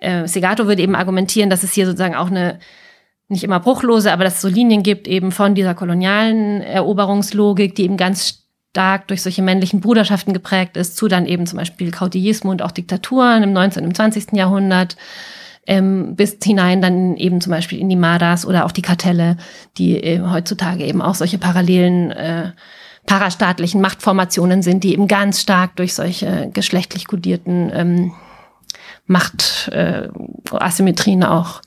äh, 0.00 0.28
Segato 0.28 0.66
würde 0.66 0.82
eben 0.82 0.94
argumentieren, 0.94 1.48
dass 1.48 1.62
es 1.62 1.72
hier 1.72 1.86
sozusagen 1.86 2.14
auch 2.14 2.30
eine 2.30 2.58
nicht 3.28 3.44
immer 3.44 3.60
bruchlose, 3.60 4.12
aber 4.12 4.24
dass 4.24 4.36
es 4.36 4.40
so 4.42 4.48
Linien 4.48 4.82
gibt 4.82 5.08
eben 5.08 5.32
von 5.32 5.54
dieser 5.54 5.74
kolonialen 5.74 6.60
Eroberungslogik, 6.60 7.74
die 7.74 7.84
eben 7.84 7.96
ganz 7.96 8.42
stark 8.70 9.08
durch 9.08 9.22
solche 9.22 9.42
männlichen 9.42 9.80
Bruderschaften 9.80 10.34
geprägt 10.34 10.76
ist, 10.76 10.96
zu 10.96 11.08
dann 11.08 11.26
eben 11.26 11.46
zum 11.46 11.58
Beispiel 11.58 11.90
Kautillismo 11.90 12.50
und 12.50 12.62
auch 12.62 12.72
Diktaturen 12.72 13.42
im 13.42 13.52
19. 13.52 13.84
und 13.84 13.96
20. 13.96 14.32
Jahrhundert 14.32 14.96
ähm, 15.66 16.16
bis 16.16 16.36
hinein 16.42 16.82
dann 16.82 17.16
eben 17.16 17.40
zum 17.40 17.50
Beispiel 17.50 17.78
in 17.78 17.88
die 17.88 17.96
Madas 17.96 18.44
oder 18.46 18.66
auch 18.66 18.72
die 18.72 18.82
Kartelle, 18.82 19.38
die 19.78 19.96
äh, 19.96 20.20
heutzutage 20.20 20.84
eben 20.84 21.00
auch 21.02 21.14
solche 21.14 21.38
parallelen 21.38 22.10
äh, 22.10 22.52
parastaatlichen 23.06 23.80
Machtformationen 23.80 24.62
sind, 24.62 24.84
die 24.84 24.92
eben 24.92 25.08
ganz 25.08 25.40
stark 25.40 25.76
durch 25.76 25.94
solche 25.94 26.50
geschlechtlich 26.52 27.06
kodierten 27.06 27.72
ähm, 27.74 28.12
Machtasymmetrien 29.06 31.22
äh, 31.22 31.26
auch 31.26 31.62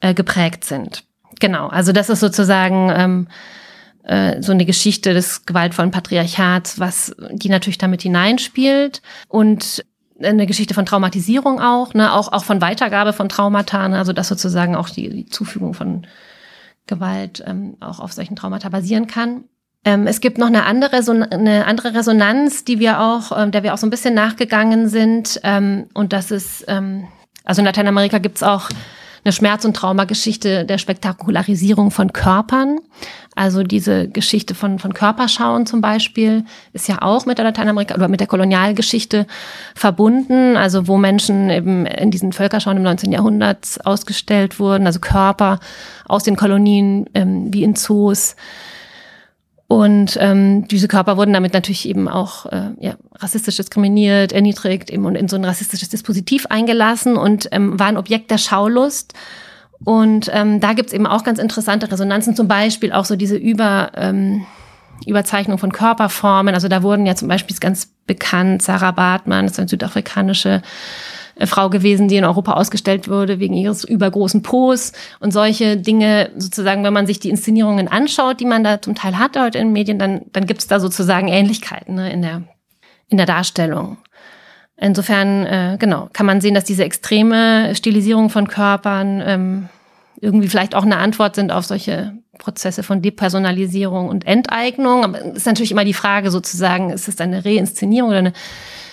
äh, 0.00 0.14
geprägt 0.14 0.64
sind. 0.64 1.04
Genau, 1.40 1.68
also 1.68 1.92
das 1.92 2.10
ist 2.10 2.20
sozusagen 2.20 2.92
ähm, 2.94 3.28
äh, 4.04 4.42
so 4.42 4.52
eine 4.52 4.66
Geschichte 4.66 5.14
des 5.14 5.46
gewaltvollen 5.46 5.90
Patriarchats, 5.90 6.78
was 6.78 7.16
die 7.32 7.48
natürlich 7.48 7.78
damit 7.78 8.02
hineinspielt. 8.02 9.00
Und 9.28 9.84
eine 10.22 10.46
Geschichte 10.46 10.74
von 10.74 10.86
Traumatisierung 10.86 11.60
auch, 11.60 11.94
ne, 11.94 12.12
auch, 12.12 12.32
auch 12.32 12.44
von 12.44 12.60
Weitergabe 12.60 13.12
von 13.12 13.28
Traumata, 13.28 13.88
ne, 13.88 13.98
also 13.98 14.12
dass 14.12 14.28
sozusagen 14.28 14.76
auch 14.76 14.88
die, 14.88 15.08
die 15.08 15.26
Zufügung 15.26 15.74
von 15.74 16.06
Gewalt 16.86 17.42
ähm, 17.46 17.76
auch 17.80 18.00
auf 18.00 18.12
solchen 18.12 18.36
Traumata 18.36 18.68
basieren 18.68 19.06
kann. 19.06 19.44
Ähm, 19.84 20.06
es 20.06 20.20
gibt 20.20 20.38
noch 20.38 20.48
eine 20.48 20.64
andere, 20.64 21.02
so 21.02 21.12
eine 21.12 21.64
andere 21.66 21.94
Resonanz, 21.94 22.64
die 22.64 22.78
wir 22.78 23.00
auch, 23.00 23.32
ähm, 23.36 23.50
der 23.50 23.62
wir 23.62 23.72
auch 23.72 23.78
so 23.78 23.86
ein 23.86 23.90
bisschen 23.90 24.14
nachgegangen 24.14 24.88
sind. 24.88 25.40
Ähm, 25.42 25.86
und 25.94 26.12
das 26.12 26.30
ist, 26.30 26.64
ähm, 26.68 27.08
also 27.44 27.62
in 27.62 27.66
Lateinamerika 27.66 28.18
gibt 28.18 28.36
es 28.36 28.42
auch 28.42 28.68
eine 29.24 29.32
Schmerz- 29.32 29.64
und 29.64 29.74
Traumageschichte 29.74 30.64
der 30.64 30.78
Spektakularisierung 30.78 31.90
von 31.90 32.12
Körpern. 32.12 32.78
Also 33.36 33.62
diese 33.62 34.08
Geschichte 34.08 34.54
von, 34.54 34.78
von 34.78 34.92
Körperschauen 34.94 35.66
zum 35.66 35.80
Beispiel 35.80 36.44
ist 36.72 36.88
ja 36.88 37.02
auch 37.02 37.26
mit 37.26 37.38
der 37.38 37.44
Lateinamerika 37.44 37.94
oder 37.94 38.08
mit 38.08 38.20
der 38.20 38.26
Kolonialgeschichte 38.26 39.26
verbunden. 39.74 40.56
Also 40.56 40.88
wo 40.88 40.96
Menschen 40.96 41.50
eben 41.50 41.86
in 41.86 42.10
diesen 42.10 42.32
Völkerschauen 42.32 42.78
im 42.78 42.82
19. 42.82 43.12
Jahrhundert 43.12 43.78
ausgestellt 43.84 44.58
wurden, 44.58 44.86
also 44.86 45.00
Körper 45.00 45.60
aus 46.08 46.24
den 46.24 46.36
Kolonien 46.36 47.06
ähm, 47.14 47.52
wie 47.52 47.62
in 47.62 47.76
Zoos. 47.76 48.36
Und 49.70 50.18
ähm, 50.20 50.66
diese 50.66 50.88
Körper 50.88 51.16
wurden 51.16 51.32
damit 51.32 51.54
natürlich 51.54 51.88
eben 51.88 52.08
auch 52.08 52.46
äh, 52.46 52.70
ja, 52.80 52.96
rassistisch 53.14 53.54
diskriminiert, 53.54 54.32
erniedrigt 54.32 54.90
eben 54.90 55.06
und 55.06 55.14
in 55.14 55.28
so 55.28 55.36
ein 55.36 55.44
rassistisches 55.44 55.88
Dispositiv 55.88 56.46
eingelassen 56.46 57.16
und 57.16 57.48
ähm, 57.52 57.78
waren 57.78 57.96
Objekt 57.96 58.32
der 58.32 58.38
Schaulust. 58.38 59.14
Und 59.84 60.28
ähm, 60.34 60.58
da 60.58 60.72
gibt's 60.72 60.92
eben 60.92 61.06
auch 61.06 61.22
ganz 61.22 61.38
interessante 61.38 61.88
Resonanzen, 61.88 62.34
zum 62.34 62.48
Beispiel 62.48 62.90
auch 62.90 63.04
so 63.04 63.14
diese 63.14 63.36
Über, 63.36 63.92
ähm, 63.94 64.44
Überzeichnung 65.06 65.58
von 65.58 65.70
Körperformen. 65.70 66.52
Also 66.52 66.66
da 66.66 66.82
wurden 66.82 67.06
ja 67.06 67.14
zum 67.14 67.28
Beispiel 67.28 67.56
ganz 67.60 67.92
bekannt 68.08 68.62
Sarah 68.62 68.90
Bartmann, 68.90 69.44
das 69.44 69.52
ist 69.52 69.60
eine 69.60 69.68
südafrikanische 69.68 70.62
Frau 71.46 71.70
gewesen, 71.70 72.08
die 72.08 72.16
in 72.16 72.24
Europa 72.24 72.52
ausgestellt 72.52 73.08
wurde 73.08 73.40
wegen 73.40 73.54
ihres 73.54 73.84
übergroßen 73.84 74.42
Pos 74.42 74.92
und 75.20 75.32
solche 75.32 75.76
Dinge 75.76 76.30
sozusagen, 76.36 76.84
wenn 76.84 76.92
man 76.92 77.06
sich 77.06 77.20
die 77.20 77.30
Inszenierungen 77.30 77.88
anschaut, 77.88 78.40
die 78.40 78.44
man 78.44 78.64
da 78.64 78.82
zum 78.82 78.94
Teil 78.94 79.18
hat 79.18 79.38
heute 79.38 79.58
in 79.58 79.68
den 79.68 79.72
Medien, 79.72 79.98
dann, 79.98 80.22
dann 80.32 80.46
gibt 80.46 80.60
es 80.60 80.66
da 80.66 80.80
sozusagen 80.80 81.28
Ähnlichkeiten 81.28 81.94
ne, 81.94 82.12
in, 82.12 82.22
der, 82.22 82.42
in 83.08 83.16
der 83.16 83.26
Darstellung. 83.26 83.98
Insofern, 84.76 85.46
äh, 85.46 85.76
genau, 85.78 86.08
kann 86.12 86.26
man 86.26 86.40
sehen, 86.40 86.54
dass 86.54 86.64
diese 86.64 86.84
extreme 86.84 87.74
Stilisierung 87.74 88.30
von 88.30 88.48
Körpern 88.48 89.22
ähm, 89.24 89.68
irgendwie 90.20 90.48
vielleicht 90.48 90.74
auch 90.74 90.84
eine 90.84 90.96
Antwort 90.96 91.34
sind 91.34 91.52
auf 91.52 91.66
solche 91.66 92.14
Prozesse 92.38 92.82
von 92.82 93.02
Depersonalisierung 93.02 94.08
und 94.08 94.26
Enteignung. 94.26 95.04
Aber 95.04 95.20
es 95.20 95.38
ist 95.38 95.46
natürlich 95.46 95.70
immer 95.70 95.84
die 95.84 95.94
Frage 95.94 96.30
sozusagen, 96.30 96.90
ist 96.90 97.08
es 97.08 97.20
eine 97.20 97.44
Reinszenierung 97.44 98.10
oder 98.10 98.18
eine 98.18 98.32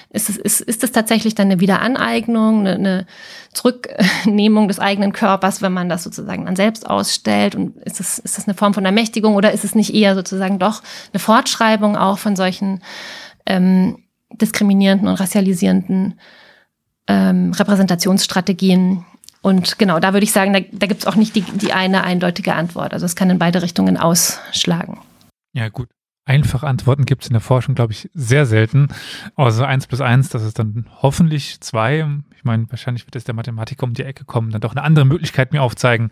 ist 0.10 0.30
es, 0.30 0.38
ist, 0.38 0.62
ist 0.62 0.84
es 0.84 0.92
tatsächlich 0.92 1.36
dann 1.36 1.48
eine 1.48 1.60
Wiederaneignung, 1.60 2.62
eine, 2.62 2.76
eine 2.76 3.06
Zurücknehmung 3.54 4.68
des 4.68 4.80
eigenen 4.80 5.12
Körpers, 5.12 5.62
wenn 5.62 5.74
man 5.74 5.90
das 5.90 6.04
sozusagen 6.04 6.46
dann 6.46 6.56
selbst 6.56 6.90
ausstellt? 6.90 7.56
Und 7.56 7.76
ist 7.78 8.00
es, 8.00 8.20
ist 8.20 8.38
das 8.38 8.48
eine 8.48 8.56
Form 8.56 8.74
von 8.74 8.86
Ermächtigung 8.86 9.36
oder 9.36 9.52
ist 9.52 9.66
es 9.66 9.76
nicht 9.76 9.94
eher 9.94 10.16
sozusagen 10.16 10.60
doch 10.60 10.82
eine 11.12 11.20
Fortschreibung 11.20 11.98
auch 11.98 12.18
von 12.18 12.36
solchen 12.36 12.82
ähm, 13.46 14.04
diskriminierenden 14.32 15.10
und 15.10 15.16
racialisierenden 15.16 16.20
ähm, 17.08 17.52
Repräsentationsstrategien? 17.52 19.06
Und 19.42 19.78
genau, 19.78 20.00
da 20.00 20.14
würde 20.14 20.24
ich 20.24 20.32
sagen, 20.32 20.54
da, 20.54 20.60
da 20.72 20.88
gibt 20.88 21.02
es 21.02 21.08
auch 21.08 21.16
nicht 21.16 21.36
die, 21.36 21.42
die 21.42 21.74
eine 21.74 22.04
eindeutige 22.04 22.56
Antwort. 22.56 22.94
Also 22.94 23.06
es 23.06 23.16
kann 23.16 23.30
in 23.30 23.40
beide 23.40 23.62
Richtungen 23.62 23.98
ausschlagen. 23.98 25.00
Ja, 25.54 25.68
gut 25.68 25.90
einfache 26.28 26.68
Antworten 26.68 27.06
gibt 27.06 27.24
es 27.24 27.30
in 27.30 27.34
der 27.34 27.42
Forschung, 27.42 27.74
glaube 27.74 27.94
ich, 27.94 28.10
sehr 28.14 28.46
selten. 28.46 28.90
Also 29.36 29.64
eins 29.64 29.88
plus 29.88 30.02
eins, 30.02 30.30
das 30.30 30.44
ist 30.44 30.60
dann 30.60 30.88
hoffentlich 31.02 31.62
zwei. 31.62 32.08
Ich 32.36 32.44
meine, 32.44 32.70
wahrscheinlich 32.70 33.06
wird 33.06 33.16
es 33.16 33.24
der 33.24 33.36
Mathematiker 33.36 33.86
um 33.86 33.94
die 33.94 34.04
Ecke 34.04 34.26
kommen, 34.26 34.52
dann 34.52 34.62
doch 34.62 34.76
eine 34.76 34.84
andere 34.84 35.06
Möglichkeit 35.06 35.54
mir 35.54 35.64
aufzeigen. 35.64 36.12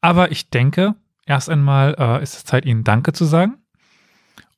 Aber 0.00 0.30
ich 0.30 0.50
denke, 0.50 0.94
erst 1.26 1.50
einmal 1.50 1.94
äh, 1.98 2.22
ist 2.22 2.36
es 2.36 2.44
Zeit, 2.44 2.64
Ihnen 2.64 2.84
Danke 2.84 3.12
zu 3.12 3.24
sagen. 3.24 3.58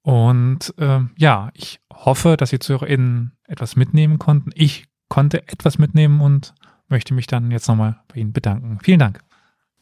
Und 0.02 0.74
äh, 0.78 1.00
ja, 1.16 1.50
ich 1.54 1.80
hoffe, 1.92 2.36
dass 2.36 2.50
Sie 2.50 2.58
ZuhörerInnen 2.58 3.32
etwas 3.46 3.76
mitnehmen 3.76 4.18
konnten. 4.18 4.50
Ich 4.54 4.86
konnte 5.08 5.46
etwas 5.48 5.78
mitnehmen 5.78 6.20
und 6.20 6.54
möchte 6.88 7.14
mich 7.14 7.26
dann 7.26 7.50
jetzt 7.50 7.68
nochmal 7.68 8.00
bei 8.08 8.20
Ihnen 8.20 8.32
bedanken. 8.32 8.78
Vielen 8.82 8.98
Dank. 8.98 9.20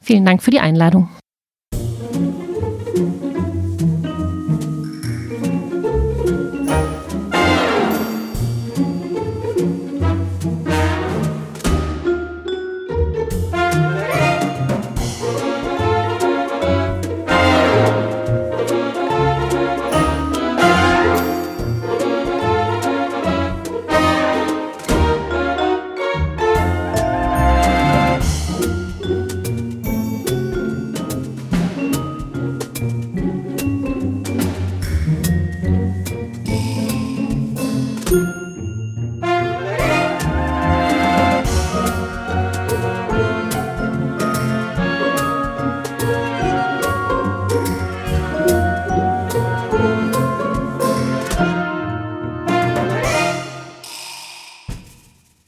Vielen 0.01 0.25
Dank 0.25 0.43
für 0.43 0.51
die 0.51 0.61
Einladung. 0.61 1.09